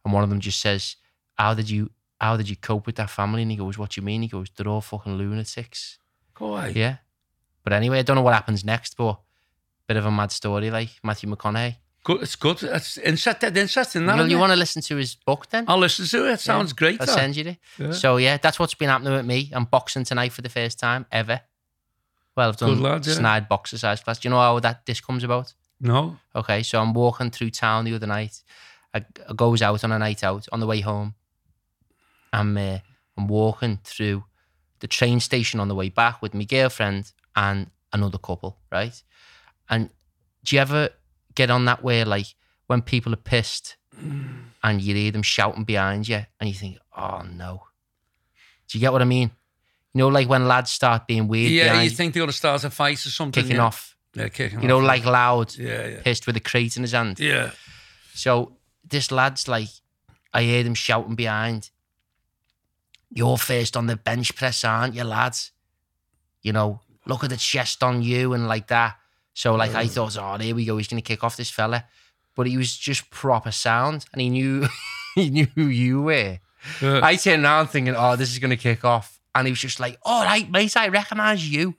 And 0.05 0.15
one 0.15 0.25
of 0.25 0.31
them 0.31 0.41
just 0.41 0.61
says, 0.61 0.97
"How 1.41 1.55
did 1.55 1.69
you?" 1.71 1.91
How 2.21 2.37
did 2.37 2.51
you 2.51 2.57
cope 2.57 2.85
with 2.85 2.97
that 2.97 3.09
family? 3.09 3.41
And 3.43 3.51
he 3.51 3.57
goes, 3.57 3.79
What 3.79 3.91
do 3.91 4.01
you 4.01 4.05
mean? 4.05 4.21
He 4.21 4.29
goes, 4.29 4.49
They're 4.55 4.69
all 4.69 4.83
fucking 4.83 5.17
lunatics. 5.17 5.99
Go 6.35 6.55
away. 6.55 6.73
Yeah. 6.77 6.97
But 7.65 7.73
anyway, 7.73 7.99
I 8.01 8.03
don't 8.03 8.17
know 8.17 8.27
what 8.29 8.35
happens 8.35 8.63
next, 8.63 8.97
but 8.99 9.19
bit 9.87 9.97
of 9.97 10.05
a 10.05 10.11
mad 10.11 10.31
story, 10.31 10.71
like 10.71 10.91
Matthew 11.03 11.31
McConaughey. 11.31 11.77
Good. 12.05 12.23
It's 12.23 12.37
good. 12.37 12.63
It's 12.63 12.99
interesting. 12.99 13.57
interesting 13.57 14.07
that, 14.07 14.17
Well, 14.17 14.31
you 14.31 14.39
want 14.39 14.53
to 14.53 14.57
listen 14.57 14.83
to 14.83 14.97
his 14.97 15.15
book 15.15 15.49
then? 15.51 15.65
I'll 15.67 15.79
listen 15.79 16.07
to 16.07 16.29
it. 16.29 16.35
It 16.35 16.41
sounds 16.41 16.73
great. 16.73 17.01
I'll 17.01 17.07
that. 17.07 17.13
send 17.13 17.37
you 17.37 17.45
it. 17.45 17.59
Yeah. 17.79 17.93
So 17.93 18.17
yeah, 18.17 18.37
that's 18.37 18.59
what's 18.59 18.75
been 18.75 18.89
happening 18.89 19.13
with 19.15 19.27
me. 19.27 19.51
I'm 19.53 19.65
boxing 19.65 20.05
tonight 20.05 20.33
for 20.33 20.43
the 20.43 20.49
first 20.49 20.79
time 20.79 21.07
ever. 21.11 21.41
Well, 22.37 22.51
I've 22.51 22.57
done 22.57 22.81
lad, 22.81 23.07
yeah. 23.07 23.15
snide 23.15 23.49
boxercise 23.49 24.01
class. 24.01 24.19
Do 24.19 24.29
you 24.29 24.31
know 24.31 24.41
how 24.41 24.61
that 24.61 24.87
this 24.87 25.01
comes 25.01 25.25
about? 25.25 25.53
No. 25.81 26.19
Okay, 26.35 26.63
so 26.63 26.81
I'm 26.81 26.95
walking 26.95 27.31
through 27.31 27.51
town 27.51 27.85
the 27.85 27.95
other 27.95 28.07
night. 28.07 28.43
I, 28.95 29.05
I 29.29 29.33
goes 29.35 29.61
out 29.61 29.83
on 29.85 29.93
a 29.93 29.99
night 29.99 30.23
out 30.23 30.47
on 30.53 30.61
the 30.61 30.67
way 30.67 30.81
home. 30.81 31.15
I'm 32.33 32.57
uh, 32.57 32.79
I'm 33.17 33.29
walking 33.29 33.81
through 33.85 34.25
the 34.81 34.87
train 34.87 35.21
station 35.21 35.61
on 35.61 35.69
the 35.69 35.75
way 35.75 35.89
back 35.89 36.23
with 36.23 36.35
my 36.35 36.45
girlfriend 36.45 37.13
and 37.37 37.71
another 37.93 38.19
couple, 38.19 38.59
right? 38.73 39.03
And 39.69 39.91
do 40.45 40.57
you 40.57 40.63
ever 40.63 40.91
get 41.35 41.51
on 41.51 41.65
that 41.67 41.83
way, 41.85 42.05
like 42.05 42.27
when 42.67 42.83
people 42.83 43.13
are 43.13 43.17
pissed 43.17 43.77
and 44.63 44.81
you 44.81 44.95
hear 44.95 45.11
them 45.13 45.23
shouting 45.23 45.65
behind 45.65 46.09
you 46.09 46.25
and 46.39 46.49
you 46.49 46.55
think, 46.55 46.79
oh 46.97 47.23
no. 47.23 47.65
Do 48.69 48.79
you 48.79 48.81
get 48.81 48.93
what 48.93 49.03
I 49.03 49.07
mean? 49.07 49.31
You 49.93 49.99
know, 49.99 50.09
like 50.09 50.29
when 50.29 50.47
lads 50.47 50.71
start 50.71 51.07
being 51.09 51.27
weird, 51.27 51.51
Yeah, 51.51 51.83
you 51.83 51.91
think 51.91 52.15
they're 52.15 52.21
going 52.21 52.31
to 52.31 52.37
start 52.37 52.63
a 52.65 52.71
fight 52.71 53.05
or 53.05 53.11
something. 53.11 53.43
kicking 53.43 53.57
yeah. 53.57 53.65
off. 53.65 53.97
Yeah, 54.15 54.29
kicking 54.29 54.63
You 54.63 54.69
know, 54.69 54.79
off. 54.79 54.85
like 54.85 55.05
loud, 55.05 55.57
Yeah, 55.57 55.87
yeah. 55.87 56.03
pissed 56.03 56.27
with 56.27 56.37
a 56.37 56.41
crate 56.41 56.77
in 56.77 56.83
his 56.83 56.93
hand. 56.93 57.19
Yeah. 57.19 57.51
So 58.15 58.57
this 58.89 59.11
lad's 59.11 59.49
like, 59.49 59.69
I 60.33 60.45
heard 60.45 60.67
him 60.67 60.75
shouting 60.75 61.17
behind. 61.17 61.71
You're 63.11 63.37
first 63.39 63.77
on 63.77 63.87
the 63.87 63.97
bench 63.97 64.35
press, 64.37 64.65
aren't 64.65 64.95
you, 64.95 65.05
lads? 65.05 65.53
You 66.43 66.53
know, 66.53 66.81
look 67.07 67.25
at 67.25 67.31
the 67.31 67.37
chest 67.37 67.83
on 67.83 68.03
you 68.03 68.33
and 68.33 68.47
like 68.47 68.69
that. 68.69 68.97
So 69.35 69.55
like 69.55 69.75
I 69.75 69.87
thought, 69.87 70.17
oh, 70.19 70.37
there 70.39 70.55
we 70.55 70.65
go. 70.65 70.77
He's 70.77 70.89
gonna 70.89 71.03
kick 71.03 71.25
off 71.25 71.37
this 71.37 71.51
fella, 71.51 71.85
but 72.37 72.47
he 72.47 72.57
was 72.57 72.77
just 72.77 73.11
proper 73.11 73.51
sound, 73.51 74.07
and 74.13 74.21
he 74.21 74.29
knew 74.29 74.67
he 75.15 75.31
knew 75.31 75.47
who 75.55 75.67
you 75.67 76.03
were. 76.03 76.39
Yeah. 76.81 77.01
I 77.03 77.17
turned 77.17 77.45
around 77.45 77.69
thinking, 77.69 77.95
oh, 77.97 78.17
this 78.17 78.31
is 78.31 78.39
gonna 78.39 78.57
kick 78.57 78.85
off, 78.85 79.21
and 79.35 79.47
he 79.47 79.53
was 79.53 79.61
just 79.61 79.81
like, 79.81 79.99
all 80.03 80.25
right, 80.25 80.51
mate, 80.51 80.77
I 80.77 80.89
recognise 80.89 81.49
you, 81.49 81.75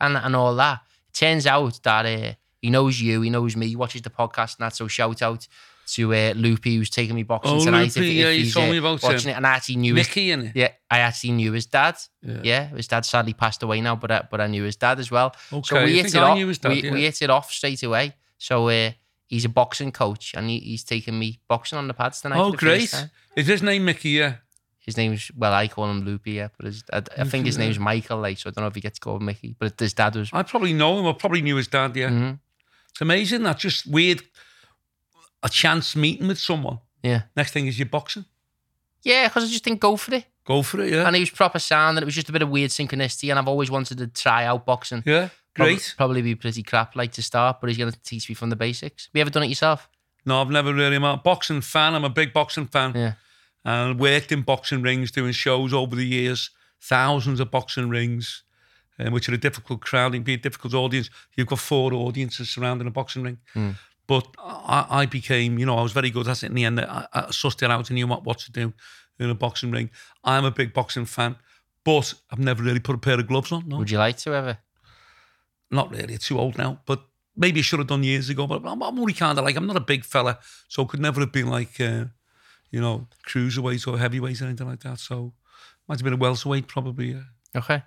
and 0.00 0.16
and 0.16 0.34
all 0.34 0.54
that. 0.56 0.80
Turns 1.12 1.46
out 1.46 1.80
that 1.84 2.06
uh, 2.06 2.32
he 2.60 2.70
knows 2.70 3.00
you, 3.00 3.20
he 3.20 3.30
knows 3.30 3.56
me, 3.56 3.68
he 3.68 3.76
watches 3.76 4.02
the 4.02 4.10
podcast 4.10 4.58
and 4.58 4.66
that. 4.66 4.74
So 4.74 4.88
shout 4.88 5.22
out 5.22 5.46
to 5.86 6.14
uh, 6.14 6.32
Loopy 6.36 6.76
who's 6.76 6.90
taking 6.90 7.14
me 7.14 7.22
boxing 7.22 7.52
Oh, 7.56 7.64
tonight. 7.64 7.94
Loopy, 7.96 8.08
yeah, 8.14 8.30
you 8.30 8.50
told 8.50 8.68
uh, 8.68 8.72
me 8.72 8.78
about 8.78 9.02
watching 9.02 9.28
him. 9.30 9.34
it, 9.34 9.36
and 9.36 9.46
I 9.46 9.50
actually 9.50 9.76
knew 9.76 9.94
his 9.94 10.08
Mickey 10.08 10.30
in 10.30 10.46
it. 10.46 10.52
yeah, 10.54 10.68
I 10.90 11.00
actually 11.00 11.32
knew 11.32 11.52
his 11.52 11.66
dad. 11.66 11.96
Yeah. 12.22 12.40
Yeah, 12.42 12.66
his 12.68 12.88
dad 12.88 13.04
sadly 13.04 13.34
passed 13.34 13.62
away 13.62 13.80
now, 13.80 13.96
but 13.96 14.10
I, 14.10 14.22
but 14.30 14.40
I 14.40 14.46
knew 14.46 14.62
his 14.64 14.76
dad 14.76 14.98
as 14.98 15.10
well. 15.10 15.34
Okay, 15.52 15.78
I 15.78 15.84
we 15.84 15.96
hit 15.96 16.14
it 16.14 16.16
off. 16.16 16.38
his 16.38 16.58
dad, 16.58 16.68
we, 16.70 16.82
yeah. 16.82 16.92
we 16.92 17.02
hit 17.02 17.22
it 17.22 17.30
off 17.30 17.50
straight 17.50 17.82
away. 17.82 18.14
So 18.38 18.68
uh, 18.68 18.92
he's 19.26 19.44
a 19.44 19.48
boxing 19.48 19.92
coach, 19.92 20.32
and 20.36 20.48
he, 20.48 20.58
he's 20.60 20.84
taking 20.84 21.18
me 21.18 21.40
boxing 21.48 21.78
on 21.78 21.88
the 21.88 21.94
pads 21.94 22.20
tonight. 22.20 22.38
Oh, 22.38 22.52
for 22.52 22.56
the 22.64 22.78
first 22.78 22.92
great. 22.94 23.10
Is 23.36 23.46
his 23.46 23.62
name 23.62 23.84
Mickey? 23.84 24.10
Yeah. 24.10 24.36
His 24.78 24.98
name's 24.98 25.30
well, 25.34 25.54
I 25.54 25.66
call 25.68 25.90
him 25.90 26.04
Loopy, 26.04 26.32
yeah, 26.32 26.48
but 26.58 26.66
his, 26.66 26.84
I, 26.92 27.02
I 27.16 27.24
think 27.24 27.46
his 27.46 27.56
name's 27.56 27.78
Michael. 27.78 28.18
Like, 28.18 28.36
so 28.38 28.50
I 28.50 28.52
don't 28.52 28.64
know 28.64 28.68
if 28.68 28.74
he 28.74 28.82
gets 28.82 28.98
called 28.98 29.22
Mickey, 29.22 29.56
but 29.58 29.80
his 29.80 29.94
dad 29.94 30.14
was. 30.14 30.28
I 30.32 30.42
probably 30.42 30.74
know 30.74 30.98
him. 30.98 31.06
I 31.06 31.12
probably 31.12 31.40
knew 31.40 31.56
his 31.56 31.68
dad. 31.68 31.96
Yeah. 31.96 32.10
Mhm. 32.10 32.38
It's 32.90 33.00
amazing. 33.00 33.44
That 33.44 33.58
just 33.58 33.86
weird. 33.86 34.22
A 35.44 35.48
chance 35.48 35.94
meeting 35.94 36.26
with 36.26 36.38
someone. 36.38 36.78
Yeah, 37.02 37.22
Next 37.36 37.52
thing 37.52 37.66
is 37.66 37.78
you're 37.78 37.86
boxing. 37.86 38.24
yeah, 39.02 39.28
because 39.28 39.44
I 39.44 39.46
just 39.48 39.62
didn't 39.64 39.80
go 39.80 39.96
for 39.96 40.14
it, 40.14 40.24
Go 40.46 40.62
for 40.62 40.80
it. 40.80 40.90
Yeah. 40.92 41.06
and 41.06 41.14
he 41.14 41.20
was 41.20 41.30
proper 41.30 41.58
sound, 41.58 41.96
and 41.98 42.02
it 42.02 42.06
was 42.06 42.14
just 42.14 42.28
a 42.30 42.32
bit 42.32 42.42
of 42.42 42.48
weird 42.48 42.70
synchronicity, 42.70 43.30
and 43.30 43.38
I've 43.38 43.46
always 43.48 43.70
wanted 43.70 43.98
to 43.98 44.06
try 44.08 44.44
out 44.44 44.64
boxing. 44.66 45.02
yeah. 45.06 45.28
Great. 45.54 45.94
Probably 45.96 46.20
be 46.20 46.34
pretty 46.34 46.64
crap 46.64 46.96
like 46.96 47.12
to 47.12 47.22
start, 47.22 47.60
but 47.60 47.68
he's 47.70 47.78
going 47.78 47.92
to 47.92 48.02
teach 48.02 48.28
me 48.28 48.34
from 48.34 48.50
the 48.50 48.56
basics. 48.56 49.04
Have 49.06 49.10
you 49.14 49.20
ever 49.20 49.30
done 49.30 49.44
it 49.44 49.48
yourself? 49.48 49.88
No, 50.26 50.40
I've 50.40 50.50
never 50.50 50.74
really. 50.74 50.96
I'm 50.96 51.04
a 51.04 51.16
boxing 51.16 51.60
fan. 51.60 51.94
I'm 51.94 52.02
a 52.04 52.08
big 52.10 52.32
boxing 52.32 52.66
fan. 52.66 52.92
Yeah. 52.96 53.12
And 53.64 54.00
worked 54.00 54.32
in 54.32 54.42
boxing 54.42 54.82
rings, 54.82 55.12
doing 55.12 55.30
shows 55.30 55.72
over 55.72 55.94
the 55.94 56.04
years. 56.04 56.50
Thousands 56.80 57.38
of 57.38 57.52
boxing 57.52 57.88
rings, 57.88 58.42
um, 58.98 59.12
which 59.12 59.28
are 59.28 59.34
a 59.34 59.38
difficult 59.38 59.80
crowd. 59.80 60.14
It 60.16 60.24
be 60.24 60.34
a 60.34 60.38
difficult 60.38 60.74
audience. 60.74 61.08
You've 61.36 61.46
got 61.46 61.60
four 61.60 61.92
audiences 61.94 62.50
surrounding 62.50 62.88
a 62.88 62.90
boxing 62.90 63.22
ring. 63.22 63.38
But 64.06 64.26
I, 64.38 64.86
I 64.90 65.06
became, 65.06 65.58
you 65.58 65.66
know, 65.66 65.78
I 65.78 65.82
was 65.82 65.92
very 65.92 66.10
good 66.10 66.28
at 66.28 66.42
it 66.42 66.46
in 66.46 66.54
the 66.54 66.64
end. 66.64 66.80
I, 66.80 67.06
I 67.12 67.22
sussed 67.22 67.62
it 67.62 67.70
out 67.70 67.88
and 67.88 67.94
knew 67.94 68.06
what, 68.06 68.24
what 68.24 68.38
to 68.40 68.52
do 68.52 68.72
in 69.18 69.30
a 69.30 69.34
boxing 69.34 69.70
ring. 69.70 69.90
I'm 70.22 70.44
a 70.44 70.50
big 70.50 70.74
boxing 70.74 71.06
fan, 71.06 71.36
but 71.84 72.12
I've 72.30 72.38
never 72.38 72.62
really 72.62 72.80
put 72.80 72.94
a 72.96 72.98
pair 72.98 73.18
of 73.18 73.26
gloves 73.26 73.50
on. 73.52 73.68
No, 73.68 73.78
Would 73.78 73.90
you 73.90 73.98
like 73.98 74.18
to 74.18 74.34
ever? 74.34 74.58
not 75.70 75.90
really. 75.90 76.16
Too 76.18 76.38
old 76.38 76.56
now, 76.58 76.80
but 76.86 77.02
maybe 77.36 77.60
I 77.60 77.62
should 77.62 77.80
have 77.80 77.88
done 77.88 78.04
years 78.04 78.28
ago. 78.28 78.46
But 78.46 78.64
I'm, 78.64 78.82
I'm 78.82 78.98
only 78.98 79.12
kind 79.12 79.38
of 79.38 79.44
like 79.44 79.56
I'm 79.56 79.66
not 79.66 79.76
a 79.76 79.80
big 79.80 80.04
fella, 80.04 80.38
so 80.68 80.84
could 80.84 81.00
never 81.00 81.20
have 81.20 81.32
been 81.32 81.48
like, 81.48 81.80
uh, 81.80 82.04
you 82.70 82.80
know, 82.80 83.08
cruiserweight 83.26 83.86
or 83.88 83.98
heavyweight 83.98 84.40
or 84.40 84.46
anything 84.46 84.68
like 84.68 84.80
that. 84.80 85.00
So 85.00 85.32
might 85.88 85.98
have 85.98 86.04
been 86.04 86.12
a 86.12 86.16
welterweight 86.18 86.68
probably. 86.68 87.12
Yeah. 87.12 87.22
Okay, 87.56 87.82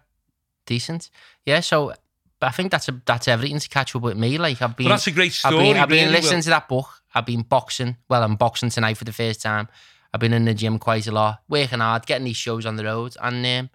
decent. 0.65 1.09
Yeah. 1.45 1.59
So, 1.61 1.93
I 2.41 2.51
think 2.51 2.71
that's 2.71 2.87
a, 2.87 3.01
that's 3.05 3.27
everything 3.27 3.59
to 3.59 3.69
catch 3.69 3.95
up 3.95 4.01
with 4.03 4.17
me. 4.17 4.37
Like 4.37 4.61
I've 4.61 4.75
been, 4.77 4.85
But 4.87 4.91
that's 4.91 5.07
a 5.07 5.11
great 5.11 5.31
I've 5.31 5.51
story. 5.51 5.57
been, 5.57 5.77
I've 5.77 5.89
been 5.89 6.05
really, 6.09 6.17
listening 6.17 6.37
Will. 6.37 6.43
to 6.43 6.49
that 6.51 6.67
book. 6.67 6.87
I've 7.15 7.25
been 7.25 7.41
boxing. 7.41 7.97
Well, 8.09 8.21
I'm 8.23 8.35
boxing 8.35 8.69
tonight 8.69 8.97
for 8.97 9.05
the 9.05 9.13
first 9.13 9.41
time. 9.41 9.67
I've 10.13 10.19
been 10.19 10.33
in 10.33 10.45
the 10.45 10.53
gym 10.53 10.77
quite 10.79 11.07
a 11.07 11.11
lot, 11.11 11.41
working 11.49 11.79
hard, 11.79 12.05
getting 12.05 12.25
these 12.25 12.37
shows 12.37 12.65
on 12.65 12.75
the 12.75 12.83
road, 12.85 13.15
and 13.21 13.45
um, 13.45 13.69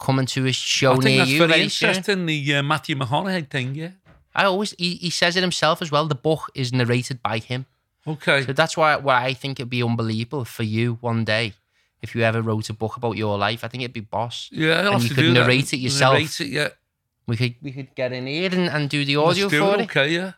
coming 0.00 0.26
to 0.26 0.46
a 0.46 0.52
show 0.52 0.92
I 0.92 0.94
think 0.94 1.04
near 1.04 1.18
that's 1.18 1.30
you 1.30 1.38
very 1.38 1.50
very 1.50 1.68
soon. 1.68 2.26
The 2.26 2.54
uh, 2.56 2.62
Matthew 2.62 2.96
McConaughey 2.96 3.48
thing. 3.50 3.74
Yeah. 3.74 3.90
I 4.34 4.44
always 4.44 4.74
he, 4.78 4.94
he 4.96 5.10
says 5.10 5.36
it 5.36 5.42
himself 5.42 5.82
as 5.82 5.90
well. 5.92 6.06
The 6.06 6.14
book 6.14 6.50
is 6.54 6.72
narrated 6.72 7.22
by 7.22 7.38
him. 7.38 7.66
Okay. 8.06 8.42
So 8.46 8.52
that's 8.52 8.76
why 8.76 8.96
why 8.96 9.24
I 9.24 9.34
think 9.34 9.60
it'd 9.60 9.70
be 9.70 9.82
unbelievable 9.82 10.44
for 10.44 10.62
you 10.62 10.98
one 11.00 11.24
day 11.24 11.52
if 12.00 12.14
you 12.14 12.22
ever 12.22 12.42
wrote 12.42 12.68
a 12.68 12.72
book 12.72 12.96
about 12.96 13.16
your 13.16 13.38
life. 13.38 13.62
I 13.62 13.68
think 13.68 13.82
it'd 13.84 13.92
be 13.92 14.00
boss. 14.00 14.48
Yeah, 14.50 14.80
I'll 14.88 14.94
and 14.94 15.02
you 15.02 15.10
could 15.10 15.16
do 15.18 15.34
that. 15.34 15.40
narrate 15.40 15.72
it 15.72 15.76
yourself. 15.78 16.14
Narrate 16.14 16.40
it, 16.40 16.48
yeah. 16.48 16.68
We 17.26 17.36
could 17.36 17.54
we 17.62 17.72
could 17.72 17.94
get 17.94 18.12
in 18.12 18.26
here 18.26 18.50
and, 18.52 18.68
and 18.68 18.90
do 18.90 19.04
the 19.04 19.16
audio 19.16 19.44
Let's 19.46 19.52
do 19.52 19.60
for 19.60 19.74
it. 19.80 19.82
Okay, 19.84 20.08
yeah. 20.14 20.32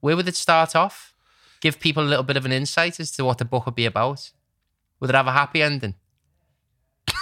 Where 0.00 0.16
would 0.16 0.28
it 0.28 0.36
start 0.36 0.74
off? 0.76 1.14
Give 1.60 1.78
people 1.78 2.02
a 2.02 2.08
little 2.08 2.24
bit 2.24 2.36
of 2.36 2.44
an 2.44 2.52
insight 2.52 3.00
as 3.00 3.10
to 3.12 3.24
what 3.24 3.38
the 3.38 3.44
book 3.44 3.66
would 3.66 3.74
be 3.74 3.86
about. 3.86 4.30
Would 5.00 5.10
it 5.10 5.16
have 5.16 5.26
a 5.26 5.32
happy 5.32 5.62
ending? 5.62 5.94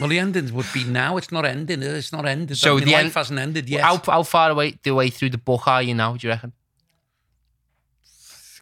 Well, 0.00 0.08
the 0.08 0.20
ending 0.20 0.54
would 0.54 0.72
be 0.72 0.84
now. 0.84 1.16
It's 1.16 1.32
not 1.32 1.44
ending. 1.44 1.82
It's 1.82 2.12
not 2.12 2.24
ended. 2.24 2.56
So 2.56 2.74
I 2.74 2.76
mean, 2.76 2.84
the 2.86 2.92
life 2.92 3.04
end- 3.06 3.14
hasn't 3.14 3.38
ended 3.40 3.68
yet. 3.68 3.80
How, 3.82 3.96
how 4.06 4.22
far 4.22 4.50
away 4.52 4.78
the 4.84 4.94
way 4.94 5.10
through 5.10 5.30
the 5.30 5.38
book 5.38 5.66
are 5.66 5.82
you 5.82 5.92
now? 5.92 6.16
Do 6.16 6.24
you 6.26 6.32
reckon? 6.32 6.52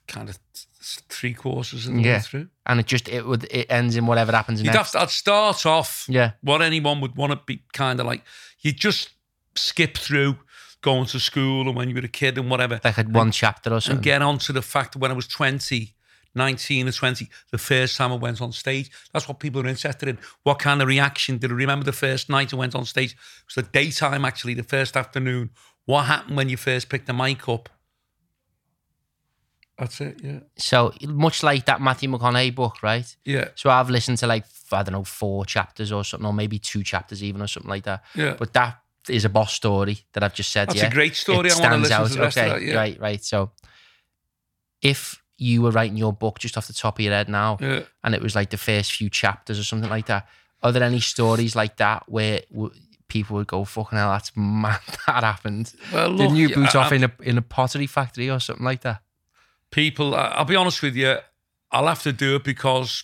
kind 0.07 0.28
of 0.28 0.38
three 1.09 1.34
quarters 1.34 1.86
of 1.86 1.92
the 1.94 2.01
way 2.01 2.07
Yeah. 2.09 2.20
through. 2.20 2.49
And 2.64 2.80
it 2.80 2.86
just 2.86 3.09
it 3.09 3.26
would 3.26 3.44
it 3.51 3.66
ends 3.70 3.97
in 3.97 4.07
whatever 4.07 4.32
happens 4.32 4.61
You'd 4.62 4.66
next. 4.72 4.76
have 4.76 4.90
to, 4.92 5.01
I'd 5.01 5.11
start 5.11 5.66
off 5.66 6.07
Yeah. 6.09 6.32
what 6.42 6.62
anyone 6.62 7.01
would 7.01 7.16
want 7.16 7.32
to 7.32 7.40
be 7.44 7.62
kind 7.72 7.99
of 8.01 8.07
like. 8.07 8.22
You 8.61 8.72
just 8.72 9.11
skip 9.57 9.97
through 9.97 10.37
going 10.83 11.07
to 11.07 11.19
school 11.19 11.67
and 11.67 11.77
when 11.77 11.89
you 11.89 11.95
were 11.95 12.03
a 12.03 12.09
kid 12.09 12.39
and 12.39 12.51
whatever, 12.51 12.81
like 12.85 12.95
had 12.95 13.13
one 13.15 13.31
chapter 13.33 13.71
or 13.71 13.75
and 13.75 13.83
something. 13.83 14.03
get 14.03 14.23
on 14.23 14.39
to 14.39 14.53
the 14.53 14.63
fact 14.63 14.93
that 14.93 14.99
when 15.01 15.11
I 15.11 15.15
was 15.15 15.27
20, 15.27 15.95
19 16.35 16.89
or 16.89 16.93
20, 16.93 17.29
the 17.51 17.59
first 17.59 17.97
time 17.97 18.13
I 18.13 18.17
went 18.17 18.41
on 18.41 18.53
stage, 18.53 18.91
that's 19.13 19.27
what 19.27 19.41
people 19.41 19.63
are 19.63 19.67
interested 19.67 20.09
in. 20.09 20.19
What 20.45 20.59
kind 20.59 20.81
of 20.81 20.89
reaction 20.89 21.39
did 21.39 21.51
I 21.51 21.55
remember 21.55 21.85
the 21.85 21.93
first 21.93 22.29
night 22.29 22.53
I 22.53 22.57
went 22.57 22.75
on 22.75 22.85
stage? 22.85 23.13
It 23.13 23.17
was 23.47 23.65
the 23.65 23.71
daytime, 23.71 24.25
actually, 24.25 24.55
the 24.55 24.63
first 24.63 24.97
afternoon. 24.97 25.51
What 25.87 26.05
happened 26.05 26.37
when 26.37 26.49
you 26.49 26.57
first 26.57 26.89
picked 26.89 27.07
the 27.07 27.15
mic 27.15 27.49
up? 27.49 27.69
That's 29.79 30.01
it, 30.01 30.21
yeah. 30.23 30.39
so 30.57 30.95
much 31.03 31.43
like 31.43 31.67
that 31.67 31.83
Matthew 31.83 32.09
McConaughey 32.09 32.55
book, 32.55 32.83
right? 32.83 33.15
Yeah, 33.27 33.49
So 33.57 33.69
I've 33.69 33.91
listened 33.91 34.17
to 34.19 34.27
like 34.27 34.45
I 34.73 34.83
don't 34.83 34.93
know 34.93 35.05
four 35.05 35.45
chapters 35.45 35.93
or 35.93 36.03
something, 36.03 36.27
or 36.27 36.33
maybe 36.33 36.59
two 36.59 36.83
chapters 36.83 37.23
even, 37.23 37.43
or 37.43 37.47
something 37.47 37.69
like 37.69 37.85
that. 37.85 38.03
yeah. 38.15 38.37
But 38.39 38.55
that 38.55 38.79
is 39.09 39.25
a 39.25 39.29
boss 39.29 39.53
story 39.53 39.99
that 40.13 40.23
I've 40.23 40.35
just 40.35 40.51
said. 40.51 40.69
That's 40.69 40.81
yeah, 40.81 40.87
a 40.89 40.91
great 40.91 41.15
story. 41.17 41.49
It 41.49 41.57
I 41.59 41.71
want 41.71 41.83
to 41.85 41.89
stands 41.89 41.91
out. 41.91 42.09
to 42.09 42.15
the 42.15 42.21
rest 42.21 42.39
okay, 42.39 42.49
that, 42.49 42.63
yeah. 42.63 42.75
right, 42.75 43.01
right. 43.01 43.25
So 43.25 43.53
if 44.83 45.23
you 45.39 45.63
were 45.63 45.71
writing 45.71 45.97
your 45.97 46.13
book 46.13 46.39
just 46.39 46.57
off 46.57 46.67
the 46.67 46.73
top 46.73 46.99
of 46.99 47.05
your 47.05 47.13
head 47.13 47.29
now, 47.29 47.59
Yeah. 47.61 47.83
and 48.05 48.15
it 48.15 48.23
was 48.23 48.35
like 48.35 48.51
the 48.51 48.57
first 48.57 48.93
few 48.93 49.11
chapters 49.11 49.59
or 49.59 49.65
something 49.65 49.91
like 49.91 50.07
that, 50.07 50.27
are 50.63 50.73
there 50.73 50.83
any 50.83 51.01
stories 51.01 51.55
like 51.55 51.77
that 51.77 52.05
where 52.09 52.41
w- 52.51 52.73
people 53.09 53.37
would 53.37 53.47
go, 53.47 53.65
"Fucking 53.65 53.99
hell, 53.99 54.11
that's 54.11 54.33
mad 54.37 54.81
that 55.07 55.23
happened"? 55.23 55.73
Well, 55.93 56.09
look, 56.09 56.19
Didn't 56.19 56.37
you 56.37 56.55
boot 56.55 56.75
I- 56.75 56.81
off 56.81 56.93
I- 56.93 56.97
in 56.97 57.05
a 57.05 57.13
in 57.23 57.39
a 57.39 57.43
pottery 57.43 57.87
factory 57.87 58.31
or 58.31 58.41
something 58.41 58.65
like 58.65 58.83
that? 58.83 59.03
people, 59.71 60.15
I'll 60.15 60.45
be 60.45 60.57
honest 60.57 60.81
with 60.81 60.95
you, 60.97 61.19
I'll 61.73 61.89
have 61.89 62.03
to 62.05 62.13
do 62.13 62.37
it 62.37 62.45
because 62.45 63.03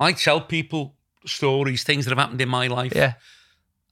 I 0.00 0.12
tell 0.12 0.40
people 0.40 0.96
stories, 1.26 1.84
things 1.84 2.04
that 2.06 2.10
have 2.10 2.18
happened 2.18 2.40
in 2.40 2.48
my 2.48 2.66
life, 2.66 2.92
Yeah, 2.96 3.12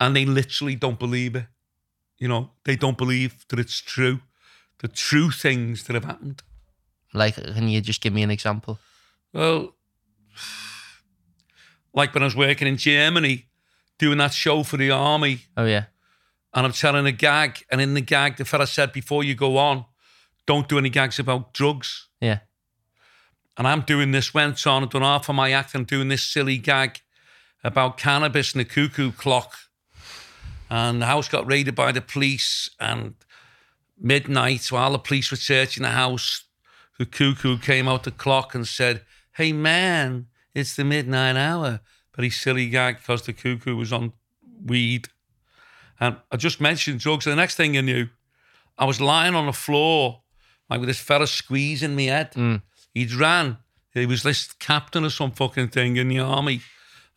and 0.01 0.14
they 0.16 0.24
literally 0.24 0.74
don't 0.74 0.99
believe 0.99 1.34
it. 1.36 1.47
You 2.18 2.28
know, 2.28 2.51
they 2.64 2.76
don't 2.76 2.97
believe 2.99 3.44
that 3.49 3.59
it's 3.59 3.80
true. 3.80 4.20
The 4.78 4.88
true 4.88 5.30
things 5.30 5.84
that 5.84 5.94
have 5.94 6.05
happened. 6.05 6.42
like 7.14 7.34
can 7.36 7.68
you 7.68 7.80
just 7.80 8.01
give 8.01 8.12
me 8.12 8.22
an 8.22 8.30
example? 8.30 8.78
Well, 9.32 9.74
like 11.94 12.14
when 12.14 12.22
I 12.22 12.26
was 12.26 12.36
working 12.36 12.68
in 12.68 12.76
Germany, 12.76 13.47
doing 13.99 14.18
that 14.18 14.32
show 14.34 14.62
for 14.62 14.76
the 14.76 14.90
army, 14.90 15.40
Oh 15.57 15.64
yeah, 15.64 15.84
and 16.55 16.66
I'm 16.66 16.72
telling 16.72 17.07
a 17.07 17.12
gag, 17.12 17.64
and 17.70 17.80
in 17.80 17.94
the 17.94 18.01
gag, 18.01 18.36
the 18.36 18.44
fella 18.44 18.66
said, 18.66 18.92
before 18.92 19.24
you 19.24 19.34
go 19.34 19.57
on, 19.57 19.84
don't 20.47 20.68
do 20.68 20.78
any 20.78 20.90
gags 20.90 21.18
about 21.18 21.53
drugs. 21.55 22.09
yeah, 22.20 22.40
And 23.59 23.66
I'm 23.66 23.80
doing 23.82 24.12
this, 24.12 24.32
went 24.34 24.66
on, 24.66 24.82
I've 24.82 24.90
done 24.90 25.03
half 25.03 25.28
of 25.28 25.34
my 25.34 25.53
act, 25.53 25.74
I'm 25.74 25.84
doing 25.84 26.09
this 26.09 26.22
silly 26.22 26.59
gag 26.59 27.01
about 27.64 27.97
cannabis 27.99 28.53
and 28.53 28.61
the 28.61 28.64
cuckoo 28.64 29.11
clock. 29.12 29.57
And 30.69 31.01
the 31.01 31.07
house 31.07 31.29
got 31.29 31.47
raided 31.47 31.75
by 31.75 31.93
the 31.93 32.01
police, 32.01 32.71
and 32.81 33.14
midnight, 33.99 34.71
while 34.73 34.93
the 34.93 34.99
police 34.99 35.31
were 35.31 35.37
searching 35.37 35.83
the 35.83 35.91
house, 35.91 36.45
the 36.99 37.07
cuckoo 37.07 37.59
came 37.59 37.89
out 37.89 38.05
the 38.05 38.11
clock 38.11 38.55
and 38.55 38.67
said, 38.67 39.03
Hey 39.33 39.53
man, 39.53 40.27
it's 40.55 40.77
the 40.77 40.85
midnight 40.85 41.37
hour. 41.37 41.81
But 42.12 42.25
he 42.25 42.31
silly 42.31 42.69
gag 42.69 42.99
because 42.99 43.23
the 43.23 43.33
cuckoo 43.33 43.77
was 43.77 43.93
on 43.93 44.12
weed. 44.64 45.09
And 46.01 46.17
I 46.31 46.37
just 46.37 46.61
mentioned 46.61 47.01
drugs. 47.01 47.27
And 47.27 47.33
the 47.33 47.37
next 47.37 47.57
thing 47.57 47.77
I 47.77 47.83
knew, 47.83 48.09
I 48.79 48.87
was 48.87 49.01
lying 49.01 49.35
on 49.35 49.47
the 49.47 49.53
floor, 49.53 50.23
like 50.69 50.81
with 50.81 50.89
this 50.89 51.01
fella 51.01 51.27
squeezing 51.27 51.95
me 51.95 52.07
head. 52.07 52.33
Mm. 52.33 52.62
He'd 52.95 53.12
ran. 53.12 53.59
He 53.93 54.07
was 54.07 54.23
this 54.23 54.53
captain 54.55 55.05
or 55.05 55.11
some 55.11 55.31
fucking 55.31 55.69
thing 55.69 55.97
in 55.97 56.09
the 56.09 56.21
army, 56.21 56.61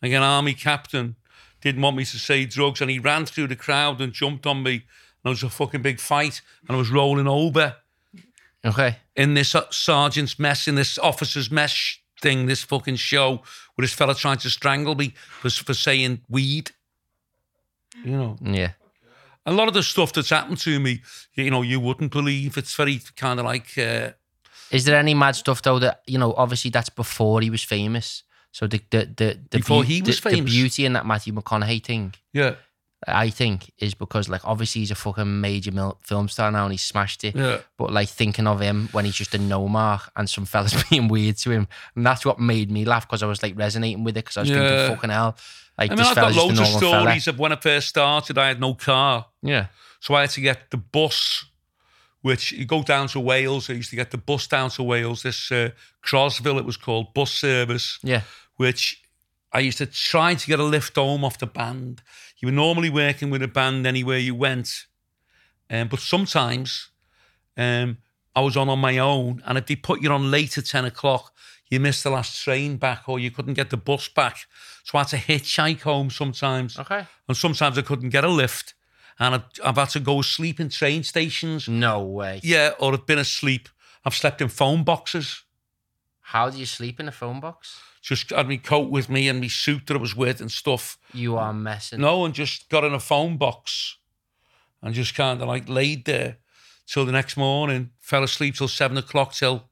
like 0.02 0.12
an 0.12 0.22
army 0.22 0.54
captain, 0.54 1.16
didn't 1.60 1.82
want 1.82 1.96
me 1.96 2.04
to 2.04 2.18
say 2.18 2.44
drugs, 2.46 2.80
and 2.80 2.90
he 2.90 2.98
ran 2.98 3.26
through 3.26 3.48
the 3.48 3.56
crowd 3.56 4.00
and 4.00 4.12
jumped 4.12 4.46
on 4.46 4.62
me. 4.62 4.72
And 5.22 5.26
it 5.26 5.28
was 5.28 5.42
a 5.42 5.50
fucking 5.50 5.82
big 5.82 6.00
fight, 6.00 6.40
and 6.66 6.74
I 6.76 6.78
was 6.78 6.90
rolling 6.90 7.28
over 7.28 7.76
Okay. 8.64 8.96
in 9.16 9.34
this 9.34 9.54
uh, 9.54 9.64
sergeant's 9.70 10.38
mess, 10.38 10.66
in 10.68 10.74
this 10.74 10.98
officer's 10.98 11.50
mess 11.50 11.98
thing, 12.22 12.46
this 12.46 12.62
fucking 12.62 12.96
show, 12.96 13.42
with 13.76 13.84
this 13.84 13.92
fella 13.92 14.14
trying 14.14 14.38
to 14.38 14.50
strangle 14.50 14.94
me 14.94 15.14
for, 15.40 15.48
for 15.50 15.74
saying 15.74 16.20
weed. 16.28 16.70
You 18.04 18.12
know, 18.16 18.36
Yeah. 18.42 18.72
a 19.46 19.52
lot 19.52 19.68
of 19.68 19.74
the 19.74 19.82
stuff 19.82 20.12
that's 20.12 20.30
happened 20.30 20.58
to 20.58 20.78
me, 20.80 21.02
you 21.34 21.50
know, 21.50 21.62
you 21.62 21.80
wouldn't 21.80 22.12
believe. 22.12 22.56
It's 22.56 22.74
very 22.74 23.00
kind 23.16 23.40
of 23.40 23.46
like, 23.46 23.76
uh, 23.78 24.10
Is 24.70 24.84
there 24.84 24.96
any 24.98 25.14
mad 25.14 25.36
stuff 25.36 25.60
though 25.62 25.78
that 25.80 26.02
you 26.06 26.18
know? 26.18 26.32
Obviously, 26.34 26.70
that's 26.70 26.88
before 26.90 27.40
he 27.40 27.50
was 27.50 27.64
famous. 27.64 28.22
So 28.52 28.66
the 28.66 28.80
the 28.90 28.98
the, 29.16 29.38
the 29.50 29.58
Before 29.58 29.82
beau- 29.82 29.86
he 29.88 30.02
was 30.02 30.20
the, 30.20 30.30
the 30.30 30.40
beauty 30.40 30.84
in 30.84 30.92
that 30.94 31.06
Matthew 31.06 31.32
McConaughey 31.32 31.82
thing, 31.84 32.14
yeah, 32.32 32.54
I 33.06 33.30
think, 33.30 33.70
is 33.78 33.94
because 33.94 34.28
like 34.28 34.44
obviously 34.44 34.80
he's 34.80 34.90
a 34.90 34.94
fucking 34.96 35.40
major 35.40 35.70
mil- 35.72 35.98
film 36.02 36.28
star 36.28 36.50
now 36.50 36.64
and 36.64 36.72
he 36.72 36.76
smashed 36.78 37.22
it. 37.24 37.36
yeah. 37.36 37.58
But 37.78 37.92
like 37.92 38.08
thinking 38.08 38.46
of 38.46 38.60
him 38.60 38.88
when 38.92 39.04
he's 39.04 39.14
just 39.14 39.34
a 39.34 39.38
no 39.38 39.68
mark 39.68 40.10
and 40.16 40.28
some 40.28 40.44
fellas 40.46 40.74
being 40.90 41.08
weird 41.08 41.36
to 41.38 41.50
him, 41.50 41.68
and 41.94 42.04
that's 42.04 42.24
what 42.26 42.38
made 42.40 42.70
me 42.70 42.84
laugh 42.84 43.06
because 43.06 43.22
I 43.22 43.26
was 43.26 43.42
like 43.42 43.56
resonating 43.56 44.02
with 44.04 44.16
it 44.16 44.24
because 44.24 44.36
I 44.36 44.40
was 44.40 44.50
Yeah. 44.50 44.56
thinking 44.68 44.96
fucking 44.96 45.10
hell, 45.10 45.36
like 45.78 45.92
I 45.92 45.94
mean, 45.94 46.04
I've 46.06 46.14
got 46.16 46.32
fella's 46.32 46.34
just 46.34 46.44
a 46.44 46.48
loads 46.48 46.58
of 46.60 46.64
normal 46.64 46.80
fella. 46.80 47.02
stories 47.02 47.26
of 47.28 47.38
when 47.38 47.52
I 47.52 47.56
first 47.56 47.88
started, 47.88 48.36
I 48.36 48.48
had 48.48 48.60
no 48.60 48.74
car. 48.74 49.26
Yeah. 49.42 49.66
So 50.00 50.14
I 50.14 50.22
had 50.22 50.30
to 50.30 50.40
get 50.40 50.70
the 50.70 50.76
bus, 50.78 51.44
which 52.22 52.52
you 52.52 52.64
go 52.66 52.82
down 52.82 53.08
to 53.08 53.20
Wales. 53.20 53.70
I 53.70 53.74
used 53.74 53.90
to 53.90 53.96
get 53.96 54.10
the 54.10 54.18
bus 54.18 54.46
down 54.46 54.70
to 54.70 54.82
Wales, 54.82 55.22
this 55.22 55.50
uh, 55.50 55.70
Crosville, 56.04 56.58
it 56.58 56.64
was 56.64 56.76
called, 56.76 57.14
bus 57.14 57.30
service, 57.30 57.98
Yeah. 58.02 58.22
which 58.56 59.02
I 59.52 59.60
used 59.60 59.78
to 59.78 59.86
try 59.86 60.34
to 60.34 60.46
get 60.46 60.60
a 60.60 60.64
lift 60.64 60.94
home 60.96 61.24
off 61.24 61.38
the 61.38 61.46
band. 61.46 62.02
You 62.38 62.46
were 62.48 62.52
normally 62.52 62.90
working 62.90 63.30
with 63.30 63.42
a 63.42 63.48
band 63.48 63.86
anywhere 63.86 64.18
you 64.18 64.34
went. 64.34 64.86
Um, 65.68 65.88
but 65.88 66.00
sometimes 66.00 66.90
um, 67.56 67.98
I 68.34 68.40
was 68.40 68.56
on 68.56 68.68
on 68.68 68.78
my 68.78 68.98
own, 68.98 69.42
and 69.46 69.56
if 69.58 69.66
they 69.66 69.76
put 69.76 70.00
you 70.02 70.10
on 70.12 70.30
late 70.30 70.56
at 70.58 70.66
10 70.66 70.84
o'clock, 70.84 71.32
you 71.68 71.78
missed 71.80 72.02
the 72.04 72.10
last 72.10 72.42
train 72.42 72.76
back 72.76 73.08
or 73.08 73.18
you 73.18 73.30
couldn't 73.30 73.54
get 73.54 73.70
the 73.70 73.76
bus 73.76 74.08
back. 74.08 74.46
So 74.84 74.98
I 74.98 75.02
had 75.02 75.08
to 75.08 75.16
hitchhike 75.16 75.82
home 75.82 76.10
sometimes. 76.10 76.76
Okay. 76.78 77.06
And 77.28 77.36
sometimes 77.36 77.78
I 77.78 77.82
couldn't 77.82 78.08
get 78.10 78.24
a 78.24 78.28
lift. 78.28 78.74
And 79.20 79.34
I've, 79.34 79.44
I've 79.62 79.76
had 79.76 79.90
to 79.90 80.00
go 80.00 80.22
sleep 80.22 80.58
in 80.58 80.70
train 80.70 81.04
stations. 81.04 81.68
No 81.68 82.02
way. 82.02 82.40
Yeah, 82.42 82.70
or 82.80 82.94
I've 82.94 83.06
been 83.06 83.18
asleep. 83.18 83.68
I've 84.04 84.14
slept 84.14 84.40
in 84.40 84.48
phone 84.48 84.82
boxes. 84.82 85.44
How 86.20 86.48
do 86.48 86.58
you 86.58 86.66
sleep 86.66 86.98
in 86.98 87.06
a 87.06 87.12
phone 87.12 87.38
box? 87.38 87.80
Just 88.00 88.30
had 88.30 88.48
my 88.48 88.56
coat 88.56 88.90
with 88.90 89.10
me 89.10 89.28
and 89.28 89.40
my 89.40 89.48
suit 89.48 89.86
that 89.86 89.96
I 89.96 90.00
was 90.00 90.16
with 90.16 90.40
and 90.40 90.50
stuff. 90.50 90.98
You 91.12 91.36
are 91.36 91.52
messing. 91.52 92.00
No, 92.00 92.24
and 92.24 92.32
just 92.32 92.70
got 92.70 92.82
in 92.82 92.94
a 92.94 93.00
phone 93.00 93.36
box 93.36 93.98
and 94.80 94.94
just 94.94 95.14
kind 95.14 95.42
of 95.42 95.48
like 95.48 95.68
laid 95.68 96.06
there 96.06 96.38
till 96.86 97.04
the 97.04 97.12
next 97.12 97.36
morning. 97.36 97.90
Fell 97.98 98.22
asleep 98.22 98.54
till 98.54 98.68
seven 98.68 98.96
o'clock 98.96 99.34
till 99.34 99.68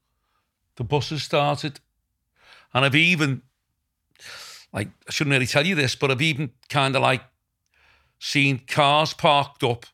the 0.76 0.84
buses 0.84 1.22
started. 1.22 1.80
And 2.74 2.84
I've 2.84 2.94
even, 2.94 3.40
like, 4.74 4.88
I 5.08 5.10
shouldn't 5.10 5.32
really 5.32 5.46
tell 5.46 5.66
you 5.66 5.74
this, 5.74 5.94
but 5.94 6.10
I've 6.10 6.20
even 6.20 6.50
kind 6.68 6.94
of 6.94 7.00
like 7.00 7.22
seen 8.18 8.62
cars 8.66 9.12
parked 9.12 9.62
up 9.62 9.86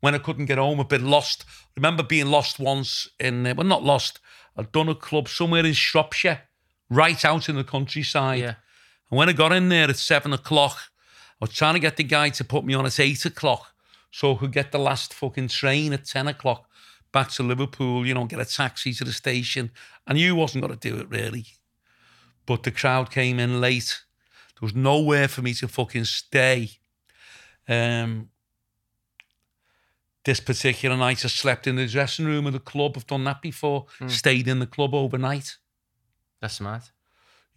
when 0.00 0.14
I 0.14 0.18
couldn't 0.18 0.46
get 0.46 0.58
home, 0.58 0.80
a 0.80 0.84
bit 0.84 1.02
lost. 1.02 1.44
remember 1.76 2.02
being 2.02 2.26
lost 2.26 2.58
once 2.58 3.08
in, 3.18 3.46
uh, 3.46 3.54
well, 3.54 3.66
not 3.66 3.82
lost, 3.82 4.18
I'd 4.56 4.72
done 4.72 4.88
a 4.88 4.94
club 4.94 5.28
somewhere 5.28 5.64
in 5.64 5.74
Shropshire, 5.74 6.42
right 6.88 7.24
out 7.24 7.48
in 7.48 7.56
the 7.56 7.64
countryside. 7.64 8.40
Yeah. 8.40 8.54
And 9.10 9.18
when 9.18 9.28
I 9.28 9.32
got 9.32 9.52
in 9.52 9.68
there 9.68 9.88
at 9.88 9.96
seven 9.96 10.32
o'clock, 10.32 10.78
I 11.40 11.44
was 11.44 11.50
trying 11.50 11.74
to 11.74 11.80
get 11.80 11.96
the 11.96 12.04
guy 12.04 12.30
to 12.30 12.44
put 12.44 12.64
me 12.64 12.74
on 12.74 12.86
at 12.86 13.00
eight 13.00 13.24
o'clock 13.24 13.74
so 14.10 14.34
I 14.34 14.38
could 14.38 14.52
get 14.52 14.72
the 14.72 14.78
last 14.78 15.14
fucking 15.14 15.48
train 15.48 15.92
at 15.92 16.04
10 16.04 16.28
o'clock 16.28 16.68
back 17.12 17.30
to 17.32 17.42
Liverpool, 17.42 18.06
you 18.06 18.14
know, 18.14 18.24
get 18.24 18.40
a 18.40 18.44
taxi 18.44 18.92
to 18.94 19.04
the 19.04 19.12
station. 19.12 19.70
And 20.06 20.18
you 20.18 20.34
wasn't 20.34 20.64
going 20.64 20.76
to 20.76 20.88
do 20.88 20.98
it 20.98 21.08
really. 21.08 21.46
But 22.46 22.62
the 22.62 22.70
crowd 22.70 23.10
came 23.10 23.38
in 23.38 23.60
late. 23.60 24.02
There 24.54 24.66
was 24.66 24.74
nowhere 24.74 25.28
for 25.28 25.42
me 25.42 25.54
to 25.54 25.68
fucking 25.68 26.04
stay. 26.04 26.70
Um, 27.70 28.28
this 30.24 30.40
particular 30.40 30.96
night, 30.96 31.24
I 31.24 31.28
slept 31.28 31.66
in 31.66 31.76
the 31.76 31.86
dressing 31.86 32.26
room 32.26 32.46
of 32.46 32.52
the 32.52 32.58
club. 32.58 32.94
I've 32.96 33.06
done 33.06 33.24
that 33.24 33.40
before. 33.40 33.86
Stayed 34.08 34.48
in 34.48 34.58
the 34.58 34.66
club 34.66 34.92
overnight 34.94 35.56
That's 36.40 36.54
smart. 36.54 36.90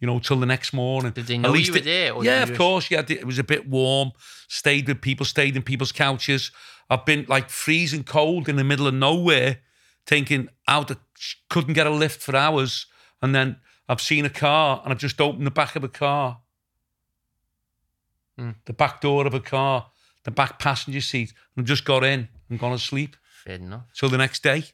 you 0.00 0.06
know, 0.06 0.18
till 0.18 0.38
the 0.40 0.46
next 0.46 0.72
morning. 0.72 1.12
Did 1.12 1.26
they 1.26 1.36
know 1.38 1.52
you 1.54 1.72
were 1.72 1.78
it- 1.78 1.84
there, 1.84 2.24
yeah, 2.24 2.42
of 2.42 2.56
course. 2.56 2.90
Yeah, 2.90 3.02
it 3.06 3.26
was 3.26 3.38
a 3.38 3.44
bit 3.44 3.68
warm. 3.68 4.12
Stayed 4.48 4.88
with 4.88 5.00
people, 5.02 5.26
stayed 5.26 5.56
in 5.56 5.62
people's 5.62 5.92
couches. 5.92 6.50
I've 6.88 7.04
been 7.04 7.26
like 7.28 7.50
freezing 7.50 8.04
cold 8.04 8.48
in 8.48 8.56
the 8.56 8.64
middle 8.64 8.86
of 8.86 8.94
nowhere, 8.94 9.58
thinking 10.06 10.48
out 10.68 10.90
couldn't 11.48 11.74
get 11.74 11.86
a 11.86 11.90
lift 11.90 12.22
for 12.22 12.34
hours, 12.36 12.86
and 13.20 13.34
then 13.34 13.56
I've 13.88 14.00
seen 14.00 14.24
a 14.24 14.30
car 14.30 14.80
and 14.84 14.92
I've 14.92 14.98
just 14.98 15.20
opened 15.20 15.46
the 15.46 15.50
back 15.50 15.76
of 15.76 15.84
a 15.84 15.88
car, 15.88 16.40
Hmm. 18.38 18.52
the 18.64 18.72
back 18.72 19.00
door 19.00 19.26
of 19.26 19.34
a 19.34 19.40
car, 19.40 19.90
the 20.24 20.30
back 20.30 20.58
passenger 20.58 21.00
seat, 21.00 21.32
and 21.56 21.66
just 21.66 21.84
got 21.84 22.02
in 22.04 22.28
and 22.50 22.58
gone 22.58 22.72
to 22.72 22.78
sleep 22.78 23.16
Fair 23.44 23.56
enough. 23.56 23.82
till 23.94 24.08
the 24.08 24.18
next 24.18 24.42
day. 24.42 24.64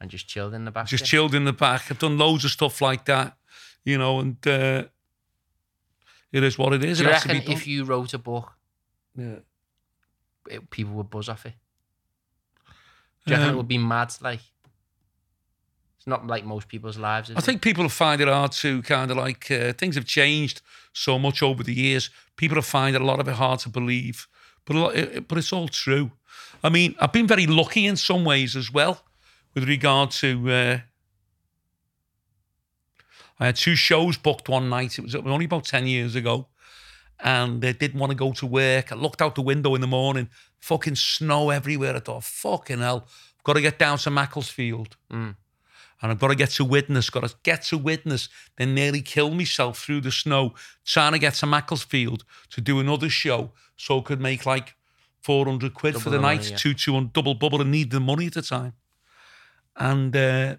And 0.00 0.10
just 0.10 0.28
chilled 0.28 0.52
in 0.52 0.64
the 0.66 0.70
back. 0.70 0.86
Just 0.86 1.04
chilled 1.06 1.34
in 1.34 1.44
the 1.44 1.52
back. 1.52 1.90
I've 1.90 1.98
done 1.98 2.18
loads 2.18 2.44
of 2.44 2.50
stuff 2.50 2.80
like 2.82 3.04
that, 3.06 3.36
you 3.84 3.96
know, 3.96 4.20
and 4.20 4.36
uh, 4.46 4.84
it 6.32 6.42
is 6.44 6.58
what 6.58 6.72
it 6.74 6.84
is. 6.84 6.98
Do 6.98 7.04
you 7.04 7.10
it 7.10 7.12
reckon 7.12 7.36
if 7.50 7.66
you 7.66 7.84
wrote 7.84 8.12
a 8.12 8.18
book, 8.18 8.52
Yeah. 9.16 9.36
it, 10.50 10.68
people 10.70 10.92
would 10.94 11.08
buzz 11.08 11.28
off 11.30 11.46
it? 11.46 11.54
Do 13.24 13.32
you 13.32 13.36
reckon 13.36 13.48
it 13.48 13.50
Um, 13.52 13.56
would 13.56 13.68
be 13.68 13.78
mad? 13.78 14.12
Like, 14.20 14.40
it's 15.96 16.06
not 16.06 16.26
like 16.26 16.44
most 16.44 16.68
people's 16.68 16.98
lives. 16.98 17.30
Is 17.30 17.36
I 17.36 17.40
think 17.40 17.62
people 17.62 17.88
find 17.88 18.20
it 18.20 18.28
hard 18.28 18.52
to 18.52 18.82
kind 18.82 19.10
of 19.10 19.16
like 19.16 19.50
uh, 19.50 19.72
things 19.72 19.94
have 19.94 20.04
changed 20.04 20.60
so 20.92 21.18
much 21.18 21.42
over 21.42 21.62
the 21.62 21.74
years. 21.74 22.10
People 22.36 22.60
find 22.62 22.94
it 22.94 23.00
a 23.02 23.04
lot 23.04 23.18
of 23.18 23.28
it 23.28 23.34
hard 23.34 23.60
to 23.60 23.68
believe, 23.70 24.28
but 24.66 24.76
lot, 24.76 25.28
but 25.28 25.38
it's 25.38 25.52
all 25.52 25.68
true. 25.68 26.10
I 26.62 26.68
mean, 26.68 26.94
I've 27.00 27.12
been 27.12 27.26
very 27.26 27.46
lucky 27.46 27.86
in 27.86 27.96
some 27.96 28.24
ways 28.24 28.56
as 28.56 28.72
well, 28.72 29.02
with 29.54 29.68
regard 29.68 30.10
to. 30.12 30.50
Uh, 30.50 30.78
I 33.38 33.46
had 33.46 33.56
two 33.56 33.76
shows 33.76 34.16
booked 34.16 34.48
one 34.48 34.68
night. 34.68 34.98
It 34.98 35.02
was, 35.02 35.14
only 35.14 35.44
about 35.44 35.64
ten 35.64 35.86
years 35.86 36.14
ago, 36.14 36.48
and 37.20 37.64
I 37.64 37.72
didn't 37.72 38.00
want 38.00 38.10
to 38.10 38.16
go 38.16 38.32
to 38.32 38.46
work. 38.46 38.92
I 38.92 38.96
looked 38.96 39.22
out 39.22 39.34
the 39.34 39.42
window 39.42 39.74
in 39.74 39.80
the 39.80 39.86
morning, 39.86 40.28
fucking 40.58 40.96
snow 40.96 41.50
everywhere. 41.50 41.96
I 41.96 42.00
thought, 42.00 42.24
fucking 42.24 42.80
hell, 42.80 43.06
I've 43.38 43.44
got 43.44 43.54
to 43.54 43.60
get 43.60 43.78
down 43.78 43.98
to 43.98 44.10
Macclesfield 44.10 44.96
and 46.02 46.12
I've 46.12 46.18
got 46.18 46.28
to 46.28 46.34
get 46.34 46.50
to 46.50 46.64
Widnes, 46.64 47.10
got 47.10 47.28
to 47.28 47.34
get 47.42 47.62
to 47.64 47.78
Widnes, 47.78 48.28
then 48.56 48.74
nearly 48.74 49.00
kill 49.00 49.30
myself 49.30 49.78
through 49.78 50.02
the 50.02 50.12
snow 50.12 50.54
trying 50.84 51.12
to 51.12 51.18
get 51.18 51.34
to 51.34 51.46
Macclesfield 51.46 52.24
to 52.50 52.60
do 52.60 52.80
another 52.80 53.08
show 53.08 53.52
so 53.76 53.98
I 53.98 54.02
could 54.02 54.20
make 54.20 54.46
like 54.46 54.74
400 55.22 55.74
quid 55.74 55.96
for 55.96 56.10
the 56.10 56.16
the 56.16 56.22
night, 56.22 56.40
money, 56.40 56.50
yeah. 56.50 56.56
two, 56.56 56.74
two 56.74 56.96
on 56.96 57.10
double 57.12 57.34
bubble 57.34 57.60
and 57.60 57.70
need 57.70 57.90
the 57.90 58.00
money 58.00 58.26
at 58.26 58.34
the 58.34 58.42
time. 58.42 58.74
And 59.76 60.16
uh, 60.16 60.56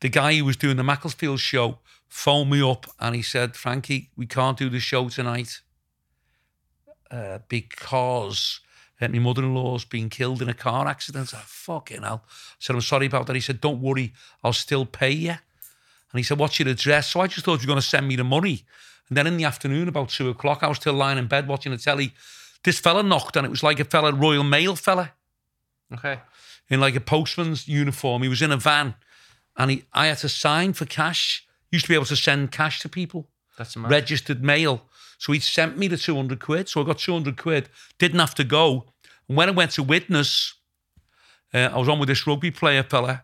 the 0.00 0.08
guy 0.08 0.36
who 0.36 0.44
was 0.44 0.56
doing 0.56 0.76
the 0.76 0.84
Macclesfield 0.84 1.40
show 1.40 1.78
phoned 2.08 2.50
me 2.50 2.62
up 2.62 2.86
and 3.00 3.14
he 3.14 3.22
said, 3.22 3.56
Frankie, 3.56 4.10
we 4.16 4.26
can't 4.26 4.56
do 4.56 4.70
the 4.70 4.80
show 4.80 5.08
tonight 5.08 5.60
uh, 7.10 7.40
because 7.48 8.60
uh, 9.00 9.08
my 9.08 9.18
mother-in-law's 9.18 9.84
been 9.84 10.08
killed 10.08 10.40
in 10.40 10.48
a 10.48 10.54
car 10.54 10.86
accident. 10.86 11.34
I 11.34 11.42
fucking 11.44 12.02
hell. 12.02 12.24
I 12.26 12.56
said, 12.60 12.76
I'm 12.76 12.82
sorry 12.82 13.06
about 13.06 13.26
that. 13.26 13.36
He 13.36 13.40
said, 13.40 13.60
don't 13.60 13.82
worry, 13.82 14.12
I'll 14.42 14.52
still 14.52 14.86
pay 14.86 15.10
you. 15.10 15.30
And 15.30 16.18
he 16.18 16.22
said, 16.22 16.38
what's 16.38 16.58
your 16.58 16.68
address? 16.68 17.10
So 17.10 17.20
I 17.20 17.26
just 17.26 17.44
thought 17.44 17.60
you 17.60 17.66
were 17.66 17.72
going 17.72 17.80
to 17.80 17.86
send 17.86 18.08
me 18.08 18.16
the 18.16 18.24
money. 18.24 18.64
And 19.08 19.16
then 19.16 19.26
in 19.26 19.36
the 19.36 19.44
afternoon, 19.44 19.88
about 19.88 20.08
two 20.08 20.28
o'clock, 20.28 20.62
I 20.62 20.68
was 20.68 20.78
still 20.78 20.94
lying 20.94 21.18
in 21.18 21.26
bed 21.28 21.46
watching 21.48 21.72
the 21.72 21.78
telly. 21.78 22.12
This 22.64 22.78
fella 22.80 23.02
knocked 23.02 23.36
and 23.36 23.46
it 23.46 23.50
was 23.50 23.62
like 23.62 23.78
a 23.80 23.84
fella, 23.84 24.12
Royal 24.12 24.42
Mail 24.44 24.74
fella 24.76 25.12
Okay. 25.94 26.18
in 26.68 26.80
like 26.80 26.96
a 26.96 27.00
postman's 27.00 27.68
uniform. 27.68 28.22
He 28.22 28.28
was 28.28 28.42
in 28.42 28.50
a 28.50 28.56
van 28.56 28.94
and 29.56 29.70
he, 29.70 29.84
I 29.92 30.06
had 30.06 30.18
to 30.18 30.28
sign 30.28 30.72
for 30.72 30.84
cash. 30.86 31.46
Used 31.70 31.84
to 31.84 31.88
be 31.90 31.94
able 31.94 32.06
to 32.06 32.16
send 32.16 32.50
cash 32.50 32.80
to 32.80 32.88
people 32.88 33.28
That's 33.56 33.76
mad. 33.76 33.90
registered 33.90 34.42
mail. 34.42 34.82
So 35.18 35.32
he 35.32 35.38
sent 35.40 35.78
me 35.78 35.86
the 35.88 35.96
200 35.96 36.40
quid. 36.40 36.68
So 36.68 36.80
I 36.82 36.84
got 36.84 36.98
200 36.98 37.36
quid, 37.36 37.68
didn't 37.98 38.18
have 38.20 38.34
to 38.34 38.44
go. 38.44 38.86
And 39.28 39.36
when 39.36 39.48
I 39.48 39.52
went 39.52 39.70
to 39.72 39.82
Widnes, 39.82 40.54
uh, 41.54 41.58
I 41.72 41.78
was 41.78 41.88
on 41.88 41.98
with 42.00 42.08
this 42.08 42.26
rugby 42.26 42.50
player 42.50 42.82
fella, 42.82 43.22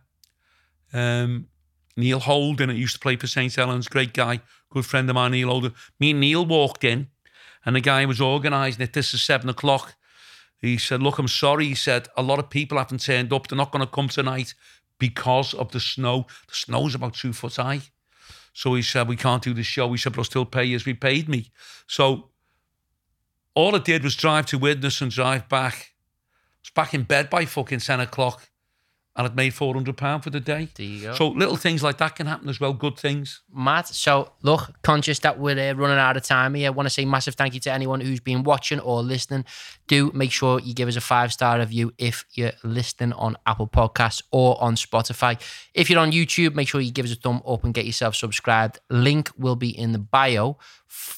um, 0.93 1.49
Neil 1.97 2.21
Holding, 2.21 2.71
who 2.71 2.75
used 2.75 2.95
to 2.95 3.01
play 3.01 3.17
for 3.17 3.27
St. 3.27 3.55
Helens, 3.55 3.89
great 3.89 4.15
guy, 4.15 4.41
good 4.71 4.87
friend 4.87 5.09
of 5.09 5.15
mine, 5.15 5.33
Neil 5.33 5.49
Holding. 5.49 5.75
Me 6.01 6.11
and 6.11 6.21
Neil 6.21 6.47
walked 6.47 6.85
in, 6.85 7.09
and 7.65 7.77
the 7.77 7.81
guy 7.81 8.05
was 8.07 8.21
organising 8.21 8.83
it. 8.83 8.93
This 8.93 9.15
is 9.15 9.23
seven 9.23 9.49
o'clock. 9.49 9.95
He 10.59 10.79
said, 10.79 11.03
Look, 11.03 11.19
I'm 11.19 11.29
sorry. 11.29 11.67
He 11.67 11.75
said, 11.75 12.09
A 12.17 12.23
lot 12.23 12.39
of 12.39 12.51
people 12.51 12.79
haven't 12.79 13.03
turned 13.03 13.33
up. 13.33 13.49
They're 13.49 13.57
not 13.57 13.73
going 13.73 13.85
to 13.85 13.91
come 13.91 14.09
tonight 14.09 14.55
because 14.99 15.53
of 15.55 15.73
the 15.73 15.81
snow. 15.81 16.27
The 16.49 16.55
snow's 16.55 16.95
about 16.95 17.15
two 17.15 17.33
foot 17.33 17.57
high. 17.57 17.81
So 18.53 18.75
he 18.75 18.83
said, 18.83 19.09
we 19.09 19.17
can't 19.17 19.43
do 19.43 19.55
the 19.55 19.63
show. 19.63 19.91
He 19.91 19.99
said, 19.99 20.13
but 20.13 20.21
I'll 20.21 20.25
still 20.25 20.45
pay 20.45 20.65
you 20.65 20.77
as 20.77 20.85
we 20.85 20.95
paid 20.95 21.29
me. 21.29 21.51
So 21.87 22.31
all 23.55 23.75
I 23.75 23.79
did 23.79 24.05
was 24.05 24.15
drive 24.15 24.47
to 24.47 24.59
Widnes 24.59 25.01
and 25.01 25.11
drive 25.11 25.49
back. 25.49 25.75
I 25.75 26.63
was 26.63 26.71
back 26.71 26.95
in 26.95 27.03
bed 27.03 27.31
by 27.31 27.47
fucking 27.47 27.81
10 27.81 28.01
o'clock 28.01 28.49
and 29.15 29.27
I'd 29.27 29.37
made 29.37 29.53
£400 29.53 30.25
for 30.25 30.31
the 30.31 30.41
day. 30.41 30.69
There 30.75 30.87
you 30.87 31.03
go. 31.03 31.15
So 31.15 31.29
little 31.29 31.57
things 31.57 31.83
like 31.83 31.99
that 31.99 32.17
can 32.17 32.27
happen 32.27 32.49
as 32.49 32.59
well, 32.59 32.73
good 32.73 32.99
things. 32.99 33.43
Matt, 33.55 33.89
so 33.89 34.33
look, 34.41 34.73
conscious 34.83 35.19
that 35.21 35.39
we're 35.39 35.59
uh, 35.59 35.75
running 35.75 35.99
out 35.99 36.17
of 36.17 36.23
time 36.23 36.55
here. 36.55 36.69
I 36.69 36.71
want 36.71 36.87
to 36.87 36.91
say 36.91 37.05
massive 37.05 37.35
thank 37.35 37.53
you 37.53 37.61
to 37.61 37.73
anyone 37.73 38.01
who's 38.01 38.21
been 38.21 38.43
watching 38.43 38.81
or 38.81 39.03
listening. 39.03 39.45
Do 39.87 40.11
make 40.15 40.33
sure 40.33 40.61
you 40.61 40.73
give 40.73 40.89
us 40.89 40.97
a 40.97 41.01
five 41.03 41.31
star 41.31 41.59
review 41.59 41.93
if 41.99 42.25
you're 42.33 42.53
listening 42.65 43.13
on 43.13 43.37
Apple 43.45 43.69
Podcasts 43.69 44.23
or 44.31 44.61
on 44.63 44.77
Spotify. 44.77 45.39
If 45.75 45.91
you're 45.91 46.01
on 46.01 46.13
YouTube, 46.13 46.55
make 46.55 46.69
sure 46.69 46.81
you 46.81 46.91
give 46.91 47.05
us 47.05 47.13
a 47.13 47.17
thumb 47.17 47.43
up 47.47 47.65
and 47.65 47.75
get 47.75 47.85
yourself 47.85 48.17
subscribed. 48.17 48.81
Link 48.89 49.31
will 49.37 49.57
be 49.57 49.77
in 49.77 49.93
the 49.93 49.99
bio. 49.99 50.57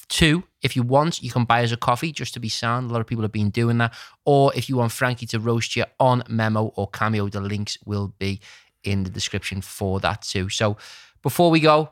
Two, 0.09 0.45
if 0.62 0.77
you 0.77 0.83
want, 0.83 1.22
you 1.22 1.31
can 1.31 1.45
buy 1.45 1.64
us 1.64 1.72
a 1.72 1.77
coffee 1.77 2.12
just 2.12 2.35
to 2.35 2.41
be 2.41 2.49
sound. 2.49 2.91
A 2.91 2.93
lot 2.93 3.01
of 3.01 3.07
people 3.07 3.22
have 3.22 3.33
been 3.33 3.51
doing 3.51 3.79
that. 3.79 3.95
Or 4.25 4.53
if 4.55 4.68
you 4.68 4.77
want 4.77 4.93
Frankie 4.93 5.27
to 5.27 5.41
roast 5.41 5.77
you 5.77 5.85
on 5.99 6.22
Memmo 6.22 6.72
or 6.77 6.89
Cameo, 6.89 7.29
the 7.29 7.41
links 7.41 7.79
will 7.85 8.14
be 8.18 8.41
in 8.85 9.03
the 9.03 9.11
description 9.11 9.61
for 9.61 10.01
that 10.01 10.22
too. 10.22 10.49
So 10.49 10.77
before 11.22 11.51
we 11.51 11.61
go, 11.61 11.91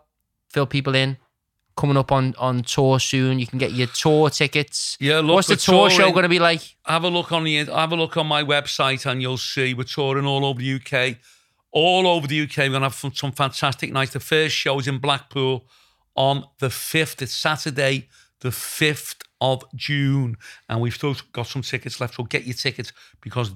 fill 0.51 0.66
people 0.66 0.95
in. 0.95 1.16
Coming 1.74 1.97
up 1.97 2.12
on 2.12 2.35
on 2.37 2.62
tour 2.62 3.01
soon. 3.01 3.39
You 3.39 3.47
can 3.47 3.59
get 3.59 3.72
your 3.72 3.87
tour 3.87 4.28
tickets. 4.28 4.99
Yeah, 5.01 5.20
look, 5.20 5.37
What's 5.37 5.49
the 5.49 5.57
tour 5.57 5.89
show 5.89 6.11
going 6.11 6.24
to 6.24 6.28
be 6.28 6.39
like? 6.39 6.61
have 6.85 7.05
a 7.05 7.09
look 7.09 7.33
on 7.33 7.45
the 7.45 7.64
have 7.64 7.93
a 7.93 7.97
look 7.97 8.18
on 8.18 8.26
my 8.26 8.45
website 8.45 9.07
and 9.07 9.22
you'll 9.22 9.39
see 9.39 9.72
we're 9.72 9.85
touring 9.85 10.26
all 10.26 10.45
over 10.45 10.61
the 10.61 10.74
UK. 10.74 11.16
All 11.70 12.07
over 12.07 12.26
the 12.26 12.43
UK, 12.43 12.59
we're 12.59 12.72
gonna 12.72 12.85
have 12.85 12.95
some, 12.95 13.14
some 13.14 13.33
fantastic 13.33 13.91
nights. 13.91 14.12
The 14.12 14.20
first 14.20 14.55
show 14.55 14.78
is 14.80 14.87
in 14.87 14.99
Blackpool 14.99 15.66
on 16.15 16.45
the 16.59 16.71
fifth. 16.71 17.23
It's 17.23 17.35
Saturday, 17.35 18.09
the 18.41 18.51
fifth 18.51 19.23
of 19.41 19.65
June, 19.75 20.37
and 20.69 20.81
we've 20.81 20.95
still 20.95 21.17
got 21.33 21.47
some 21.47 21.63
tickets 21.63 22.01
left. 22.01 22.15
So 22.15 22.25
get 22.25 22.45
your 22.45 22.55
tickets 22.55 22.93
because 23.21 23.53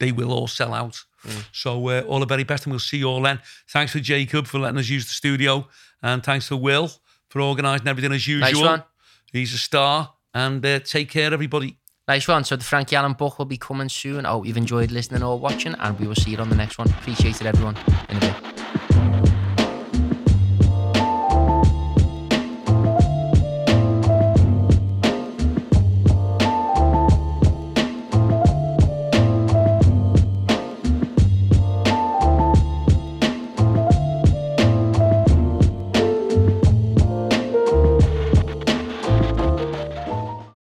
they 0.00 0.12
will 0.12 0.32
all 0.32 0.48
sell 0.48 0.74
out. 0.74 1.04
So 1.52 1.88
uh, 1.88 2.02
all 2.02 2.20
the 2.20 2.26
very 2.26 2.44
best, 2.44 2.64
and 2.64 2.72
we'll 2.72 2.80
see 2.80 2.98
you 2.98 3.06
all 3.06 3.20
then. 3.20 3.40
Thanks 3.68 3.92
for 3.92 4.00
Jacob 4.00 4.46
for 4.46 4.58
letting 4.58 4.78
us 4.78 4.88
use 4.88 5.06
the 5.06 5.12
studio, 5.12 5.68
and 6.02 6.22
thanks 6.22 6.48
to 6.48 6.56
Will 6.56 6.90
for 7.28 7.40
organising 7.40 7.88
everything 7.88 8.12
as 8.12 8.26
usual. 8.26 8.52
Nice 8.52 8.62
one. 8.62 8.84
He's 9.32 9.52
a 9.52 9.58
star, 9.58 10.14
and 10.32 10.64
uh, 10.64 10.78
take 10.80 11.10
care, 11.10 11.32
everybody. 11.32 11.76
Nice 12.06 12.26
one. 12.26 12.44
So 12.44 12.56
the 12.56 12.64
Frankie 12.64 12.96
Allen 12.96 13.12
book 13.12 13.38
will 13.38 13.44
be 13.46 13.58
coming 13.58 13.90
soon. 13.90 14.24
I 14.24 14.30
hope 14.30 14.46
you've 14.46 14.56
enjoyed 14.56 14.90
listening 14.90 15.22
or 15.22 15.38
watching, 15.38 15.74
and 15.74 15.98
we 16.00 16.06
will 16.06 16.14
see 16.14 16.30
you 16.30 16.38
on 16.38 16.48
the 16.48 16.56
next 16.56 16.78
one. 16.78 16.88
Appreciate 16.88 17.40
it, 17.40 17.46
everyone. 17.46 17.76
In 18.08 18.16
a 18.16 18.20
bit. 18.20 18.57